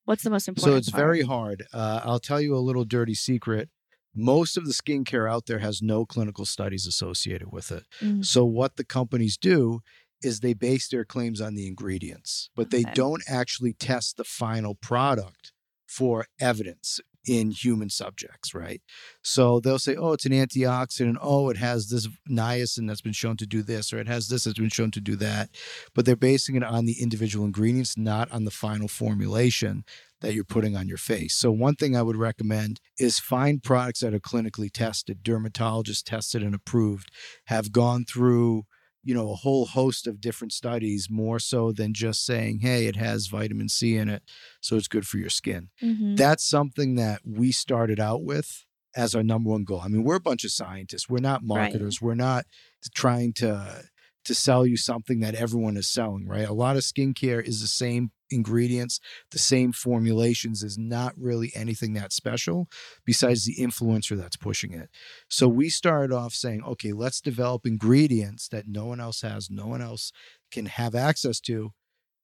what's 0.04 0.22
the 0.24 0.30
most 0.30 0.50
important 0.50 0.74
So 0.74 0.78
it's 0.78 0.90
part? 0.92 1.02
very 1.02 1.22
hard. 1.22 1.64
Uh, 1.74 2.02
I'll 2.04 2.20
tell 2.20 2.42
you 2.42 2.56
a 2.58 2.60
little 2.68 2.84
dirty 2.84 3.14
secret. 3.16 3.70
Most 4.14 4.58
of 4.58 4.66
the 4.66 4.74
skincare 4.74 5.32
out 5.32 5.46
there 5.46 5.60
has 5.60 5.82
no 5.82 6.06
clinical 6.06 6.46
studies 6.46 6.86
associated 6.86 7.52
with 7.54 7.72
it. 7.72 7.86
Mhm. 8.02 8.24
So 8.26 8.44
what 8.44 8.76
the 8.76 8.84
companies 8.84 9.38
do 9.38 9.80
is 10.22 10.42
they 10.42 10.54
base 10.54 10.90
their 10.90 11.06
claims 11.06 11.40
on 11.42 11.56
the 11.56 11.68
ingredients, 11.68 12.50
but 12.56 12.70
they 12.70 12.84
don't 12.84 13.24
actually 13.28 13.74
test 13.74 14.18
the 14.18 14.24
final 14.26 14.76
product 14.76 15.54
for 15.88 16.28
evidence 16.40 17.00
in 17.28 17.52
human 17.52 17.90
subjects, 17.90 18.54
right? 18.54 18.82
So 19.22 19.60
they'll 19.60 19.80
say, 19.80 19.96
oh, 19.96 20.14
it's 20.14 20.26
an 20.26 20.32
antioxidant. 20.32 21.18
Oh, 21.22 21.50
it 21.50 21.58
has 21.58 21.90
this 21.90 22.08
niacin 22.30 22.88
that's 22.88 23.02
been 23.02 23.14
shown 23.14 23.38
to 23.38 23.46
do 23.46 23.62
this, 23.62 23.94
or 23.94 24.00
it 24.00 24.08
has 24.08 24.28
this 24.28 24.44
that's 24.44 24.60
been 24.60 24.70
shown 24.70 24.92
to 24.92 25.02
do 25.02 25.16
that. 25.18 25.50
But 25.94 26.06
they're 26.06 26.16
basing 26.16 26.56
it 26.56 26.64
on 26.64 26.86
the 26.86 27.02
individual 27.02 27.46
ingredients, 27.46 27.98
not 27.98 28.32
on 28.32 28.46
the 28.46 28.52
final 28.52 28.88
formulation 28.88 29.84
that 30.22 30.34
you're 30.34 30.46
putting 30.46 30.76
on 30.76 30.88
your 30.88 30.98
face. 30.98 31.36
So 31.36 31.52
one 31.52 31.76
thing 31.76 31.96
I 31.96 32.02
would 32.02 32.16
recommend 32.16 32.80
is 32.98 33.20
find 33.20 33.62
products 33.62 34.00
that 34.00 34.14
are 34.14 34.20
clinically 34.20 34.72
tested, 34.72 35.24
dermatologists 35.24 36.04
tested 36.04 36.42
and 36.42 36.56
approved, 36.56 37.12
have 37.48 37.72
gone 37.72 38.06
through 38.06 38.64
you 39.04 39.14
know 39.14 39.32
a 39.32 39.36
whole 39.36 39.66
host 39.66 40.08
of 40.08 40.22
different 40.22 40.54
studies 40.54 41.08
more 41.10 41.40
so 41.40 41.72
than 41.72 41.94
just 41.94 42.26
saying 42.26 42.60
hey 42.60 42.88
it 42.88 42.96
has 42.96 43.28
vitamin 43.28 43.68
c 43.70 43.98
in 43.98 44.10
it 44.10 44.24
so 44.62 44.76
it's 44.78 44.88
good 44.88 45.06
for 45.08 45.18
your 45.18 45.30
skin 45.30 45.70
Mhm. 45.82 46.16
that's 46.18 46.44
something 46.44 46.96
that 46.96 47.22
we 47.26 47.52
started 47.52 48.00
out 48.00 48.24
with 48.24 48.66
as 48.96 49.16
our 49.16 49.24
number 49.24 49.50
one 49.50 49.64
goal 49.64 49.82
i 49.82 49.88
mean 49.88 50.04
we're 50.04 50.16
a 50.16 50.22
bunch 50.22 50.44
of 50.44 50.52
scientists 50.52 51.10
we're 51.10 51.20
not 51.20 51.42
Right. 51.42 51.48
marketers 51.48 52.02
we're 52.02 52.16
not 52.16 52.46
trying 52.94 53.34
to 53.34 53.84
to 54.26 54.36
sell 54.36 54.66
you 54.66 54.78
something 54.78 55.20
that 55.20 55.36
everyone 55.36 55.78
is 55.78 55.88
selling 55.88 56.28
right? 56.28 56.48
A 56.48 56.54
lot 56.54 56.76
of 56.76 56.84
skincare 56.84 57.46
is 57.46 57.62
the 57.62 57.68
same 57.68 58.12
ingredients 58.34 59.00
the 59.32 59.40
same 59.40 59.72
formulations 59.72 60.64
is 60.64 60.78
not 60.78 61.14
really 61.18 61.52
anything 61.56 61.94
that 61.94 62.12
special 62.12 62.68
besides 63.06 63.46
the 63.46 63.56
influencer 63.56 64.18
that's 64.18 64.36
pushing 64.36 64.74
it. 64.74 64.90
So 65.30 65.48
we 65.48 65.70
started 65.70 66.14
off 66.14 66.34
saying 66.34 66.64
okay 66.64 66.92
let's 66.94 67.22
develop 67.22 67.66
ingredients 67.66 68.48
that 68.50 68.68
no 68.68 68.86
one 68.86 69.00
else 69.00 69.22
has 69.22 69.50
no 69.50 69.68
one 69.68 69.82
else 69.82 70.12
can 70.52 70.66
have 70.66 70.96
access 70.96 71.40
to 71.42 71.72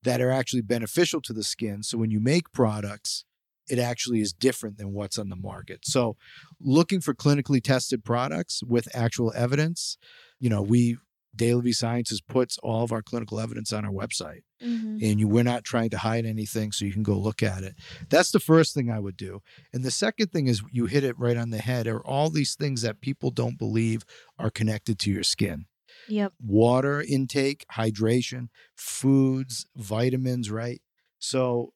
that 0.03 0.21
are 0.21 0.31
actually 0.31 0.62
beneficial 0.62 1.21
to 1.21 1.33
the 1.33 1.43
skin. 1.43 1.83
So 1.83 1.97
when 1.97 2.12
you 2.12 2.19
make 2.19 2.51
products 2.51 3.25
it 3.67 3.77
actually 3.77 4.19
is 4.19 4.33
different 4.33 4.77
than 4.79 4.93
what's 4.93 5.19
on 5.19 5.29
the 5.29 5.35
market. 5.35 5.81
So 5.83 6.17
looking 6.59 7.01
for 7.01 7.13
clinically 7.13 7.62
tested 7.62 8.03
products 8.03 8.63
with 8.63 8.88
actual 8.95 9.31
evidence 9.35 9.97
you 10.39 10.49
know 10.49 10.62
we 10.62 10.97
Delavie 11.35 11.73
Sciences 11.75 12.21
puts 12.21 12.57
all 12.59 12.83
of 12.83 12.91
our 12.91 13.01
clinical 13.01 13.39
evidence 13.39 13.71
on 13.71 13.85
our 13.85 13.91
website 13.91 14.41
Mhm. 14.61 15.01
and 15.01 15.19
you, 15.19 15.27
we're 15.27 15.43
not 15.43 15.63
trying 15.63 15.89
to 15.91 15.97
hide 15.99 16.25
anything 16.25 16.71
so 16.71 16.83
you 16.85 16.91
can 16.91 17.03
go 17.03 17.17
look 17.17 17.41
at 17.43 17.63
it. 17.63 17.75
That's 18.09 18.31
the 18.31 18.39
first 18.39 18.73
thing 18.73 18.89
i 18.89 18.99
would 18.99 19.15
do. 19.15 19.41
And 19.71 19.83
the 19.83 19.91
second 19.91 20.31
thing 20.31 20.47
is 20.47 20.61
you 20.71 20.87
hit 20.87 21.03
it 21.03 21.17
right 21.17 21.37
on 21.37 21.51
the 21.51 21.59
head 21.59 21.87
are 21.87 22.01
all 22.05 22.29
these 22.29 22.55
things 22.55 22.81
that 22.81 22.99
people 22.99 23.31
don't 23.31 23.57
believe 23.57 24.03
are 24.37 24.49
connected 24.49 24.99
to 24.99 25.11
your 25.11 25.23
skin. 25.23 25.65
Yep. 26.07 26.33
Water 26.39 27.01
intake 27.01 27.65
hydration 27.73 28.47
foods 28.75 29.65
vitamins 29.75 30.49
right? 30.51 30.81
So 31.19 31.73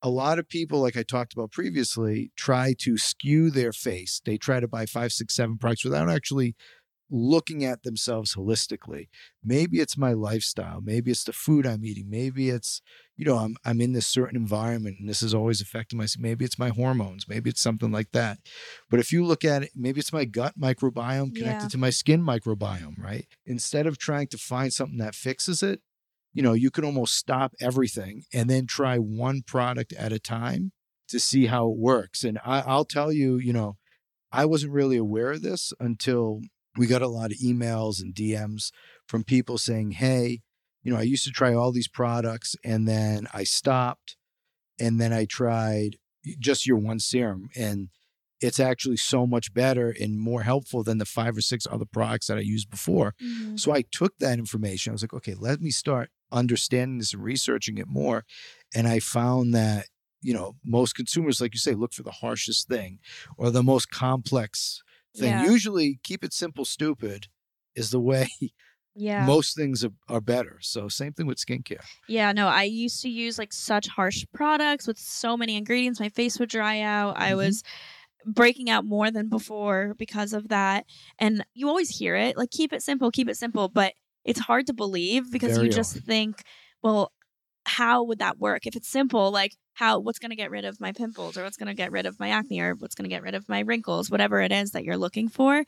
a 0.00 0.08
lot 0.08 0.38
of 0.38 0.48
people 0.48 0.80
like 0.80 0.96
i 0.96 1.02
talked 1.02 1.32
about 1.32 1.50
previously 1.50 2.30
try 2.36 2.72
to 2.80 2.96
skew 2.98 3.50
their 3.50 3.72
face. 3.72 4.20
They 4.24 4.36
try 4.38 4.60
to 4.60 4.68
buy 4.68 4.86
five 4.86 5.12
six 5.12 5.34
seven 5.34 5.58
products 5.58 5.84
without 5.84 6.08
actually 6.10 6.54
looking 7.10 7.64
at 7.64 7.82
themselves 7.82 8.34
holistically. 8.34 9.08
Maybe 9.42 9.80
it's 9.80 9.96
my 9.96 10.12
lifestyle 10.12 10.80
maybe 10.82 11.10
it's 11.10 11.24
the 11.24 11.32
food 11.32 11.66
i'm 11.66 11.84
eating 11.84 12.10
maybe 12.10 12.50
it's 12.50 12.82
you 13.16 13.24
know 13.24 13.36
i'm, 13.38 13.56
I'm 13.64 13.80
in 13.80 13.92
this 13.92 14.06
certain 14.06 14.36
environment 14.36 14.96
and 15.00 15.08
this 15.08 15.22
is 15.22 15.32
always 15.34 15.60
affecting 15.60 15.98
my 15.98 16.06
maybe 16.18 16.44
it's 16.44 16.58
my 16.58 16.68
hormones 16.68 17.26
maybe 17.28 17.50
it's 17.50 17.60
something 17.60 17.90
like 17.92 18.10
that. 18.12 18.38
But 18.90 19.00
if 19.00 19.12
you 19.12 19.24
look 19.24 19.44
at 19.44 19.62
it 19.62 19.70
maybe 19.74 20.00
it's 20.00 20.12
my 20.12 20.24
gut 20.24 20.58
microbiome 20.58 21.34
connected 21.34 21.66
Yeah. 21.66 21.68
to 21.68 21.78
my 21.78 21.90
skin 21.90 22.22
microbiome 22.22 22.98
right? 22.98 23.26
Instead 23.46 23.86
of 23.86 23.98
trying 23.98 24.26
to 24.28 24.38
find 24.38 24.72
something 24.72 24.98
that 24.98 25.14
fixes 25.14 25.62
it 25.62 25.80
you 26.34 26.42
know 26.42 26.52
you 26.52 26.70
can 26.70 26.84
almost 26.84 27.14
stop 27.16 27.54
everything 27.60 28.24
and 28.34 28.50
then 28.50 28.66
try 28.66 28.98
one 28.98 29.42
product 29.46 29.92
at 29.94 30.12
a 30.12 30.18
time 30.18 30.72
to 31.08 31.18
see 31.18 31.46
how 31.46 31.70
it 31.70 31.78
works. 31.78 32.22
And 32.24 32.38
I, 32.44 32.60
i'll 32.60 32.84
tell 32.84 33.12
you 33.12 33.38
you 33.38 33.52
know 33.52 33.76
i 34.32 34.44
wasn't 34.44 34.72
really 34.72 34.96
aware 34.96 35.32
of 35.32 35.42
this 35.42 35.72
until 35.80 36.42
we 36.76 36.86
got 36.86 37.02
a 37.02 37.08
lot 37.08 37.32
of 37.32 37.38
emails 37.38 38.00
and 38.00 38.14
DMs 38.14 38.70
from 39.06 39.24
people 39.24 39.58
saying, 39.58 39.92
Hey, 39.92 40.42
you 40.82 40.92
know, 40.92 40.98
I 40.98 41.02
used 41.02 41.24
to 41.24 41.30
try 41.30 41.54
all 41.54 41.72
these 41.72 41.88
products 41.88 42.54
and 42.64 42.86
then 42.86 43.26
I 43.34 43.44
stopped 43.44 44.16
and 44.78 45.00
then 45.00 45.12
I 45.12 45.24
tried 45.24 45.96
just 46.38 46.66
your 46.66 46.76
one 46.76 47.00
serum 47.00 47.48
and 47.56 47.88
it's 48.40 48.60
actually 48.60 48.96
so 48.96 49.26
much 49.26 49.52
better 49.52 49.92
and 50.00 50.16
more 50.20 50.42
helpful 50.42 50.84
than 50.84 50.98
the 50.98 51.04
five 51.04 51.36
or 51.36 51.40
six 51.40 51.66
other 51.68 51.84
products 51.84 52.28
that 52.28 52.38
I 52.38 52.42
used 52.42 52.70
before. 52.70 53.14
Mhm. 53.20 53.58
So 53.58 53.72
I 53.72 53.82
took 53.82 54.16
that 54.18 54.38
information. 54.38 54.92
I 54.92 54.94
was 54.94 55.02
like, 55.02 55.14
okay, 55.14 55.34
let 55.34 55.60
me 55.60 55.70
start 55.72 56.10
understanding 56.30 56.98
this 56.98 57.12
and 57.12 57.22
researching 57.24 57.78
it 57.78 57.88
more. 57.88 58.24
And 58.74 58.86
I 58.86 59.00
found 59.00 59.54
that, 59.54 59.86
you 60.22 60.32
know, 60.34 60.54
most 60.64 60.94
consumers, 60.94 61.40
like 61.40 61.52
you 61.52 61.58
say, 61.58 61.74
look 61.74 61.92
for 61.92 62.04
the 62.04 62.12
harshest 62.12 62.68
thing 62.68 63.00
or 63.36 63.50
the 63.50 63.62
most 63.64 63.90
complex 63.90 64.82
thing. 65.18 65.38
Yeah. 65.38 65.38
Usually, 65.38 66.00
keep 66.02 66.24
it 66.24 66.32
simple, 66.32 66.64
stupid 66.64 67.28
is 67.74 67.90
the 67.90 68.00
way 68.00 68.28
yeah 68.94 69.32
most 69.32 69.56
things 69.56 69.84
are, 69.84 69.92
are 70.08 70.20
better. 70.22 70.58
So, 70.62 70.88
same 70.88 71.12
thing 71.14 71.26
with 71.26 71.38
skincare. 71.38 71.86
Yeah, 72.06 72.32
no, 72.32 72.48
I 72.48 72.62
used 72.62 73.02
to 73.02 73.08
use 73.10 73.38
like 73.38 73.52
such 73.52 73.86
harsh 73.88 74.24
products 74.32 74.86
with 74.86 74.98
so 74.98 75.36
many 75.36 75.56
ingredients. 75.56 76.00
My 76.00 76.08
face 76.08 76.38
would 76.38 76.48
dry 76.48 76.80
out. 76.80 77.18
I 77.18 77.34
Mhm. 77.34 77.34
was 77.34 77.62
breaking 78.26 78.70
out 78.70 78.84
more 78.86 79.10
than 79.10 79.28
before 79.28 79.94
because 79.98 80.32
of 80.34 80.48
that. 80.48 80.86
And 81.18 81.44
you 81.54 81.68
always 81.68 81.90
hear 81.90 82.16
it 82.16 82.36
like, 82.36 82.50
keep 82.50 82.72
it 82.72 82.82
simple, 82.82 83.10
keep 83.12 83.28
it 83.28 83.36
simple. 83.36 83.68
But 83.68 83.94
it's 84.24 84.40
hard 84.40 84.66
to 84.68 84.74
believe 84.74 85.30
because 85.32 85.56
Very 85.56 85.58
you 85.58 85.70
just 85.70 85.94
hard. 85.94 86.04
think, 86.04 86.42
well, 86.82 87.12
how 87.66 88.04
would 88.04 88.20
that 88.20 88.38
work? 88.38 88.66
If 88.66 88.76
it's 88.76 88.88
simple, 88.88 89.30
like, 89.32 89.52
how, 89.78 90.00
what's 90.00 90.18
going 90.18 90.30
to 90.30 90.36
get 90.36 90.50
rid 90.50 90.64
of 90.64 90.80
my 90.80 90.90
pimples 90.90 91.36
or 91.38 91.44
what's 91.44 91.56
going 91.56 91.68
to 91.68 91.74
get 91.82 91.92
rid 91.92 92.04
of 92.04 92.18
my 92.18 92.30
acne 92.30 92.60
or 92.60 92.74
what's 92.74 92.96
going 92.96 93.08
to 93.08 93.14
get 93.14 93.22
rid 93.22 93.36
of 93.36 93.48
my 93.48 93.60
wrinkles, 93.60 94.10
whatever 94.10 94.40
it 94.40 94.50
is 94.50 94.72
that 94.72 94.82
you're 94.82 94.96
looking 94.96 95.28
for. 95.28 95.64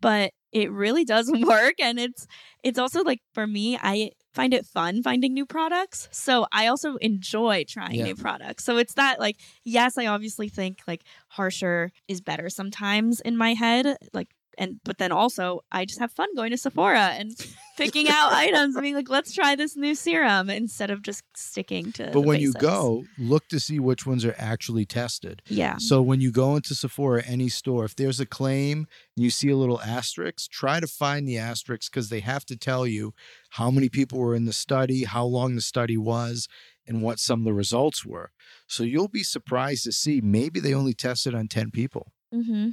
But 0.00 0.32
it 0.50 0.72
really 0.72 1.04
does 1.04 1.30
work. 1.46 1.74
And 1.78 2.00
it's, 2.00 2.26
it's 2.64 2.78
also 2.78 3.04
like 3.04 3.20
for 3.34 3.46
me, 3.46 3.78
I 3.80 4.10
find 4.34 4.52
it 4.52 4.66
fun 4.66 5.00
finding 5.04 5.32
new 5.32 5.46
products. 5.46 6.08
So 6.10 6.46
I 6.50 6.66
also 6.66 6.96
enjoy 6.96 7.64
trying 7.68 7.94
Yeah. 7.94 8.04
new 8.06 8.16
products. 8.16 8.64
So 8.64 8.78
it's 8.78 8.94
that 8.94 9.20
like, 9.20 9.36
yes, 9.62 9.96
I 9.96 10.06
obviously 10.06 10.48
think 10.48 10.80
like 10.88 11.02
harsher 11.28 11.92
is 12.08 12.20
better 12.20 12.50
sometimes 12.50 13.20
in 13.20 13.36
my 13.36 13.54
head. 13.54 13.96
Like, 14.12 14.28
and 14.58 14.80
but 14.84 14.98
then 14.98 15.12
also 15.12 15.60
I 15.70 15.84
just 15.84 16.00
have 16.00 16.12
fun 16.12 16.28
going 16.36 16.50
to 16.50 16.56
Sephora 16.56 17.14
and 17.18 17.32
picking 17.76 18.08
out 18.08 18.32
items 18.32 18.74
and 18.74 18.82
being 18.82 18.94
like, 18.94 19.08
let's 19.08 19.32
try 19.34 19.54
this 19.54 19.76
new 19.76 19.94
serum 19.94 20.50
instead 20.50 20.90
of 20.90 21.02
just 21.02 21.24
sticking 21.34 21.92
to. 21.92 22.10
But 22.12 22.22
when 22.22 22.40
you 22.40 22.52
go, 22.52 23.04
look 23.18 23.48
to 23.48 23.58
see 23.58 23.78
which 23.78 24.06
ones 24.06 24.24
are 24.24 24.34
actually 24.38 24.84
tested. 24.84 25.42
yeah, 25.46 25.76
So 25.78 26.02
when 26.02 26.20
you 26.20 26.30
go 26.30 26.56
into 26.56 26.74
Sephora, 26.74 27.22
any 27.24 27.48
store, 27.48 27.84
if 27.84 27.96
there's 27.96 28.20
a 28.20 28.26
claim 28.26 28.86
and 29.16 29.24
you 29.24 29.30
see 29.30 29.48
a 29.48 29.56
little 29.56 29.80
asterisk, 29.80 30.50
try 30.50 30.80
to 30.80 30.86
find 30.86 31.26
the 31.26 31.38
asterisk 31.38 31.90
because 31.90 32.08
they 32.08 32.20
have 32.20 32.44
to 32.46 32.56
tell 32.56 32.86
you 32.86 33.14
how 33.50 33.70
many 33.70 33.88
people 33.88 34.18
were 34.18 34.34
in 34.34 34.44
the 34.44 34.52
study, 34.52 35.04
how 35.04 35.24
long 35.24 35.54
the 35.54 35.60
study 35.60 35.96
was, 35.96 36.48
and 36.86 37.02
what 37.02 37.18
some 37.18 37.40
of 37.40 37.44
the 37.44 37.54
results 37.54 38.04
were. 38.04 38.30
So 38.66 38.82
you'll 38.82 39.08
be 39.08 39.22
surprised 39.22 39.84
to 39.84 39.92
see 39.92 40.20
maybe 40.20 40.60
they 40.60 40.74
only 40.74 40.94
tested 40.94 41.34
on 41.34 41.48
10 41.48 41.70
people, 41.70 42.12
mm-hmm. 42.34 42.70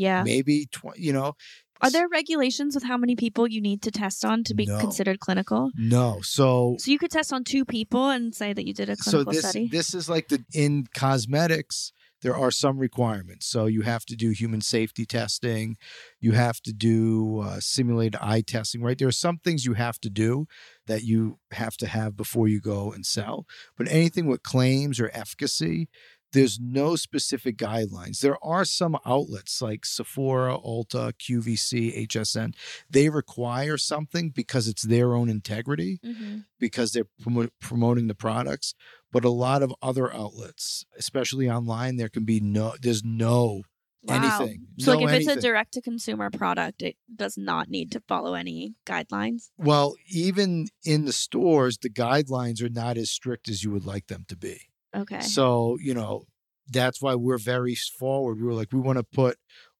Yeah. 0.00 0.22
maybe 0.24 0.66
20, 0.72 1.00
you 1.00 1.12
know. 1.12 1.34
Are 1.82 1.90
there 1.90 2.08
regulations 2.08 2.74
with 2.74 2.84
how 2.84 2.98
many 2.98 3.16
people 3.16 3.46
you 3.48 3.62
need 3.62 3.80
to 3.82 3.90
test 3.90 4.22
on 4.24 4.44
to 4.44 4.54
be 4.54 4.66
No. 4.66 4.78
considered 4.78 5.18
clinical? 5.20 5.70
No. 5.76 6.18
So 6.22 6.76
So 6.78 6.90
you 6.90 6.98
could 6.98 7.10
test 7.10 7.32
on 7.32 7.42
two 7.44 7.64
people 7.64 8.10
and 8.10 8.34
say 8.34 8.52
that 8.52 8.66
you 8.66 8.74
did 8.74 8.88
a 8.90 8.96
so 8.96 9.10
clinical 9.10 9.32
this 9.32 9.48
study. 9.48 9.68
this 9.68 9.94
is 9.94 10.06
like 10.14 10.28
the 10.28 10.44
in 10.52 10.86
cosmetics 10.94 11.92
there 12.22 12.36
are 12.36 12.50
some 12.50 12.76
requirements 12.78 13.46
so 13.46 13.64
you 13.64 13.80
have 13.80 14.04
to 14.04 14.14
do 14.14 14.28
human 14.28 14.60
safety 14.60 15.06
testing 15.06 15.78
you 16.20 16.32
have 16.32 16.60
to 16.60 16.72
do 16.90 17.40
uh, 17.40 17.58
simulated 17.60 18.16
eye 18.20 18.42
testing 18.42 18.82
right 18.82 18.98
there 18.98 19.08
are 19.08 19.22
some 19.26 19.38
things 19.38 19.64
you 19.64 19.72
have 19.72 19.98
to 19.98 20.10
do 20.10 20.46
that 20.86 21.02
you 21.02 21.38
have 21.52 21.76
to 21.78 21.86
have 21.86 22.16
before 22.16 22.46
you 22.48 22.60
go 22.60 22.92
and 22.92 23.06
sell. 23.06 23.46
But 23.78 23.86
anything 23.88 24.26
with 24.26 24.42
claims 24.42 24.98
or 24.98 25.08
efficacy, 25.14 25.88
there's 26.32 26.58
no 26.60 26.96
specific 26.96 27.56
guidelines. 27.56 28.20
There 28.20 28.36
are 28.44 28.64
some 28.64 28.96
outlets 29.04 29.60
like 29.60 29.84
Sephora, 29.84 30.56
Ulta, 30.58 31.12
QVC, 31.12 32.06
HSN. 32.06 32.54
They 32.88 33.08
require 33.08 33.76
something 33.76 34.30
because 34.30 34.68
it's 34.68 34.82
their 34.82 35.14
own 35.14 35.28
integrity, 35.28 35.98
Mm-hmm. 36.04 36.38
because 36.58 36.92
they're 36.92 37.08
promo- 37.22 37.50
promoting 37.60 38.06
the 38.06 38.14
products. 38.14 38.74
But 39.12 39.24
a 39.24 39.30
lot 39.30 39.62
of 39.62 39.74
other 39.82 40.12
outlets, 40.14 40.84
especially 40.96 41.50
online, 41.50 41.96
there 41.96 42.08
can 42.08 42.24
be 42.24 42.38
no, 42.40 42.74
there's 42.80 43.02
no 43.04 43.62
anything. 44.08 44.66
So, 44.78 44.92
like, 44.92 45.00
no 45.06 45.08
if 45.12 45.20
it's 45.20 45.28
a 45.28 45.40
direct 45.40 45.72
to 45.74 45.82
consumer 45.82 46.30
product, 46.30 46.80
it 46.82 46.96
does 47.14 47.36
not 47.36 47.68
need 47.68 47.90
to 47.92 48.00
follow 48.08 48.34
any 48.34 48.74
guidelines. 48.86 49.50
Well, 49.58 49.94
even 50.08 50.68
in 50.84 51.04
the 51.04 51.12
stores, 51.12 51.78
the 51.78 51.90
guidelines 51.90 52.62
are 52.62 52.70
not 52.70 52.96
as 52.96 53.10
strict 53.10 53.48
as 53.48 53.62
you 53.64 53.70
would 53.72 53.84
like 53.84 54.06
them 54.06 54.24
to 54.28 54.36
be. 54.36 54.60
Okay. 54.94 55.20
So, 55.20 55.78
you 55.80 55.94
know, 55.94 56.24
that's 56.68 57.00
why 57.02 57.14
we're 57.14 57.38
very 57.38 57.74
forward. 57.74 58.38
We 58.40 58.46
were 58.46 58.54
like, 58.54 58.72
we 58.72 58.80
want 58.80 58.98
to 58.98 59.04
put 59.04 59.36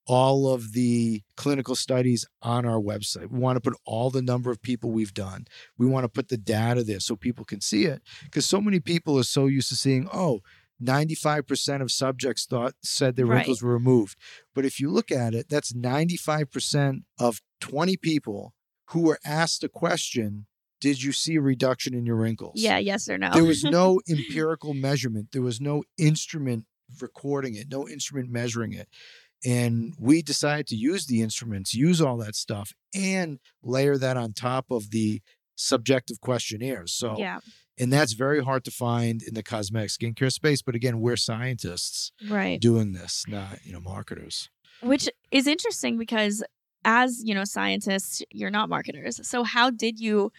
all 0.06 0.52
of 0.52 0.72
the 0.72 1.22
clinical 1.36 1.76
studies 1.76 2.26
on 2.42 2.66
our 2.66 2.80
website. 2.80 3.30
We 3.30 3.38
want 3.38 3.56
to 3.56 3.60
put 3.70 3.78
all 3.84 4.10
the 4.10 4.22
number 4.22 4.50
of 4.50 4.60
people 4.60 4.90
we've 4.90 5.14
done. 5.14 5.46
We 5.78 5.86
want 5.86 6.04
to 6.04 6.08
put 6.08 6.28
the 6.28 6.36
data 6.36 6.82
there 6.82 7.00
so 7.00 7.14
people 7.14 7.44
can 7.44 7.60
see 7.60 7.84
it. 7.84 8.02
Because 8.24 8.46
so 8.46 8.60
many 8.60 8.80
people 8.80 9.18
are 9.18 9.24
so 9.24 9.46
used 9.46 9.68
to 9.68 9.76
seeing, 9.76 10.08
oh, 10.12 10.40
95% 10.82 11.82
of 11.82 11.92
subjects 11.92 12.46
thought 12.46 12.74
said 12.82 13.14
their 13.14 13.26
Right. 13.26 13.36
wrinkles 13.38 13.62
were 13.62 13.72
removed. 13.72 14.16
But 14.54 14.64
if 14.64 14.80
you 14.80 14.90
look 14.90 15.12
at 15.12 15.34
it, 15.34 15.48
that's 15.48 15.72
95% 15.72 17.04
of 17.18 17.40
20 17.60 17.96
people 17.96 18.54
who 18.88 19.02
were 19.02 19.20
asked 19.24 19.62
a 19.62 19.68
question, 19.68 20.46
did 20.80 21.02
you 21.02 21.12
see 21.12 21.36
a 21.36 21.40
reduction 21.40 21.94
in 21.94 22.06
your 22.06 22.16
wrinkles? 22.16 22.54
yeah. 22.56 22.78
Yes 22.78 23.08
or 23.08 23.18
no. 23.18 23.30
There 23.32 23.44
was 23.44 23.62
no 23.64 24.00
empirical 24.08 24.74
measurement. 24.74 25.28
There 25.32 25.42
was 25.42 25.60
no 25.60 25.84
instrument 25.98 26.64
recording 27.00 27.54
it, 27.54 27.68
no 27.70 27.88
instrument 27.88 28.30
measuring 28.30 28.72
it. 28.72 28.88
And 29.44 29.94
we 29.98 30.20
decided 30.22 30.66
to 30.68 30.76
use 30.76 31.06
the 31.06 31.22
instruments, 31.22 31.74
use 31.74 32.00
all 32.00 32.16
that 32.18 32.34
stuff, 32.34 32.72
and 32.94 33.38
layer 33.62 33.96
that 33.96 34.16
on 34.16 34.32
top 34.34 34.66
of 34.70 34.90
the 34.90 35.22
subjective 35.56 36.20
questionnaires. 36.20 36.92
So, 36.92 37.16
yeah. 37.18 37.40
and 37.78 37.92
that's 37.92 38.12
very 38.12 38.42
hard 38.44 38.64
to 38.64 38.70
find 38.70 39.22
in 39.22 39.34
the 39.34 39.42
cosmetic 39.42 39.90
skincare 39.90 40.32
space. 40.32 40.60
But 40.62 40.74
again, 40.74 41.00
we're 41.00 41.16
scientists 41.16 42.12
Right. 42.28 42.60
doing 42.60 42.92
this, 42.92 43.24
not, 43.28 43.64
you 43.64 43.72
know, 43.72 43.80
marketers. 43.80 44.50
Which 44.82 45.08
is 45.30 45.46
interesting 45.46 45.96
because 45.98 46.42
as, 46.84 47.22
you 47.24 47.34
know, 47.34 47.44
scientists, 47.44 48.22
you're 48.30 48.50
not 48.50 48.68
marketers. 48.68 49.26
So 49.26 49.44
how 49.44 49.70
did 49.70 50.00
you 50.00 50.32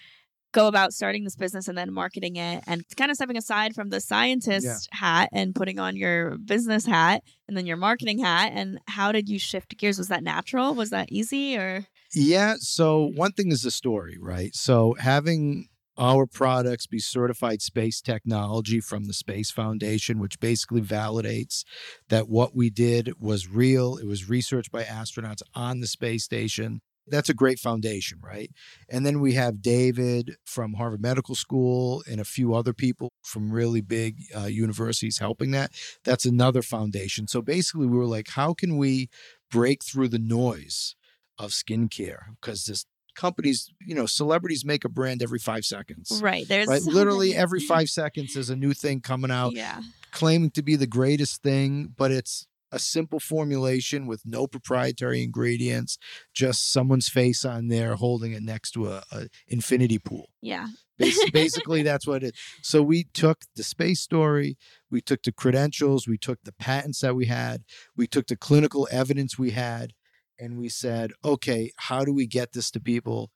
go 0.51 0.67
about 0.67 0.93
starting 0.93 1.23
this 1.23 1.35
business 1.35 1.67
and 1.67 1.77
then 1.77 1.93
marketing 1.93 2.35
it 2.35 2.63
and 2.67 2.83
kind 2.97 3.09
of 3.09 3.15
stepping 3.15 3.37
aside 3.37 3.73
from 3.73 3.89
the 3.89 4.01
scientist 4.01 4.89
hat 4.91 5.29
and 5.31 5.55
putting 5.55 5.79
on 5.79 5.95
your 5.95 6.37
business 6.37 6.85
hat 6.85 7.23
and 7.47 7.55
then 7.55 7.65
your 7.65 7.77
marketing 7.77 8.19
hat 8.19 8.51
and 8.53 8.79
how 8.87 9.11
did 9.11 9.29
you 9.29 9.39
shift 9.39 9.77
gears? 9.77 9.97
Was 9.97 10.09
that 10.09 10.23
natural? 10.23 10.73
Was 10.75 10.89
that 10.89 11.11
easy 11.11 11.57
or 11.57 11.85
Yeah. 12.13 12.55
So 12.59 13.11
one 13.15 13.31
thing 13.31 13.51
is 13.51 13.61
the 13.61 13.71
story, 13.71 14.17
right? 14.19 14.53
So 14.53 14.95
having 14.99 15.67
our 15.97 16.25
products 16.25 16.87
be 16.87 16.99
certified 16.99 17.61
space 17.61 18.01
technology 18.01 18.79
from 18.79 19.05
the 19.05 19.13
Space 19.13 19.51
Foundation, 19.51 20.19
which 20.19 20.39
basically 20.39 20.81
validates 20.81 21.63
that 22.09 22.29
what 22.29 22.55
we 22.55 22.69
did 22.69 23.13
was 23.19 23.47
real. 23.47 23.97
It 23.97 24.07
was 24.07 24.29
researched 24.29 24.71
by 24.71 24.83
astronauts 24.83 25.41
on 25.53 25.79
the 25.79 25.87
space 25.87 26.23
station. 26.23 26.81
That's 27.07 27.29
a 27.29 27.33
great 27.33 27.59
foundation, 27.59 28.19
right? 28.23 28.51
And 28.89 29.05
then 29.05 29.19
we 29.19 29.33
have 29.33 29.61
David 29.61 30.35
from 30.45 30.73
Harvard 30.75 31.01
Medical 31.01 31.35
School 31.35 32.03
and 32.09 32.21
a 32.21 32.25
few 32.25 32.53
other 32.53 32.73
people 32.73 33.09
from 33.23 33.51
really 33.51 33.81
big 33.81 34.17
uh, 34.35 34.45
universities 34.45 35.17
helping 35.17 35.51
that. 35.51 35.71
That's 36.03 36.25
another 36.25 36.61
foundation. 36.61 37.27
So 37.27 37.41
basically, 37.41 37.87
we 37.87 37.97
were 37.97 38.05
like, 38.05 38.29
how 38.29 38.53
can 38.53 38.77
we 38.77 39.09
break 39.49 39.83
through 39.83 40.09
the 40.09 40.19
noise 40.19 40.95
of 41.37 41.51
skincare? 41.51 42.35
Because 42.39 42.65
this 42.65 42.85
companies, 43.13 43.69
you 43.85 43.93
know, 43.93 44.05
celebrities 44.05 44.63
make 44.63 44.85
a 44.85 44.89
brand 44.89 45.21
every 45.21 45.39
five 45.39 45.65
seconds. 45.65 46.21
right? 46.23 46.47
There's 46.47 46.67
Right, 46.69 46.81
so 46.81 46.91
literally 46.91 47.29
many- 47.31 47.39
every 47.41 47.59
five 47.73 47.89
seconds, 47.89 48.33
there's 48.35 48.49
a 48.49 48.55
new 48.55 48.73
thing 48.73 49.01
coming 49.01 49.31
out 49.31 49.51
Yeah. 49.53 49.81
claiming 50.11 50.51
to 50.51 50.61
be 50.61 50.77
the 50.77 50.87
greatest 50.87 51.41
thing, 51.41 51.93
but 51.97 52.11
it's 52.11 52.47
a 52.71 52.79
simple 52.79 53.19
formulation 53.19 54.07
with 54.07 54.21
no 54.25 54.47
proprietary 54.47 55.23
ingredients, 55.23 55.97
just 56.33 56.71
someone's 56.71 57.09
face 57.09 57.43
on 57.43 57.67
there 57.67 57.95
holding 57.95 58.31
it 58.31 58.43
next 58.43 58.71
to 58.71 58.87
a, 58.87 59.03
a 59.11 59.27
infinity 59.47 59.99
pool. 59.99 60.29
Yeah. 60.41 60.67
Bas- 60.97 61.29
Basically, 61.33 61.83
that's 61.83 62.07
what 62.07 62.23
it. 62.23 62.35
So 62.61 62.81
we 62.81 63.05
took 63.13 63.41
the 63.55 63.63
space 63.63 63.99
story, 63.99 64.57
we 64.89 65.01
took 65.01 65.23
the 65.23 65.31
credentials, 65.31 66.07
we 66.07 66.17
took 66.17 66.39
the 66.43 66.53
patents 66.53 67.01
that 67.01 67.15
we 67.15 67.25
had, 67.25 67.63
we 67.95 68.07
took 68.07 68.27
the 68.27 68.37
clinical 68.37 68.87
evidence 68.91 69.37
we 69.37 69.51
had, 69.51 69.93
and 70.39 70.57
we 70.57 70.69
said, 70.69 71.11
okay, 71.23 71.71
how 71.77 72.03
do 72.03 72.13
we 72.13 72.25
get 72.25 72.53
this 72.53 72.71
to 72.71 72.79
people, 72.79 73.29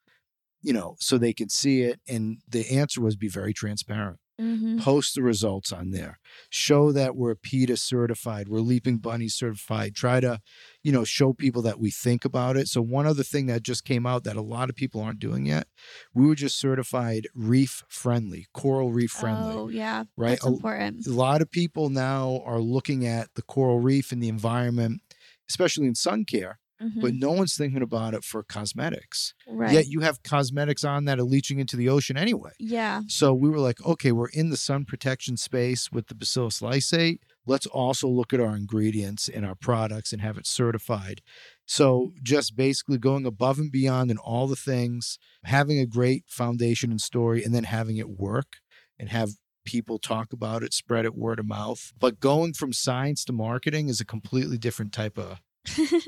you 0.61 0.73
know, 0.73 0.95
so 0.99 1.17
they 1.17 1.33
can 1.33 1.49
see 1.49 1.81
it? 1.81 1.99
And 2.07 2.39
the 2.47 2.69
answer 2.71 3.01
was 3.01 3.15
be 3.15 3.27
very 3.27 3.53
transparent 3.53 4.19
Mm-hmm. 4.37 4.79
post 4.79 5.15
the 5.15 5.21
results 5.23 5.71
on 5.71 5.91
there 5.91 6.19
show 6.49 6.91
that 6.91 7.15
we're 7.15 7.35
PETA 7.35 7.77
certified 7.77 8.49
we're 8.49 8.59
leaping 8.59 8.97
bunny 8.97 9.29
certified 9.29 9.95
try 9.95 10.19
to 10.19 10.41
you 10.83 10.91
know 10.91 11.05
show 11.05 11.31
people 11.31 11.61
that 11.61 11.79
we 11.79 11.89
think 11.89 12.25
about 12.25 12.57
it 12.57 12.67
so 12.67 12.81
one 12.81 13.07
other 13.07 13.23
thing 13.23 13.45
that 13.45 13.63
just 13.63 13.85
came 13.85 14.05
out 14.05 14.25
that 14.25 14.35
a 14.35 14.41
lot 14.41 14.69
of 14.69 14.75
people 14.75 14.99
aren't 14.99 15.19
doing 15.19 15.45
yet 15.45 15.67
we 16.13 16.25
were 16.27 16.35
just 16.35 16.59
certified 16.59 17.27
reef 17.33 17.83
friendly 17.87 18.47
coral 18.53 18.91
reef 18.91 19.11
friendly 19.11 19.53
Oh, 19.55 19.69
yeah. 19.69 20.03
right 20.17 20.31
That's 20.31 20.45
a, 20.45 20.49
important. 20.49 21.07
a 21.07 21.11
lot 21.11 21.41
of 21.41 21.49
people 21.49 21.89
now 21.89 22.41
are 22.45 22.59
looking 22.59 23.07
at 23.07 23.29
the 23.35 23.41
coral 23.41 23.79
reef 23.79 24.11
and 24.11 24.21
the 24.21 24.27
environment 24.27 25.01
especially 25.49 25.87
in 25.87 25.95
sun 25.95 26.25
care 26.25 26.59
Mhm. 26.81 27.01
but 27.01 27.13
no 27.13 27.31
one's 27.31 27.55
thinking 27.55 27.81
about 27.81 28.13
it 28.13 28.23
for 28.23 28.43
cosmetics 28.43 29.33
right. 29.47 29.71
yet 29.71 29.87
you 29.87 30.01
have 30.01 30.21
cosmetics 30.23 30.83
on 30.83 31.05
that 31.05 31.19
are 31.19 31.23
leaching 31.23 31.59
into 31.59 31.77
the 31.77 31.87
ocean 31.87 32.17
anyway 32.17 32.51
yeah. 32.59 33.01
so 33.07 33.33
we 33.33 33.49
were 33.49 33.59
like, 33.59 33.83
okay, 33.85 34.11
we're 34.11 34.29
in 34.29 34.49
the 34.49 34.57
sun 34.57 34.85
protection 34.85 35.37
space 35.37 35.91
with 35.91 36.07
the 36.07 36.15
bacillus 36.15 36.59
lysate. 36.61 37.19
Let's 37.45 37.65
also 37.67 38.07
look 38.07 38.33
at 38.33 38.39
our 38.39 38.55
ingredients 38.55 39.27
in 39.27 39.43
our 39.45 39.55
products 39.55 40.11
and 40.11 40.21
have 40.21 40.37
it 40.37 40.47
certified. 40.47 41.21
So 41.65 42.11
just 42.23 42.55
basically 42.55 42.97
going 42.97 43.25
above 43.25 43.59
and 43.59 43.71
beyond 43.71 44.09
in 44.11 44.17
all 44.17 44.47
the 44.47 44.55
things, 44.55 45.19
having 45.43 45.79
a 45.79 45.85
great 45.85 46.23
foundation 46.27 46.91
and 46.91 46.99
story, 47.01 47.43
and 47.43 47.53
then 47.53 47.65
having 47.65 47.97
it 47.97 48.09
work 48.09 48.57
and 48.97 49.09
have 49.09 49.31
people 49.65 49.97
talk 49.99 50.31
about 50.33 50.63
it, 50.63 50.73
spread 50.73 51.05
it 51.05 51.15
word 51.15 51.39
of 51.39 51.47
mouth. 51.47 51.91
But 51.99 52.19
going 52.19 52.53
from 52.53 52.73
science 52.73 53.23
to 53.25 53.33
marketing 53.33 53.89
is 53.89 53.99
a 53.99 54.05
completely 54.05 54.57
different 54.57 54.91
type 54.91 55.17
of 55.17 55.39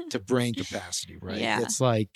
to 0.09 0.19
brain 0.19 0.53
capacity, 0.53 1.17
right? 1.21 1.37
Yeah. 1.37 1.61
It's 1.61 1.79
like 1.81 2.09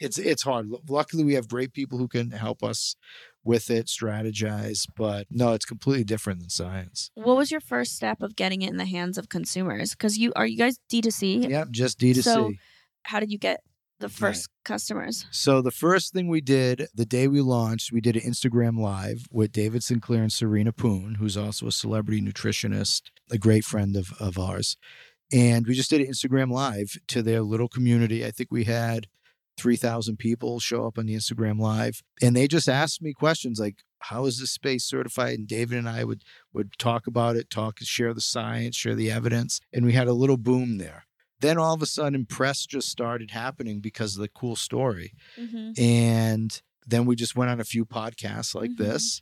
it's 0.00 0.18
it's 0.18 0.42
hard. 0.42 0.68
Luckily, 0.88 1.24
we 1.24 1.34
have 1.34 1.48
great 1.48 1.72
people 1.72 1.98
who 1.98 2.08
can 2.08 2.30
help 2.30 2.62
us 2.62 2.96
with 3.44 3.70
it, 3.70 3.86
strategize. 3.86 4.86
But 4.96 5.26
no, 5.30 5.52
it's 5.52 5.64
completely 5.64 6.04
different 6.04 6.40
than 6.40 6.48
science. 6.50 7.10
what 7.14 7.36
was 7.36 7.50
your 7.50 7.60
first 7.60 7.94
step 7.96 8.20
of 8.22 8.36
getting 8.36 8.62
it 8.62 8.70
in 8.70 8.76
the 8.76 8.86
hands 8.86 9.18
of 9.18 9.28
consumers? 9.28 9.90
Because 9.92 10.18
you 10.18 10.32
are 10.36 10.46
you 10.46 10.56
guys 10.58 10.78
D2C? 10.90 11.48
Yep, 11.50 11.70
just 11.70 11.98
D 11.98 12.12
2 12.14 12.22
C. 12.22 12.22
So- 12.22 12.52
How 13.04 13.20
did 13.20 13.30
you 13.32 13.38
get 13.38 13.60
the 13.98 14.08
first 14.08 14.48
customers? 14.64 15.26
So 15.30 15.62
the 15.62 15.70
first 15.70 16.12
thing 16.12 16.26
we 16.28 16.40
did 16.40 16.88
the 16.92 17.06
day 17.06 17.28
we 17.28 17.40
launched, 17.40 17.92
we 17.92 18.00
did 18.00 18.16
an 18.16 18.22
Instagram 18.22 18.76
live 18.78 19.26
with 19.30 19.52
David 19.52 19.84
Sinclair 19.84 20.22
and 20.22 20.32
Serena 20.32 20.72
Poon, 20.72 21.16
who's 21.16 21.36
also 21.36 21.68
a 21.68 21.72
celebrity 21.72 22.20
nutritionist, 22.20 23.02
a 23.30 23.38
great 23.38 23.64
friend 23.64 23.94
of, 23.96 24.12
of 24.18 24.38
ours. 24.38 24.76
And 25.32 25.66
we 25.66 25.74
just 25.74 25.90
did 25.90 26.00
an 26.00 26.08
Instagram 26.08 26.50
live 26.50 26.98
to 27.08 27.22
their 27.22 27.42
little 27.42 27.68
community. 27.68 28.24
I 28.24 28.30
think 28.30 28.50
we 28.50 28.64
had 28.64 29.06
3,000 29.58 30.16
people 30.18 30.60
show 30.60 30.86
up 30.86 30.98
on 30.98 31.06
the 31.06 31.14
Instagram 31.14 31.58
live. 31.58 32.02
And 32.22 32.34
they 32.36 32.48
just 32.48 32.68
asked 32.68 33.02
me 33.02 33.12
questions 33.12 33.58
like, 33.60 33.76
how 34.00 34.26
is 34.26 34.38
this 34.40 34.50
space 34.50 34.84
certified? 34.84 35.38
And 35.38 35.46
David 35.46 35.78
and 35.78 35.88
I 35.88 36.04
would 36.04 36.22
would 36.52 36.72
talk 36.78 37.06
about 37.06 37.36
it, 37.36 37.50
talk, 37.50 37.78
share 37.80 38.12
the 38.12 38.20
science, 38.20 38.76
share 38.76 38.94
the 38.94 39.10
evidence. 39.10 39.60
And 39.72 39.84
we 39.84 39.92
had 39.92 40.08
a 40.08 40.12
little 40.12 40.36
boom 40.36 40.78
there. 40.78 41.04
Then 41.40 41.58
all 41.58 41.74
of 41.74 41.82
a 41.82 41.86
sudden, 41.86 42.24
press 42.26 42.66
just 42.66 42.88
started 42.88 43.30
happening 43.32 43.80
because 43.80 44.16
of 44.16 44.22
the 44.22 44.28
cool 44.28 44.56
story. 44.56 45.12
Mm-hmm. 45.38 45.80
And 45.80 46.62
then 46.86 47.04
we 47.06 47.14
just 47.16 47.36
went 47.36 47.50
on 47.50 47.60
a 47.60 47.64
few 47.64 47.84
podcasts 47.84 48.54
like 48.54 48.70
Mhm. 48.72 48.78
this 48.78 49.20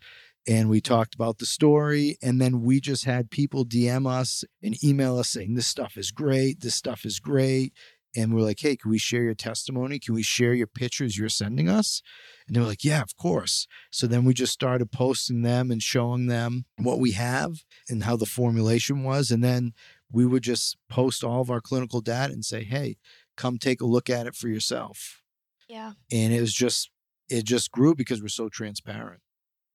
and 0.49 0.68
we 0.68 0.80
talked 0.80 1.14
about 1.14 1.38
the 1.38 1.47
story. 1.47 2.16
And 2.22 2.41
then 2.41 2.62
we 2.62 2.80
just 2.80 3.05
had 3.05 3.30
people 3.30 3.64
DM 3.64 4.07
us 4.11 4.45
and 4.62 4.82
email 4.82 5.18
us 5.18 5.28
saying, 5.28 5.55
This 5.55 5.66
stuff 5.66 5.97
is 5.97 6.11
great. 6.11 6.61
This 6.61 6.74
stuff 6.74 7.05
is 7.05 7.20
great. 7.20 7.72
And 8.16 8.34
we're 8.34 8.41
like, 8.43 8.59
Hey, 8.61 8.76
can 8.76 8.91
we 8.91 8.99
share 8.99 9.22
your 9.22 9.34
testimony? 9.34 9.99
Can 9.99 10.14
we 10.14 10.22
share 10.22 10.55
your 10.55 10.66
pictures 10.66 11.16
you're 11.16 11.28
sending 11.28 11.68
us? 11.68 12.03
And 12.47 12.57
they 12.57 12.61
were 12.61 12.66
like, 12.66 12.84
Yeah, 12.84 13.03
of 13.03 13.16
course. 13.16 13.66
So 13.91 14.07
then 14.07 14.24
we 14.24 14.34
just 14.34 14.53
started 14.53 14.91
posting 14.91 15.43
them 15.43 15.70
and 15.70 15.82
showing 15.82 16.26
them 16.26 16.64
what 16.78 16.99
we 16.99 17.12
have 17.12 17.62
and 17.88 18.05
how 18.05 18.16
the 18.16 18.26
formulation 18.26 19.05
was. 19.05 19.30
And 19.30 19.45
then 19.45 19.72
we 20.11 20.26
would 20.26 20.43
just 20.43 20.76
post 20.88 21.22
all 21.22 21.41
of 21.41 21.51
our 21.51 21.61
clinical 21.61 22.01
data 22.01 22.32
and 22.32 22.45
say, 22.45 22.64
Hey, 22.64 22.97
come 23.36 23.59
take 23.59 23.80
a 23.80 23.86
look 23.86 24.11
at 24.11 24.26
it 24.26 24.34
for 24.34 24.49
yourself 24.49 25.22
Yeah. 25.68 25.93
and 26.12 26.32
it 26.34 26.41
was 26.41 26.53
just 26.53 26.91
it 27.28 27.45
just 27.45 27.70
grew 27.70 27.95
because 27.95 28.20
we're 28.20 28.28
so 28.28 28.49
transparent 28.51 29.20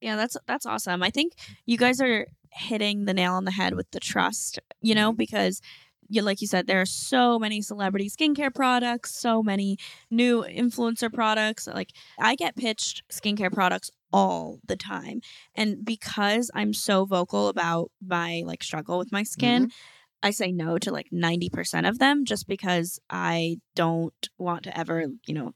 Yeah, 0.02 0.16
that's 0.16 0.38
that's 0.48 0.66
awesome. 0.66 1.04
I 1.04 1.10
think 1.10 1.34
you 1.66 1.78
guys 1.78 2.02
are 2.02 2.28
hitting 2.52 3.06
the 3.06 3.14
nail 3.14 3.34
on 3.34 3.46
the 3.46 3.52
head 3.52 3.76
with 3.76 3.90
the 3.92 4.00
trust, 4.00 4.60
you 4.82 4.96
know, 4.96 5.12
mm-hmm. 5.12 5.18
because 5.18 5.62
you, 6.08 6.22
like 6.22 6.42
you 6.42 6.48
said, 6.48 6.68
there 6.68 6.82
are 6.82 6.86
so 6.86 7.40
many 7.40 7.62
celebrity 7.62 8.10
skincare 8.10 8.54
products, 8.54 9.20
so 9.20 9.42
many 9.42 9.78
new 10.12 10.44
influencer 10.44 11.12
products. 11.12 11.68
Like 11.68 11.92
I 12.20 12.36
get 12.36 12.56
pitched 12.56 13.04
skincare 13.12 13.52
products 13.52 13.90
all 14.14 14.60
the 14.68 14.76
time. 14.76 15.22
And 15.56 15.84
because 15.84 16.52
I'm 16.54 16.74
so 16.74 17.06
vocal 17.06 17.48
about 17.48 17.92
my 18.06 18.44
like 18.46 18.64
struggle 18.64 18.98
with 18.98 19.12
my 19.12 19.24
skin, 19.24 19.64
mm-hmm. 19.64 19.72
I 20.24 20.32
say 20.32 20.52
no 20.52 20.78
to 20.78 20.92
like 20.92 21.08
90% 21.14 21.88
of 21.88 22.00
them 22.00 22.26
just 22.26 22.48
because 22.48 23.00
I 23.10 23.58
don't 23.76 24.30
want 24.38 24.64
to 24.64 24.78
ever, 24.78 25.08
you 25.28 25.34
know, 25.34 25.54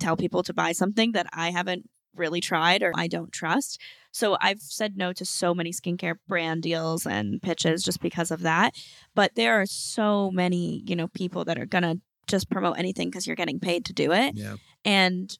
tell 0.00 0.16
people 0.16 0.42
to 0.44 0.54
buy 0.54 0.72
something 0.72 1.12
that 1.12 1.26
I 1.32 1.50
haven't 1.50 1.88
really 2.14 2.40
tried 2.40 2.82
or 2.82 2.92
I 2.94 3.06
don't 3.06 3.32
trust. 3.32 3.80
So 4.12 4.36
I've 4.40 4.60
said 4.60 4.96
no 4.96 5.12
to 5.12 5.24
so 5.24 5.54
many 5.54 5.72
skincare 5.72 6.16
brand 6.26 6.62
deals 6.62 7.06
and 7.06 7.40
pitches 7.40 7.82
just 7.82 8.00
because 8.00 8.30
of 8.30 8.40
that. 8.42 8.74
But 9.14 9.34
there 9.34 9.60
are 9.60 9.66
so 9.66 10.30
many, 10.30 10.82
you 10.86 10.96
know, 10.96 11.08
people 11.08 11.44
that 11.44 11.58
are 11.58 11.66
going 11.66 11.84
to 11.84 12.00
just 12.26 12.50
promote 12.50 12.78
anything 12.78 13.08
because 13.08 13.26
you're 13.26 13.36
getting 13.36 13.60
paid 13.60 13.84
to 13.86 13.92
do 13.92 14.12
it. 14.12 14.34
Yeah. 14.36 14.56
And 14.84 15.36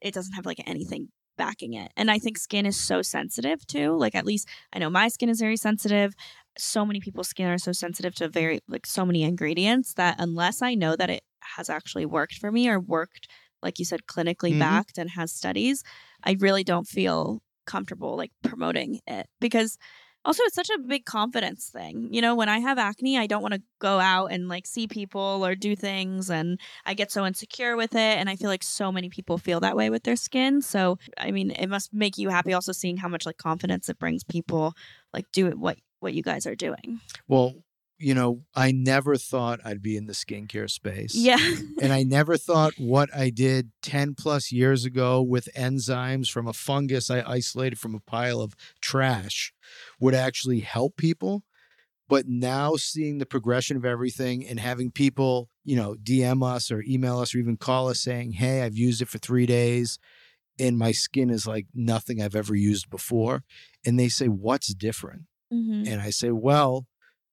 it 0.00 0.14
doesn't 0.14 0.34
have 0.34 0.46
like 0.46 0.62
anything 0.66 1.08
backing 1.36 1.72
it. 1.74 1.90
And 1.96 2.10
I 2.10 2.18
think 2.18 2.36
skin 2.36 2.66
is 2.66 2.78
so 2.78 3.02
sensitive 3.02 3.66
too. 3.66 3.96
Like 3.96 4.14
at 4.14 4.26
least 4.26 4.48
I 4.72 4.78
know 4.78 4.90
my 4.90 5.08
skin 5.08 5.28
is 5.28 5.40
very 5.40 5.56
sensitive. 5.56 6.14
So 6.58 6.84
many 6.84 7.00
people's 7.00 7.28
skin 7.28 7.48
are 7.48 7.58
so 7.58 7.72
sensitive 7.72 8.14
to 8.16 8.28
very 8.28 8.60
like 8.68 8.84
so 8.84 9.06
many 9.06 9.22
ingredients 9.22 9.94
that 9.94 10.16
unless 10.18 10.60
I 10.60 10.74
know 10.74 10.96
that 10.96 11.08
it 11.08 11.22
has 11.56 11.70
actually 11.70 12.04
worked 12.04 12.34
for 12.34 12.52
me 12.52 12.68
or 12.68 12.78
worked 12.78 13.28
like 13.62 13.78
you 13.78 13.84
said 13.84 14.00
clinically 14.06 14.52
Mhm. 14.54 14.58
backed 14.58 14.98
and 14.98 15.10
has 15.10 15.32
studies, 15.32 15.82
I 16.24 16.36
really 16.38 16.64
don't 16.64 16.86
feel 16.88 17.42
comfortable 17.66 18.16
like 18.16 18.32
promoting 18.42 19.00
it 19.06 19.28
because 19.40 19.78
also 20.24 20.42
it's 20.44 20.54
such 20.54 20.68
a 20.70 20.78
big 20.78 21.04
confidence 21.06 21.70
thing. 21.70 22.08
You 22.12 22.20
know, 22.20 22.34
when 22.34 22.48
I 22.48 22.58
have 22.58 22.78
acne, 22.78 23.16
I 23.16 23.26
don't 23.26 23.42
want 23.42 23.54
to 23.54 23.62
go 23.78 24.00
out 24.00 24.26
and 24.32 24.48
like 24.48 24.66
see 24.66 24.86
people 24.86 25.42
or 25.46 25.54
do 25.54 25.74
things 25.76 26.30
and 26.30 26.60
I 26.84 26.94
get 26.94 27.10
so 27.10 27.24
insecure 27.24 27.76
with 27.76 27.94
it 27.94 28.18
and 28.18 28.28
I 28.28 28.36
feel 28.36 28.48
like 28.50 28.62
so 28.62 28.90
many 28.92 29.08
people 29.08 29.38
feel 29.38 29.60
that 29.60 29.76
way 29.76 29.88
with 29.88 30.02
their 30.02 30.16
skin. 30.16 30.60
So, 30.62 30.98
I 31.16 31.30
mean, 31.30 31.50
it 31.52 31.68
must 31.68 31.94
make 31.94 32.18
you 32.18 32.28
happy 32.28 32.52
also 32.52 32.72
seeing 32.72 32.98
how 32.98 33.08
much 33.08 33.24
like 33.24 33.38
confidence 33.38 33.88
it 33.88 33.98
brings 33.98 34.24
people 34.24 34.74
like 35.14 35.26
do 35.32 35.46
it 35.46 35.58
what 35.58 35.78
what 36.00 36.12
you 36.14 36.22
guys 36.22 36.46
are 36.46 36.56
doing. 36.56 37.00
Well, 37.28 37.54
you 38.00 38.14
know, 38.14 38.42
I 38.54 38.72
never 38.72 39.16
thought 39.16 39.60
I'd 39.64 39.82
be 39.82 39.96
in 39.96 40.06
the 40.06 40.12
skincare 40.12 40.70
space. 40.70 41.14
Yeah. 41.14 41.36
and 41.80 41.92
I 41.92 42.02
never 42.18 42.36
thought 42.36 42.72
what 42.78 43.14
I 43.14 43.30
did 43.30 43.70
10 43.82 44.14
plus 44.14 44.50
years 44.50 44.84
ago 44.84 45.20
with 45.22 45.48
enzymes 45.56 46.30
from 46.30 46.48
a 46.48 46.52
fungus 46.52 47.10
I 47.10 47.22
isolated 47.26 47.78
from 47.78 47.94
a 47.94 48.00
pile 48.00 48.40
of 48.40 48.54
trash 48.80 49.52
would 50.00 50.14
actually 50.14 50.60
help 50.60 50.96
people. 50.96 51.42
But 52.08 52.26
now 52.26 52.74
seeing 52.76 53.18
the 53.18 53.26
progression 53.26 53.76
of 53.76 53.84
everything 53.84 54.44
and 54.44 54.58
having 54.58 54.90
people, 54.90 55.48
you 55.64 55.76
know, 55.76 55.94
DM 56.02 56.42
us 56.42 56.70
or 56.72 56.82
email 56.88 57.20
us 57.20 57.34
or 57.34 57.38
even 57.38 57.56
call 57.56 57.88
us 57.88 58.00
saying, 58.00 58.32
Hey, 58.32 58.62
I've 58.62 58.76
used 58.76 59.00
it 59.00 59.08
for 59.08 59.18
three 59.18 59.46
days 59.46 59.98
and 60.58 60.76
my 60.76 60.92
skin 60.92 61.30
is 61.30 61.46
like 61.46 61.66
nothing 61.74 62.20
I've 62.20 62.34
ever 62.34 62.54
used 62.54 62.90
before. 62.90 63.44
And 63.86 63.98
they 63.98 64.08
say, 64.08 64.26
What's 64.26 64.74
different? 64.74 65.22
hmm 65.50 65.84
And 65.86 66.00
I 66.00 66.10
say, 66.10 66.30
well, 66.30 66.86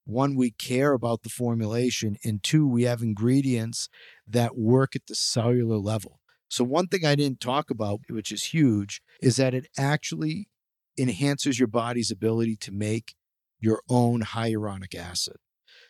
one, 0.07 0.35
we 0.35 0.51
care 0.51 0.93
about 0.93 1.23
the 1.23 1.29
formulation, 1.29 2.17
and 2.23 2.41
two, 2.41 2.67
we 2.67 2.83
have 2.83 3.01
ingredients 3.01 3.89
that 4.25 4.57
work 4.57 4.95
at 4.95 5.07
the 5.07 5.15
cellular 5.15 5.77
level. 5.77 6.19
So, 6.49 6.63
one 6.63 6.87
thing 6.87 7.05
I 7.05 7.15
didn't 7.15 7.41
talk 7.41 7.69
about, 7.69 7.99
which 8.09 8.31
is 8.31 8.45
huge, 8.45 9.01
is 9.21 9.35
that 9.35 9.53
it 9.53 9.67
actually 9.77 10.47
enhances 10.97 11.59
your 11.59 11.67
body's 11.67 12.09
ability 12.09 12.55
to 12.55 12.71
make 12.71 13.15
your 13.59 13.81
own 13.89 14.21
hyaluronic 14.21 14.95
acid. 14.95 15.35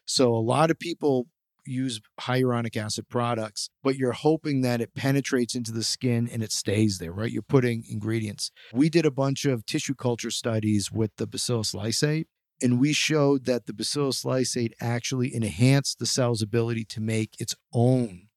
So, 0.06 0.34
a 0.34 0.40
lot 0.40 0.72
of 0.72 0.80
people 0.80 1.28
use 1.68 2.02
hyaluronic 2.22 2.76
acid 2.76 3.10
products, 3.10 3.70
but 3.84 3.98
you're 3.98 4.14
hoping 4.14 4.62
that 4.62 4.82
it 4.82 4.96
penetrates 4.96 5.54
into 5.54 5.72
the 5.72 5.84
skin 5.84 6.28
and 6.32 6.42
it 6.42 6.52
stays 6.52 6.98
there, 6.98 7.12
right? 7.12 7.32
You're 7.32 7.42
putting 7.42 7.84
ingredients. 7.90 8.52
We 8.74 8.90
did 8.90 9.06
a 9.06 9.12
bunch 9.12 9.46
of 9.46 9.66
tissue 9.66 9.96
culture 9.96 10.32
studies 10.32 10.92
with 10.92 11.12
the 11.18 11.28
Bacillus 11.28 11.74
lysate, 11.74 12.26
and 12.62 12.80
we 12.80 12.94
showed 12.94 13.46
that 13.46 13.66
the 13.66 13.74
Bacillus 13.74 14.24
lysate 14.24 14.74
actually 14.82 15.34
enhanced 15.34 16.00
the 16.00 16.06
cell's 16.06 16.42
ability 16.42 16.86
to 16.86 17.02
make 17.02 17.40
its 17.40 17.56
own 17.74 18.28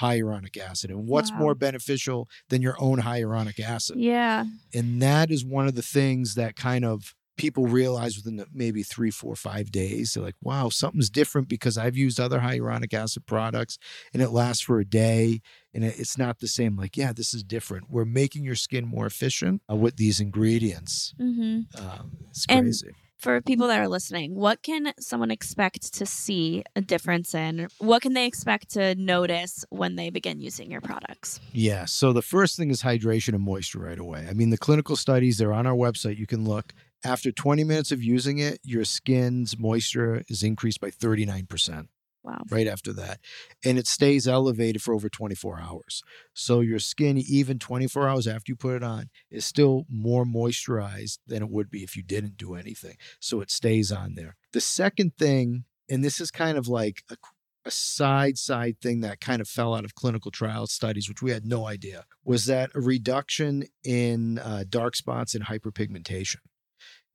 hyaluronic 0.00 0.56
acid. 0.56 0.90
And 0.90 1.06
what's 1.06 1.30
Wow. 1.32 1.38
more 1.38 1.54
beneficial 1.54 2.28
than 2.48 2.62
your 2.62 2.76
own 2.80 3.00
hyaluronic 3.02 3.60
acid? 3.60 3.96
Yeah. 3.98 4.44
And 4.72 5.00
that 5.02 5.30
is 5.30 5.44
one 5.44 5.66
of 5.68 5.74
the 5.74 5.82
things 5.82 6.34
that 6.36 6.56
kind 6.56 6.84
of 6.84 7.14
people 7.36 7.66
realize 7.66 8.16
within 8.16 8.36
the 8.36 8.46
maybe 8.52 8.82
three, 8.82 9.10
four, 9.10 9.34
five 9.34 9.72
days. 9.72 10.12
They're 10.12 10.22
like, 10.22 10.36
wow, 10.42 10.68
something's 10.68 11.08
different 11.08 11.48
because 11.48 11.78
I've 11.78 11.96
used 11.96 12.20
other 12.20 12.40
hyaluronic 12.40 12.92
acid 12.92 13.24
products 13.24 13.78
and 14.12 14.22
it 14.22 14.28
lasts 14.30 14.62
for 14.62 14.78
a 14.78 14.84
day 14.84 15.40
and 15.72 15.82
it's 15.82 16.18
not 16.18 16.40
the 16.40 16.48
same. 16.48 16.76
Like, 16.76 16.98
yeah, 16.98 17.12
this 17.14 17.32
is 17.32 17.42
different. 17.42 17.90
We're 17.90 18.04
making 18.04 18.44
your 18.44 18.56
skin 18.56 18.86
more 18.86 19.06
efficient 19.06 19.62
uh, 19.70 19.76
with 19.76 19.96
these 19.96 20.20
ingredients. 20.20 21.14
hmm 21.18 21.60
Um, 21.76 22.18
it's 22.28 22.44
And- 22.48 22.64
crazy. 22.66 22.90
For 23.20 23.42
people 23.42 23.66
that 23.66 23.78
are 23.78 23.88
listening, 23.88 24.34
what 24.34 24.62
can 24.62 24.94
someone 24.98 25.30
expect 25.30 25.92
to 25.92 26.06
see 26.06 26.64
a 26.74 26.80
difference 26.80 27.34
in? 27.34 27.68
What 27.76 28.00
can 28.00 28.14
they 28.14 28.24
expect 28.24 28.70
to 28.70 28.94
notice 28.94 29.62
when 29.68 29.96
they 29.96 30.08
begin 30.08 30.40
using 30.40 30.70
your 30.70 30.80
products? 30.80 31.38
Yeah. 31.52 31.84
So 31.84 32.14
the 32.14 32.22
first 32.22 32.56
thing 32.56 32.70
is 32.70 32.82
hydration 32.82 33.34
and 33.34 33.42
moisture 33.42 33.80
right 33.80 33.98
away. 33.98 34.26
I 34.26 34.32
mean, 34.32 34.48
the 34.48 34.56
clinical 34.56 34.96
studies, 34.96 35.36
they're 35.36 35.52
on 35.52 35.66
our 35.66 35.74
website. 35.74 36.16
You 36.16 36.26
can 36.26 36.44
look. 36.44 36.72
After 37.04 37.30
20 37.30 37.62
minutes 37.62 37.92
of 37.92 38.02
using 38.02 38.38
it, 38.38 38.58
your 38.64 38.86
skin's 38.86 39.58
moisture 39.58 40.22
is 40.28 40.42
increased 40.42 40.80
by 40.80 40.90
39%. 40.90 41.88
Wow. 42.22 42.42
right 42.50 42.66
after 42.66 42.92
that. 42.94 43.20
And 43.64 43.78
it 43.78 43.86
stays 43.86 44.28
elevated 44.28 44.82
for 44.82 44.92
over 44.92 45.08
24 45.08 45.60
hours. 45.60 46.02
So 46.34 46.60
your 46.60 46.78
skin, 46.78 47.16
even 47.16 47.58
24 47.58 48.08
hours 48.08 48.26
after 48.26 48.52
you 48.52 48.56
put 48.56 48.76
it 48.76 48.82
on, 48.82 49.08
is 49.30 49.46
still 49.46 49.86
more 49.88 50.24
moisturized 50.26 51.18
than 51.26 51.42
it 51.42 51.48
would 51.48 51.70
be 51.70 51.82
if 51.82 51.96
you 51.96 52.02
didn't 52.02 52.36
do 52.36 52.54
anything. 52.54 52.96
So 53.20 53.40
it 53.40 53.50
stays 53.50 53.90
on 53.90 54.16
there. 54.16 54.36
The 54.52 54.60
second 54.60 55.16
thing, 55.16 55.64
and 55.88 56.04
this 56.04 56.20
is 56.20 56.30
kind 56.30 56.58
of 56.58 56.68
like 56.68 57.02
a, 57.10 57.16
a 57.64 57.70
side 57.70 58.36
side 58.36 58.76
thing 58.82 59.00
that 59.00 59.20
kind 59.20 59.40
of 59.40 59.48
fell 59.48 59.74
out 59.74 59.86
of 59.86 59.94
clinical 59.94 60.30
trial 60.30 60.66
studies, 60.66 61.08
which 61.08 61.22
we 61.22 61.30
had 61.30 61.46
no 61.46 61.66
idea, 61.66 62.04
was 62.22 62.44
that 62.46 62.70
a 62.74 62.80
reduction 62.80 63.64
in 63.82 64.38
uh, 64.38 64.64
dark 64.68 64.94
spots 64.94 65.34
and 65.34 65.46
hyperpigmentation. 65.46 66.36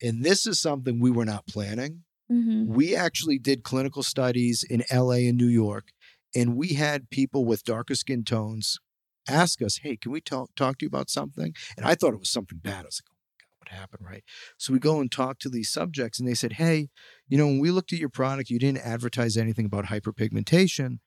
And 0.02 0.24
this 0.24 0.48
is 0.48 0.60
something 0.60 1.00
we 1.00 1.12
were 1.12 1.26
not 1.26 1.48
planning 1.48 2.04
Mm-hmm. 2.32 2.74
we 2.74 2.96
actually 2.96 3.38
did 3.38 3.64
clinical 3.64 4.02
studies 4.02 4.64
in 4.68 4.84
LA 4.92 5.28
and 5.30 5.38
New 5.38 5.48
York, 5.48 5.92
and 6.36 6.56
we 6.56 6.74
had 6.74 7.10
people 7.12 7.46
with 7.46 7.64
darker 7.64 7.94
skin 7.94 8.24
tones 8.24 8.80
ask 9.28 9.62
us, 9.62 9.80
Hey, 9.84 9.98
can 9.98 10.12
we 10.12 10.22
talk, 10.22 10.50
talk 10.56 10.78
to 10.78 10.86
you 10.86 10.88
about 10.88 11.10
something? 11.10 11.54
And 11.78 11.86
I 11.86 11.96
thought 11.96 12.14
it 12.14 12.20
was 12.20 12.32
something 12.32 12.60
bad. 12.60 12.84
I 12.84 12.88
was 12.88 13.02
like, 13.04 13.12
Oh 13.12 13.22
my 13.28 13.34
God, 13.40 13.60
what 13.60 13.80
happened? 13.80 14.08
Right. 14.08 14.24
So 14.58 14.74
we 14.74 14.80
go 14.80 15.00
and 15.00 15.12
talk 15.12 15.40
to 15.40 15.50
these 15.50 15.72
subjects, 15.72 16.20
and 16.20 16.28
they 16.28 16.34
said, 16.34 16.54
Hey, 16.54 16.90
you 17.28 17.38
know, 17.38 17.48
when 17.48 17.60
we 17.60 17.72
looked 17.72 17.94
at 17.94 18.00
your 18.00 18.10
product, 18.10 18.50
you 18.50 18.60
didn't 18.60 18.86
advertise 18.86 19.38
anything 19.38 19.66
about 19.66 19.86
hyperpigmentation. 19.86 21.00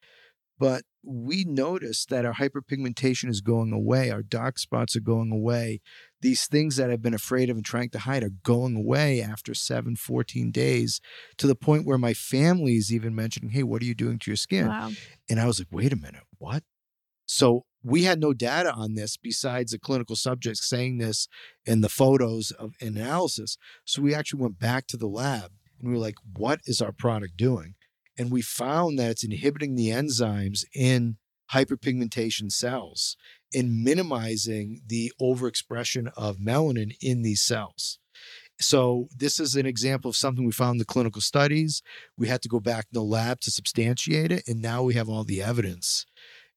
But 0.59 0.83
we 1.05 1.45
noticed 1.45 2.09
that 2.11 2.25
our 2.25 2.35
hyperpigmentation 2.35 3.29
is 3.29 3.41
going 3.41 3.73
away. 3.73 4.11
Our 4.11 4.25
dark 4.25 4.59
spots 4.59 4.97
are 4.97 5.01
going 5.01 5.31
away. 5.31 5.81
These 6.21 6.47
things 6.47 6.77
that 6.77 6.91
I've 6.91 7.03
been 7.03 7.14
afraid 7.14 7.49
of 7.49 7.57
and 7.57 7.64
trying 7.64 7.91
to 7.91 8.01
hide 8.01 8.25
are 8.25 8.33
going 8.43 8.77
away 8.77 9.23
after 9.23 9.55
7, 9.55 9.97
14 9.97 10.51
days 10.51 11.01
to 11.37 11.47
the 11.47 11.55
point 11.55 11.87
where 11.87 11.99
my 11.99 12.12
family 12.12 12.77
is 12.77 12.93
even 12.93 13.14
mentioning, 13.14 13.51
Hey, 13.51 13.62
what 13.62 13.83
are 13.83 13.87
you 13.87 13.95
doing 13.95 14.19
to 14.21 14.31
your 14.31 14.37
skin? 14.37 14.69
Wow. 14.69 14.91
And 15.31 15.41
I 15.41 15.47
was 15.47 15.61
like, 15.61 15.69
wait 15.71 15.93
a 15.93 15.97
minute, 15.97 16.25
what? 16.39 16.64
So 17.27 17.66
we 17.83 18.05
had 18.05 18.21
no 18.21 18.33
data 18.33 18.73
on 18.73 18.95
this 18.95 19.16
besides 19.16 19.73
the 19.73 19.79
clinical 19.79 20.16
subjects 20.16 20.69
saying 20.69 20.99
this 20.99 21.29
and 21.66 21.85
the 21.85 21.89
photos 21.89 22.51
of 22.51 22.75
analysis. 22.81 23.57
So 23.85 24.03
we 24.03 24.14
actually 24.14 24.43
went 24.43 24.59
back 24.59 24.87
to 24.89 24.97
the 24.97 25.07
lab 25.07 25.53
and 25.79 25.89
we 25.89 25.95
were 25.95 26.01
like, 26.01 26.16
what 26.37 26.61
is 26.64 26.81
our 26.81 26.93
product 26.93 27.37
doing? 27.37 27.75
And 28.19 28.33
we 28.33 28.43
found 28.43 28.99
that 28.99 29.11
it's 29.11 29.25
inhibiting 29.25 29.77
the 29.77 29.91
enzymes 29.91 30.64
in 30.75 31.19
hyperpigmentation 31.53 32.51
cells 32.51 33.16
and 33.55 33.82
minimizing 33.82 34.82
the 34.86 35.12
overexpression 35.20 36.11
of 36.16 36.36
melanin 36.38 36.96
in 37.01 37.22
these 37.22 37.40
cells. 37.40 37.99
So 38.61 39.09
this 39.16 39.38
is 39.38 39.55
an 39.55 39.66
example 39.66 40.09
of 40.09 40.16
something 40.16 40.44
we 40.44 40.53
found 40.53 40.74
in 40.74 40.78
the 40.78 40.84
clinical 40.84 41.20
studies. 41.20 41.80
We 42.16 42.26
had 42.26 42.42
to 42.42 42.49
go 42.49 42.59
back 42.59 42.86
in 42.92 42.99
the 42.99 43.05
lab 43.05 43.40
to 43.40 43.51
substantiate 43.51 44.32
it, 44.32 44.49
and 44.49 44.61
now 44.61 44.82
we 44.82 44.94
have 44.94 45.09
all 45.09 45.24
the 45.24 45.42
evidence 45.42 46.07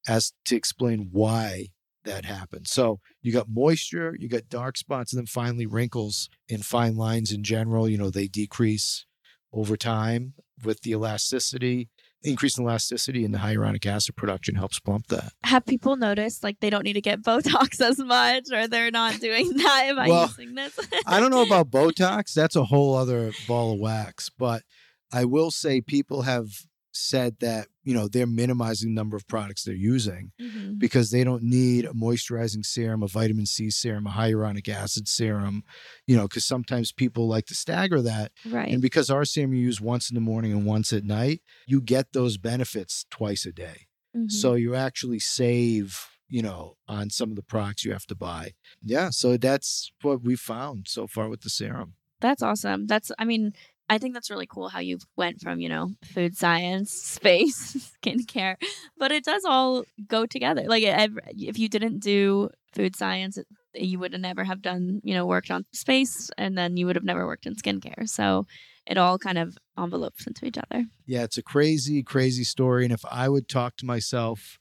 as 0.08 0.34
to 0.46 0.56
explain 0.56 1.10
why 1.12 1.68
that 2.04 2.26
happened. 2.26 2.68
So 2.68 3.00
you 3.22 3.32
got 3.32 3.48
moisture, 3.48 4.16
you 4.18 4.28
got 4.28 4.50
dark 4.50 4.78
spots, 4.78 5.14
and 5.14 5.20
then 5.20 5.28
finally 5.28 5.68
wrinkles 5.68 6.28
and 6.50 6.66
fine 6.66 6.96
lines 6.96 7.32
in 7.32 7.44
general. 7.44 7.88
You 7.88 8.00
know, 8.00 8.10
they 8.10 8.28
decrease 8.28 9.06
over 9.54 9.78
time 9.78 10.34
with 10.64 10.82
the 10.82 10.92
elasticity 10.92 11.90
increasing 12.24 12.66
elasticity 12.66 13.26
in 13.26 13.32
the 13.32 13.40
hyaluronic 13.40 13.86
acid 13.86 14.16
production 14.16 14.56
helps 14.56 14.80
plump 14.80 15.08
that. 15.08 15.34
Have 15.44 15.66
people 15.66 15.96
noticed 15.96 16.44
like 16.44 16.60
they 16.60 16.70
don't 16.70 16.84
need 16.84 16.94
to 16.94 17.02
get 17.02 17.22
Botox 17.22 17.82
as 17.82 17.98
much 18.00 18.52
or 18.52 18.68
they're 18.68 18.92
not 18.92 19.20
doing 19.20 19.50
that 19.58 19.94
by 19.96 20.08
Well, 20.08 20.28
using 20.28 20.56
this? 20.56 20.80
I 21.08 21.20
don't 21.20 21.32
know 21.32 21.44
about 21.44 21.70
Botox. 21.72 22.34
That's 22.34 22.56
a 22.56 22.66
whole 22.66 22.96
other 22.96 23.32
ball 23.48 23.74
of 23.74 23.80
wax. 23.80 24.30
But 24.30 24.64
I 25.12 25.26
will 25.26 25.52
say 25.52 25.82
people 25.82 26.22
have 26.24 26.50
said 26.92 27.38
that, 27.40 27.68
you 27.84 27.94
know, 27.94 28.08
they're 28.08 28.28
minimizing 28.28 28.90
the 28.90 28.96
number 28.96 29.18
of 29.18 29.28
products 29.28 29.64
they're 29.64 29.74
using 29.76 30.32
Mhm. 30.40 30.78
because 30.78 31.10
they 31.12 31.24
don't 31.24 31.44
need 31.44 31.86
a 31.86 31.94
moisturizing 31.94 32.66
serum, 32.66 33.02
a 33.04 33.08
vitamin 33.08 33.46
C 33.46 33.70
serum, 33.70 34.06
a 34.08 34.12
hyaluronic 34.12 34.68
acid 34.70 35.08
serum, 35.08 35.64
you 36.06 36.16
know, 36.16 36.28
because 36.28 36.46
sometimes 36.46 36.92
people 36.92 37.28
like 37.28 37.46
to 37.48 37.56
stagger 37.56 38.02
that. 38.02 38.32
Right. 38.46 38.72
And 38.72 38.82
because 38.82 39.10
our 39.10 39.26
serum 39.26 39.54
you 39.54 39.62
use 39.64 39.82
once 39.82 40.10
in 40.10 40.16
the 40.16 40.22
morning 40.22 40.52
and 40.52 40.66
once 40.66 40.94
at 40.94 41.04
night, 41.04 41.42
you 41.66 41.82
get 41.82 42.14
those 42.14 42.38
benefits 42.38 43.06
twice 43.10 43.46
a 43.46 43.52
day. 43.52 43.88
Mhm. 44.16 44.30
So 44.32 44.54
you 44.56 44.76
actually 44.76 45.20
save, 45.20 46.08
you 46.30 46.42
know, 46.42 46.78
on 46.88 47.10
some 47.10 47.30
of 47.30 47.36
the 47.36 47.42
products 47.44 47.84
you 47.86 47.92
have 47.94 48.06
to 48.08 48.16
buy. 48.16 48.54
Yeah. 48.84 49.10
So 49.10 49.38
that's 49.38 49.92
what 50.02 50.22
we 50.24 50.36
found 50.36 50.88
so 50.88 51.08
far 51.08 51.30
with 51.30 51.42
the 51.42 51.50
serum. 51.50 51.96
That's 52.20 52.44
awesome. 52.44 52.86
That's 52.86 53.12
I 53.18 53.26
mean, 53.26 53.54
I 53.92 53.98
think 53.98 54.14
that's 54.14 54.30
really 54.30 54.48
cool 54.48 54.70
how 54.70 54.80
you 54.80 55.00
went 55.18 55.42
from, 55.42 55.60
you 55.60 55.68
know, 55.68 55.92
food 56.06 56.38
science, 56.38 56.94
space, 56.94 57.92
skincare, 58.02 58.56
but 58.98 59.12
it 59.12 59.26
does 59.26 59.44
all 59.44 59.84
go 60.08 60.26
together. 60.26 60.64
Like 60.66 60.84
if 60.86 61.60
you 61.60 61.68
didn't 61.68 62.00
do 62.00 62.50
food 62.74 62.96
science, 62.96 63.38
you 63.76 64.00
would 64.00 64.14
have 64.14 64.22
never 64.22 64.46
have 64.46 64.62
done, 64.62 65.02
you 65.04 65.14
know, 65.14 65.26
worked 65.26 65.52
on 65.52 65.66
space 65.74 66.32
and 66.38 66.58
then 66.58 66.78
you 66.78 66.86
would 66.86 66.96
have 66.96 67.04
never 67.04 67.26
worked 67.26 67.46
in 67.46 67.56
skincare. 67.56 68.08
So 68.08 68.46
it 68.88 68.98
all 68.98 69.20
kind 69.20 69.38
of 69.38 69.58
envelopes 69.78 70.26
into 70.26 70.46
each 70.46 70.58
other. 70.58 70.86
Yeah, 71.06 71.24
it's 71.24 71.38
a 71.38 71.44
crazy, 71.44 72.02
crazy 72.02 72.46
story. 72.46 72.86
And 72.86 72.94
if 72.94 73.04
I 73.12 73.28
would 73.28 73.50
talk 73.50 73.76
to 73.78 73.86
myself 73.86 74.58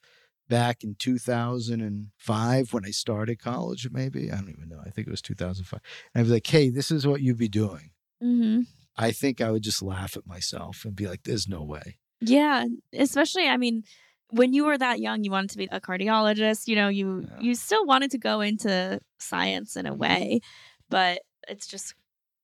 back 0.49 0.83
in 0.83 0.97
2005 0.99 2.72
when 2.72 2.85
I 2.85 2.91
started 2.91 3.39
college, 3.39 3.89
maybe, 3.93 4.33
I 4.33 4.35
don't 4.35 4.51
even 4.51 4.68
know. 4.68 4.81
I 4.85 4.91
think 4.91 5.07
it 5.07 5.12
was 5.12 5.22
2005. 5.22 5.81
And 6.14 6.20
I'd 6.20 6.26
be 6.26 6.33
like, 6.33 6.47
hey, 6.49 6.68
this 6.68 6.91
is 6.91 7.07
what 7.07 7.20
you'd 7.20 7.39
be 7.39 7.49
doing. 7.49 7.93
Mm-hmm. 8.20 8.62
I 9.01 9.13
think 9.13 9.41
I 9.41 9.51
would 9.51 9.63
just 9.63 9.83
laugh 9.83 10.17
at 10.17 10.27
myself 10.27 10.85
and 10.85 10.95
be 10.95 11.07
like, 11.09 11.23
there's 11.25 11.49
no 11.49 11.63
way. 11.63 11.99
Yeah, 12.21 12.67
especially 12.93 13.49
I 13.49 13.57
mean, 13.57 13.85
when 14.29 14.53
you 14.53 14.65
were 14.67 14.79
that 14.79 15.01
young, 15.01 15.25
you 15.25 15.31
wanted 15.31 15.51
to 15.51 15.59
be 15.59 15.69
a 15.73 15.81
cardiologist. 15.81 16.69
You 16.69 16.77
know, 16.77 16.89
you 16.89 17.27
Yeah. 17.29 17.41
you 17.41 17.55
still 17.55 17.85
wanted 17.87 18.11
to 18.13 18.19
go 18.19 18.41
into 18.41 19.01
science 19.19 19.77
in 19.77 19.87
a 19.87 19.95
way, 19.95 20.41
but 20.89 21.23
it's 21.49 21.67
just 21.67 21.95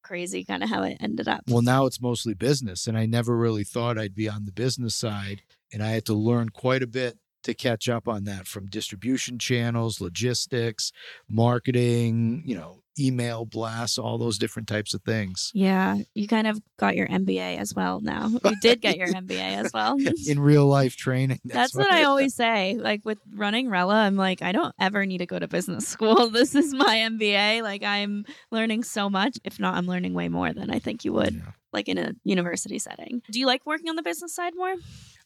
crazy 0.03 0.45
kind 0.45 0.63
of 0.63 0.69
how 0.71 0.83
it 0.83 0.97
ended 1.01 1.29
up. 1.29 1.43
Well, 1.49 1.63
now 1.63 1.85
it's 1.87 2.01
mostly 2.01 2.33
business. 2.35 2.87
And 2.87 2.97
I 2.97 3.07
never 3.07 3.37
really 3.37 3.65
thought 3.65 3.99
I'd 3.99 4.15
be 4.15 4.29
on 4.29 4.45
the 4.45 4.53
business 4.53 4.95
side. 4.95 5.43
And 5.73 5.83
I 5.83 5.89
had 5.91 6.05
to 6.07 6.15
learn 6.15 6.51
quite 6.51 6.83
a 6.83 6.87
bit 6.87 7.19
to 7.43 7.55
catch 7.55 7.89
up 7.89 8.07
on 8.09 8.25
that 8.25 8.47
from 8.47 8.67
distribution 8.67 9.39
channels, 9.39 10.01
logistics, 10.01 10.93
marketing, 11.29 12.43
you 12.47 12.55
know, 12.57 12.83
email 12.99 13.45
blasts, 13.45 13.99
all 13.99 14.19
those 14.19 14.39
different 14.39 14.69
types 14.69 14.95
of 14.95 15.03
things. 15.03 15.51
yeah, 15.55 15.99
you 16.15 16.27
kind 16.27 16.47
of 16.47 16.61
got 16.79 16.97
your 16.97 17.07
MBA 17.09 17.59
as 17.59 17.75
well 17.75 18.01
now. 18.01 18.29
You 18.29 18.57
did 18.63 18.81
get 18.81 18.97
your 18.97 19.09
MBA 19.23 19.65
as 19.65 19.71
well. 19.73 19.97
In 20.29 20.41
real 20.41 20.67
life 20.67 20.97
training. 20.97 21.41
That's 21.45 21.75
what 21.75 21.91
I 21.91 22.05
always 22.05 22.35
say. 22.35 22.77
Like 22.79 23.03
with 23.05 23.19
running 23.35 23.69
Rella, 23.69 23.95
I'm 23.95 24.17
like, 24.17 24.43
I 24.43 24.53
don't 24.53 24.75
ever 24.81 25.05
need 25.07 25.19
to 25.19 25.27
go 25.27 25.39
to 25.39 25.49
business 25.49 25.87
school. 25.87 26.31
This 26.37 26.55
is 26.55 26.73
my 26.75 26.97
MBA. 27.11 27.63
Like 27.63 27.83
I'm 27.83 28.25
learning 28.51 28.83
so 28.85 29.09
much. 29.11 29.39
If 29.45 29.59
not, 29.61 29.75
I'm 29.75 29.87
learning 29.87 30.15
way 30.15 30.29
more 30.29 30.53
than 30.53 30.71
I 30.71 30.79
think 30.79 31.05
you 31.05 31.13
would, 31.15 31.35
Yeah. 31.35 31.53
like 31.73 31.89
in 31.89 31.99
a 31.99 32.13
university 32.25 32.79
setting. 32.79 33.23
Do 33.31 33.39
you 33.41 33.47
like 33.47 33.65
working 33.67 33.89
on 33.89 33.97
the 33.97 34.03
business 34.03 34.35
side 34.35 34.55
more? 34.57 34.75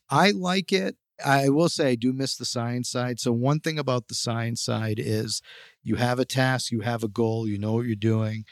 I 0.08 0.32
like 0.32 0.72
it. 0.72 0.96
I 1.24 1.48
will 1.48 1.68
say 1.68 1.90
I 1.90 1.94
do 1.94 2.12
miss 2.12 2.36
the 2.36 2.44
science 2.44 2.90
side. 2.90 3.20
So 3.20 3.32
one 3.32 3.60
thing 3.60 3.78
about 3.78 4.08
the 4.08 4.14
science 4.14 4.62
side 4.62 4.98
is 4.98 5.42
you 5.82 5.96
have 5.96 6.18
a 6.18 6.24
task, 6.24 6.70
you 6.70 6.80
have 6.80 7.02
a 7.02 7.08
goal, 7.08 7.46
you 7.46 7.58
know 7.58 7.72
what 7.72 7.86
you're 7.86 7.96
doing. 7.96 8.44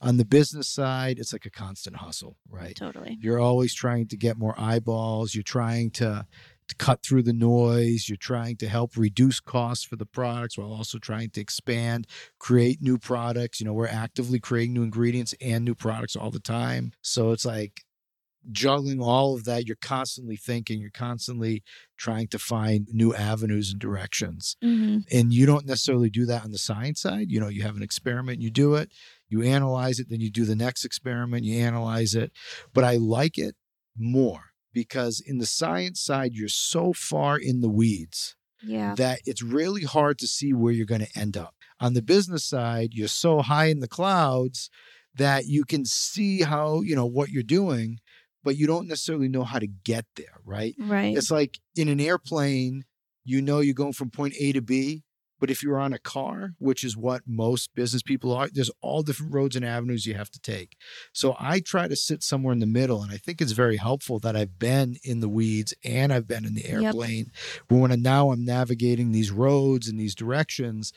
On 0.00 0.18
the 0.18 0.24
business 0.24 0.68
side, 0.68 1.18
it's 1.18 1.32
like 1.32 1.46
a 1.46 1.50
constant 1.50 1.96
hustle, 1.96 2.36
right? 2.50 2.76
Totally. 2.76 3.16
You're 3.20 3.38
always 3.38 3.72
trying 3.72 4.08
to 4.08 4.16
get 4.16 4.36
more 4.36 4.54
eyeballs. 4.58 5.34
You're 5.34 5.42
trying 5.42 5.90
to, 5.92 6.26
to 6.68 6.74
cut 6.74 7.02
through 7.02 7.22
the 7.22 7.32
noise. 7.32 8.06
You're 8.06 8.18
trying 8.18 8.56
to 8.58 8.68
help 8.68 8.96
reduce 8.96 9.40
costs 9.40 9.84
for 9.84 9.96
the 9.96 10.04
products 10.04 10.58
while 10.58 10.72
also 10.72 10.98
trying 10.98 11.30
to 11.30 11.40
expand, 11.40 12.06
create 12.38 12.82
new 12.82 12.98
products. 12.98 13.58
You 13.58 13.66
know, 13.66 13.72
we're 13.72 13.86
actively 13.86 14.38
creating 14.38 14.74
new 14.74 14.82
ingredients 14.82 15.34
and 15.40 15.64
new 15.64 15.74
products 15.74 16.14
all 16.14 16.30
the 16.30 16.40
time. 16.40 16.92
So 17.00 17.32
it's 17.32 17.46
like 17.46 17.85
juggling 18.50 19.00
all 19.00 19.34
of 19.34 19.44
that. 19.44 19.66
You're 19.66 19.76
constantly 19.80 20.36
thinking, 20.36 20.80
you're 20.80 20.90
constantly 20.90 21.62
trying 21.96 22.28
to 22.28 22.38
find 22.38 22.88
new 22.92 23.14
avenues 23.14 23.70
and 23.70 23.80
directions 23.80 24.56
hmm 24.62 24.98
and 25.12 25.32
you 25.32 25.46
don't 25.46 25.66
necessarily 25.66 26.10
do 26.10 26.26
that 26.26 26.42
on 26.44 26.50
the 26.50 26.58
science 26.58 27.00
side 27.00 27.30
you 27.30 27.38
know 27.40 27.48
you 27.48 27.62
have 27.62 27.76
an 27.76 27.82
experiment 27.82 28.40
you 28.40 28.50
do 28.50 28.74
it 28.74 28.90
you 29.28 29.42
analyze 29.42 29.98
it 30.00 30.08
then 30.10 30.20
you 30.20 30.30
do 30.30 30.44
the 30.44 30.56
next 30.56 30.84
experiment 30.84 31.44
you 31.44 31.58
analyze 31.58 32.14
it 32.14 32.32
but 32.74 32.82
i 32.84 32.96
like 32.96 33.38
it 33.38 33.54
more 33.96 34.40
because 34.72 35.20
in 35.24 35.38
the 35.38 35.46
science 35.46 36.00
side 36.00 36.32
you're 36.34 36.48
so 36.48 36.92
far 36.92 37.38
in 37.38 37.60
the 37.60 37.68
weeds 37.70 38.34
Yeah. 38.62 38.94
that 38.96 39.20
it's 39.24 39.42
really 39.42 39.84
hard 39.84 40.18
to 40.18 40.26
see 40.26 40.52
where 40.52 40.72
you're 40.72 40.86
going 40.86 41.06
to 41.06 41.18
end 41.18 41.36
up 41.36 41.54
on 41.80 41.94
the 41.94 42.02
business 42.02 42.44
side 42.44 42.90
you're 42.92 43.08
so 43.08 43.40
high 43.42 43.66
in 43.66 43.80
the 43.80 43.88
clouds 43.88 44.70
that 45.14 45.46
you 45.46 45.64
can 45.64 45.84
see 45.84 46.42
how 46.42 46.82
you 46.82 46.94
know 46.96 47.06
what 47.06 47.30
you're 47.30 47.42
doing 47.42 47.98
but 48.46 48.56
you 48.56 48.66
don't 48.66 48.88
necessarily 48.88 49.28
know 49.28 49.44
how 49.44 49.58
to 49.58 49.66
get 49.66 50.06
there 50.16 50.38
right 50.46 50.74
Right. 50.78 51.14
it's 51.16 51.30
like 51.30 51.58
in 51.74 51.88
an 51.88 52.00
airplane, 52.00 52.84
you 53.24 53.42
know 53.42 53.58
you're 53.60 53.74
going 53.74 53.92
from 53.92 54.10
point 54.10 54.34
A 54.40 54.52
to 54.52 54.62
B. 54.62 55.02
But 55.38 55.50
if 55.50 55.62
you're 55.62 55.78
on 55.78 55.92
a 55.92 55.98
car, 55.98 56.54
which 56.58 56.82
is 56.82 56.96
what 56.96 57.20
most 57.26 57.74
business 57.74 58.02
people 58.02 58.32
are, 58.32 58.48
there's 58.50 58.70
all 58.80 59.02
different 59.02 59.34
roads 59.34 59.54
and 59.54 59.66
avenues 59.66 60.06
you 60.06 60.14
have 60.14 60.30
to 60.30 60.40
take. 60.40 60.78
So 61.12 61.36
I 61.38 61.60
try 61.60 61.88
to 61.88 61.94
sit 61.94 62.22
somewhere 62.22 62.54
in 62.54 62.58
the 62.60 62.64
middle. 62.80 63.02
And 63.02 63.12
I 63.12 63.18
think 63.18 63.42
it's 63.42 63.52
very 63.52 63.76
helpful 63.76 64.18
that 64.20 64.34
I've 64.34 64.58
been 64.58 64.96
in 65.04 65.20
the 65.20 65.28
weeds 65.28 65.74
and 65.84 66.10
I've 66.10 66.26
been 66.26 66.46
in 66.46 66.54
the 66.54 66.62
Yep. 66.62 66.72
airplane. 66.84 67.26
But 67.68 67.76
when 67.76 67.92
I, 67.92 67.96
now 67.96 68.30
I'm 68.30 68.46
navigating 68.46 69.12
these 69.12 69.30
roads 69.30 69.88
and 69.88 70.00
these 70.00 70.14
directions, 70.14 70.90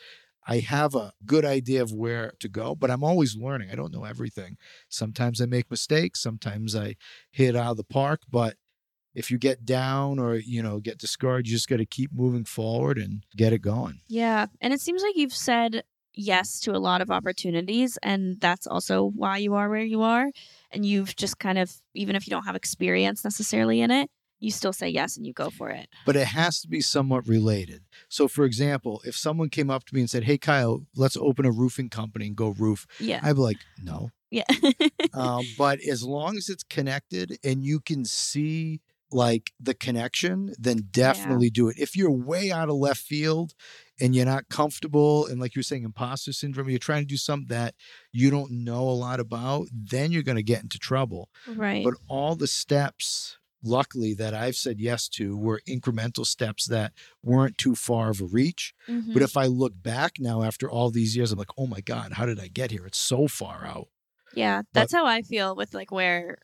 I 0.46 0.58
have 0.58 0.94
a 0.94 1.12
good 1.26 1.44
idea 1.44 1.82
of 1.82 1.92
where 1.92 2.32
to 2.40 2.48
go, 2.48 2.74
but 2.74 2.90
I'm 2.90 3.04
always 3.04 3.36
learning. 3.36 3.70
I 3.70 3.74
don't 3.74 3.92
know 3.92 4.04
everything. 4.04 4.56
Sometimes 4.88 5.40
I 5.40 5.46
make 5.46 5.70
mistakes. 5.70 6.22
Sometimes 6.22 6.74
I 6.74 6.96
hit 7.30 7.54
out 7.56 7.72
of 7.72 7.76
the 7.76 7.84
park. 7.84 8.22
But 8.30 8.56
if 9.14 9.30
you 9.30 9.38
get 9.38 9.64
down 9.64 10.18
or, 10.18 10.36
you 10.36 10.62
know, 10.62 10.80
get 10.80 10.98
discouraged, 10.98 11.48
you 11.48 11.56
just 11.56 11.68
got 11.68 11.76
to 11.76 11.86
keep 11.86 12.12
moving 12.12 12.44
forward 12.44 12.96
and 12.98 13.24
get 13.36 13.52
it 13.52 13.60
going. 13.60 14.00
yeah. 14.08 14.46
And 14.60 14.72
it 14.72 14.80
seems 14.80 15.02
like 15.02 15.16
you've 15.16 15.34
said 15.34 15.82
yes 16.14 16.60
to 16.60 16.72
a 16.72 16.78
lot 16.78 17.00
of 17.00 17.10
opportunities. 17.10 17.98
And 18.02 18.40
that's 18.40 18.66
also 18.66 19.04
why 19.04 19.38
you 19.38 19.54
are 19.54 19.68
where 19.68 19.82
you 19.82 20.02
are. 20.02 20.30
And 20.70 20.84
you've 20.84 21.14
just 21.16 21.38
kind 21.38 21.58
of, 21.58 21.72
even 21.94 22.16
if 22.16 22.26
you 22.26 22.30
don't 22.30 22.44
have 22.46 22.56
experience 22.56 23.24
necessarily 23.24 23.80
in 23.80 23.90
it, 23.90 24.10
you 24.40 24.50
still 24.50 24.72
say 24.72 24.88
yes 24.88 25.16
and 25.16 25.26
you 25.26 25.32
go 25.32 25.50
for 25.50 25.68
it. 25.70 25.88
But 26.06 26.16
it 26.16 26.26
has 26.28 26.60
to 26.62 26.68
be 26.68 26.80
somewhat 26.80 27.28
related. 27.28 27.82
So, 28.08 28.26
for 28.26 28.44
example, 28.44 29.02
if 29.04 29.14
someone 29.16 29.50
came 29.50 29.70
up 29.70 29.84
to 29.84 29.94
me 29.94 30.00
and 30.00 30.10
said, 30.10 30.24
Hey, 30.24 30.38
Kyle, 30.38 30.86
let's 30.96 31.16
open 31.16 31.44
a 31.44 31.50
roofing 31.52 31.90
company 31.90 32.26
and 32.26 32.36
go 32.36 32.48
roof, 32.58 32.86
Yeah. 32.98 33.20
I'd 33.22 33.36
be 33.36 33.42
like, 33.42 33.58
No. 33.82 34.10
yeah. 34.30 34.44
um, 35.12 35.44
but 35.58 35.78
as 35.80 36.02
long 36.02 36.36
as 36.36 36.48
it's 36.48 36.64
connected 36.64 37.38
and 37.44 37.62
you 37.64 37.80
can 37.80 38.04
see 38.04 38.80
like 39.12 39.50
the 39.58 39.74
connection, 39.74 40.54
then 40.58 40.86
definitely 40.92 41.50
do 41.50 41.68
it. 41.68 41.76
If 41.78 41.96
you're 41.96 42.12
way 42.12 42.52
out 42.52 42.68
of 42.68 42.76
left 42.76 43.00
field 43.00 43.54
and 44.00 44.14
you're 44.14 44.24
not 44.24 44.48
comfortable 44.48 45.26
and 45.26 45.40
like 45.40 45.56
you're 45.56 45.64
saying 45.64 45.82
imposter 45.82 46.32
syndrome, 46.32 46.70
you're 46.70 46.78
trying 46.78 47.02
to 47.02 47.08
do 47.08 47.16
something 47.16 47.48
that 47.48 47.74
you 48.12 48.30
don't 48.30 48.52
know 48.52 48.82
a 48.88 48.94
lot 48.94 49.18
about, 49.18 49.66
then 49.72 50.12
you're 50.12 50.22
going 50.22 50.36
to 50.36 50.44
get 50.44 50.62
into 50.62 50.78
trouble. 50.78 51.28
right. 51.48 51.84
But 51.84 51.94
all 52.08 52.36
the 52.36 52.46
steps, 52.46 53.36
luckily, 53.62 54.14
that 54.14 54.34
I've 54.34 54.56
said 54.56 54.80
yes 54.80 55.08
to 55.10 55.36
were 55.36 55.60
incremental 55.68 56.26
steps 56.26 56.66
that 56.66 56.92
weren't 57.22 57.58
too 57.58 57.74
far 57.74 58.10
of 58.10 58.20
a 58.20 58.24
reach. 58.24 58.74
Mhm. 58.88 59.12
But 59.12 59.22
if 59.22 59.36
I 59.36 59.46
look 59.46 59.72
back 59.82 60.14
now 60.18 60.42
after 60.42 60.70
all 60.70 60.90
these 60.90 61.16
years, 61.16 61.32
I'm 61.32 61.38
like, 61.38 61.56
oh 61.58 61.66
my 61.66 61.80
God, 61.80 62.12
how 62.14 62.26
did 62.26 62.40
I 62.40 62.48
get 62.48 62.70
here? 62.70 62.86
It's 62.86 62.98
so 62.98 63.28
far 63.28 63.64
out. 63.66 63.88
Yeah, 64.34 64.62
that's 64.72 64.92
how 64.92 65.06
I 65.06 65.22
feel 65.22 65.56
with 65.56 65.74
like 65.74 65.90
where 65.90 66.38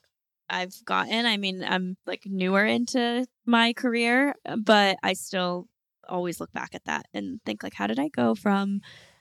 I've 0.49 0.75
gotten. 0.85 1.27
I 1.27 1.37
mean, 1.37 1.65
I'm 1.65 1.97
like 2.07 2.23
newer 2.27 2.65
into 2.65 3.27
my 3.45 3.73
career, 3.73 4.35
uh, 4.45 4.57
but 4.57 4.97
I 5.03 5.13
still 5.13 5.69
always 6.09 6.41
look 6.41 6.53
back 6.53 6.75
at 6.75 6.85
that 6.85 7.07
and 7.15 7.41
think 7.45 7.63
like, 7.63 7.75
how 7.75 7.87
did 7.87 7.99
I 7.99 8.09
go 8.09 8.35
from? 8.35 8.81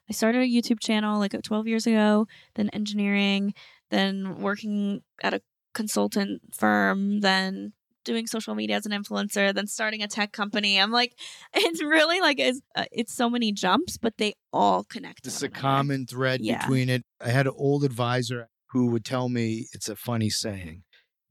I 0.10 0.14
started 0.14 0.42
a 0.42 0.46
YouTube 0.46 0.80
channel 0.80 1.18
like 1.20 1.34
uh, 1.34 1.40
12 1.44 1.68
years 1.68 1.88
ago, 1.88 2.28
then 2.56 2.70
engineering, 2.70 3.54
then 3.90 4.40
working 4.40 5.02
at 5.24 5.34
a 5.34 5.42
consultant 5.74 6.42
firm, 6.54 7.22
then 7.22 7.74
doing 8.06 8.28
social 8.28 8.56
media 8.56 8.78
as 8.78 8.86
an 8.86 8.92
influencer, 8.94 9.54
then 9.54 9.68
starting 9.68 10.02
a 10.02 10.08
tech 10.08 10.32
company. 10.32 10.80
I'm 10.80 10.92
like, 10.92 11.14
it's 11.54 11.84
really 11.84 12.22
like 12.22 12.40
it's 12.40 12.62
uh, 12.76 12.86
it's 12.92 13.14
so 13.14 13.30
many 13.30 13.52
jumps, 13.52 13.98
but 13.98 14.14
they 14.18 14.36
all 14.54 14.84
connect. 14.86 15.28
It's 15.28 15.42
a 15.42 15.48
another. 15.48 15.60
common 15.60 16.06
thread 16.06 16.40
Yeah. 16.42 16.60
between 16.62 16.88
it. 16.90 17.04
I 17.20 17.30
had 17.30 17.48
an 17.48 17.54
old 17.58 17.84
advisor 17.84 18.48
who 18.72 18.88
would 18.88 19.04
tell 19.06 19.28
me 19.30 19.68
it's 19.74 19.90
a 19.90 19.96
funny 19.96 20.30
saying 20.30 20.84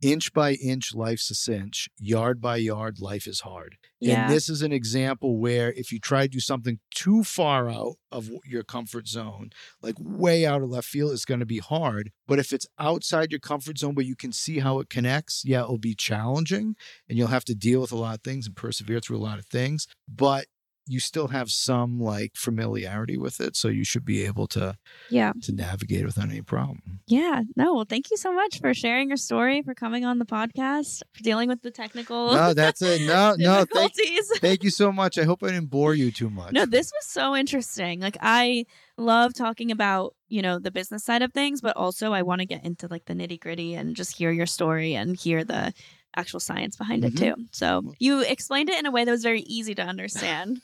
inch 0.05 0.33
by 0.33 0.53
inch, 0.53 0.95
life's 0.95 1.31
a 1.31 1.35
cinch. 1.35 1.89
Yard 1.99 2.41
by 2.41 2.57
yard, 2.57 3.01
life 3.01 3.27
is 3.27 3.41
hard. 3.41 3.79
Yeah. 4.01 4.25
And 4.25 4.33
this 4.33 4.51
is 4.51 4.61
an 4.61 4.71
example 4.71 5.39
where 5.39 5.73
if 5.73 5.91
you 5.91 5.99
try 5.99 6.25
to 6.25 6.29
do 6.29 6.41
something 6.41 6.79
too 6.95 7.25
far 7.25 7.71
out 7.71 7.95
of 8.13 8.31
your 8.45 8.63
comfort 8.63 9.09
zone, 9.09 9.51
like 9.81 9.97
way 9.99 10.45
out 10.45 10.63
of 10.63 10.69
left 10.69 10.87
field, 10.87 11.13
it's 11.13 11.25
going 11.25 11.41
to 11.41 11.47
be 11.47 11.59
hard. 11.59 12.11
But 12.27 12.39
if 12.39 12.53
it's 12.53 12.67
outside 12.79 13.33
your 13.33 13.41
comfort 13.41 13.79
zone, 13.79 13.95
but 13.95 14.05
you 14.05 14.15
can 14.15 14.31
see 14.31 14.59
how 14.59 14.79
it 14.79 14.91
connects, 14.91 15.43
yeah, 15.45 15.63
it'll 15.63 15.79
be 15.79 15.95
challenging 15.95 16.77
and 17.09 17.17
you'll 17.17 17.29
have 17.29 17.47
to 17.47 17.55
deal 17.55 17.81
with 17.81 17.93
a 17.93 17.97
lot 17.97 18.17
of 18.17 18.23
things 18.23 18.47
and 18.47 18.55
persevere 18.55 19.01
through 19.01 19.17
a 19.17 19.19
lot 19.25 19.39
of 19.39 19.47
things. 19.47 19.87
But 20.07 20.47
you 20.87 21.01
still 21.01 21.29
have 21.29 21.51
some 21.51 21.99
like 21.99 22.33
familiarity 22.35 23.17
with 23.17 23.41
it. 23.41 23.57
So 23.57 23.69
you 23.69 23.85
should 23.85 24.05
be 24.05 24.25
able 24.25 24.47
to 24.49 24.77
yeah. 25.09 25.33
to 25.43 25.53
navigate 25.53 26.05
without 26.05 26.29
any 26.29 26.43
problem. 26.43 27.01
Yeah. 27.07 27.43
No, 27.57 27.75
well, 27.75 27.87
thank 27.89 28.11
you 28.11 28.17
so 28.17 28.33
much 28.33 28.61
for 28.61 28.75
sharing 28.75 29.09
your 29.09 29.17
story, 29.17 29.63
for 29.63 29.75
coming 29.75 30.05
on 30.05 30.19
the 30.19 30.27
podcast, 30.27 31.03
for 31.13 31.23
dealing 31.23 31.49
with 31.49 31.63
the 31.63 31.71
technical 31.71 32.35
No, 32.35 32.53
that's 32.53 32.83
it. 32.83 33.03
No, 33.03 33.35
no, 33.39 33.65
thank, 33.65 33.95
difficulties. 33.95 34.33
thank 34.41 34.63
you 34.63 34.71
so 34.71 34.93
much. 34.93 35.19
I 35.19 35.25
hope 35.25 35.43
I 35.43 35.49
didn't 35.49 35.71
bore 35.71 35.95
you 35.95 36.11
too 36.11 36.31
much. 36.31 36.53
No, 36.53 36.67
this 36.67 36.93
was 36.93 37.07
so 37.07 37.35
interesting. 37.35 38.01
Like 38.01 38.19
I 38.21 38.67
love 38.99 39.35
talking 39.35 39.71
about, 39.71 40.15
you 40.29 40.43
know, 40.43 40.59
the 40.59 40.71
business 40.71 41.05
side 41.05 41.23
of 41.23 41.33
things, 41.33 41.61
but 41.61 41.77
also 41.77 42.13
I 42.13 42.23
want 42.23 42.41
to 42.41 42.47
get 42.47 42.65
into 42.65 42.89
like 42.89 43.07
the 43.07 43.15
nitty 43.15 43.41
gritty 43.41 43.75
and 43.75 43.97
just 43.97 44.17
hear 44.17 44.31
your 44.31 44.47
story 44.47 44.95
and 44.95 45.17
hear 45.17 45.45
the 45.45 45.73
actual 46.17 46.41
science 46.41 46.77
behind 46.77 47.05
it 47.05 47.15
Mhm. 47.15 47.19
too. 47.19 47.35
So 47.53 47.95
you 47.99 48.21
explained 48.21 48.71
it 48.71 48.79
in 48.79 48.87
a 48.87 48.91
way 48.91 49.05
that 49.05 49.11
was 49.11 49.23
very 49.23 49.41
easy 49.43 49.75
to 49.75 49.83
understand. 49.83 50.61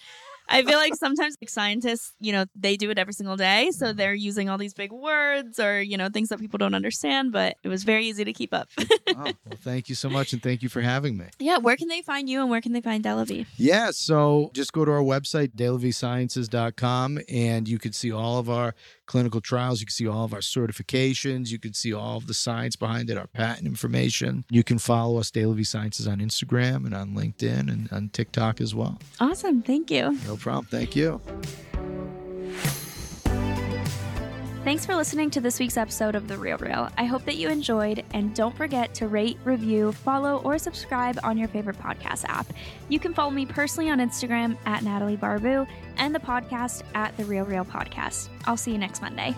I 0.52 0.64
feel 0.64 0.78
like 0.78 0.96
sometimes 0.96 1.36
like 1.40 1.48
scientists, 1.48 2.12
you 2.18 2.32
know, 2.32 2.44
they 2.56 2.76
do 2.76 2.90
it 2.90 2.98
every 2.98 3.12
single 3.12 3.36
day. 3.36 3.70
So 3.70 3.92
they're 3.92 4.14
using 4.14 4.48
all 4.48 4.58
these 4.58 4.74
big 4.74 4.90
words 4.90 5.60
or, 5.60 5.80
you 5.80 5.96
know, 5.96 6.08
things 6.08 6.28
that 6.30 6.40
people 6.40 6.58
don't 6.58 6.74
understand, 6.74 7.30
but 7.30 7.56
it 7.62 7.68
was 7.68 7.84
very 7.84 8.04
easy 8.06 8.24
to 8.24 8.32
keep 8.32 8.52
up. 8.52 8.68
oh, 8.80 8.84
well, 9.16 9.32
thank 9.58 9.88
you 9.88 9.94
so 9.94 10.10
much, 10.10 10.32
and 10.32 10.42
thank 10.42 10.60
you 10.64 10.68
for 10.68 10.80
having 10.80 11.16
me. 11.16 11.26
yeah. 11.38 11.58
Where 11.58 11.76
can 11.76 11.86
they 11.86 12.02
find 12.02 12.28
you 12.28 12.40
and 12.40 12.50
where 12.50 12.60
can 12.60 12.72
they 12.72 12.80
find 12.80 13.04
Delavie? 13.04 13.46
Yeah, 13.58 13.92
so 13.92 14.50
just 14.52 14.72
go 14.72 14.84
to 14.84 14.90
our 14.90 15.02
website, 15.04 15.54
delaviesciences.com, 15.54 17.20
and 17.28 17.68
you 17.68 17.78
can 17.78 17.92
see 17.92 18.10
all 18.10 18.38
of 18.38 18.50
our 18.50 18.74
clinical 19.10 19.40
trials. 19.40 19.80
You 19.80 19.86
can 19.86 19.92
see 19.92 20.06
all 20.06 20.24
of 20.24 20.32
our 20.32 20.38
certifications. 20.38 21.48
You 21.48 21.58
can 21.58 21.74
see 21.74 21.92
all 21.92 22.16
of 22.18 22.28
the 22.28 22.34
science 22.34 22.76
behind 22.76 23.10
it, 23.10 23.18
our 23.18 23.26
patent 23.26 23.66
information. 23.66 24.44
You 24.48 24.62
can 24.62 24.78
follow 24.78 25.18
us, 25.18 25.32
Delavie 25.32 25.66
Sciences, 25.66 26.06
on 26.06 26.18
Instagram 26.18 26.86
and 26.86 26.94
on 26.94 27.16
LinkedIn 27.16 27.68
and 27.68 27.88
on 27.90 28.10
TikTok 28.10 28.60
as 28.60 28.72
well. 28.72 29.00
Awesome. 29.18 29.62
Thank 29.62 29.90
you. 29.90 30.16
No 30.28 30.36
problem. 30.36 30.66
Thank 30.66 30.94
you. 30.94 31.20
Thanks 34.62 34.84
for 34.84 34.94
listening 34.94 35.30
to 35.30 35.40
this 35.40 35.58
week's 35.58 35.78
episode 35.78 36.14
of 36.14 36.28
The 36.28 36.36
Real 36.36 36.58
Reel. 36.58 36.90
I 36.98 37.06
hope 37.06 37.24
that 37.24 37.36
you 37.36 37.48
enjoyed, 37.48 38.04
and 38.12 38.34
don't 38.34 38.54
forget 38.54 38.92
to 38.96 39.08
rate, 39.08 39.38
review, 39.42 39.90
follow, 39.90 40.36
or 40.44 40.58
subscribe 40.58 41.18
on 41.24 41.38
your 41.38 41.48
favorite 41.48 41.78
podcast 41.78 42.26
app. 42.28 42.46
You 42.90 43.00
can 43.00 43.14
follow 43.14 43.30
me 43.30 43.46
personally 43.46 43.90
on 43.90 44.00
Instagram 44.00 44.58
at 44.66 44.82
Natalie 44.82 45.16
Barbu 45.16 45.66
and 45.96 46.14
the 46.14 46.18
podcast 46.18 46.82
at 46.94 47.16
The 47.16 47.24
Real 47.24 47.46
Reel 47.46 47.64
Podcast. 47.64 48.28
I'll 48.44 48.58
see 48.58 48.72
you 48.72 48.78
next 48.78 49.00
Monday. 49.00 49.34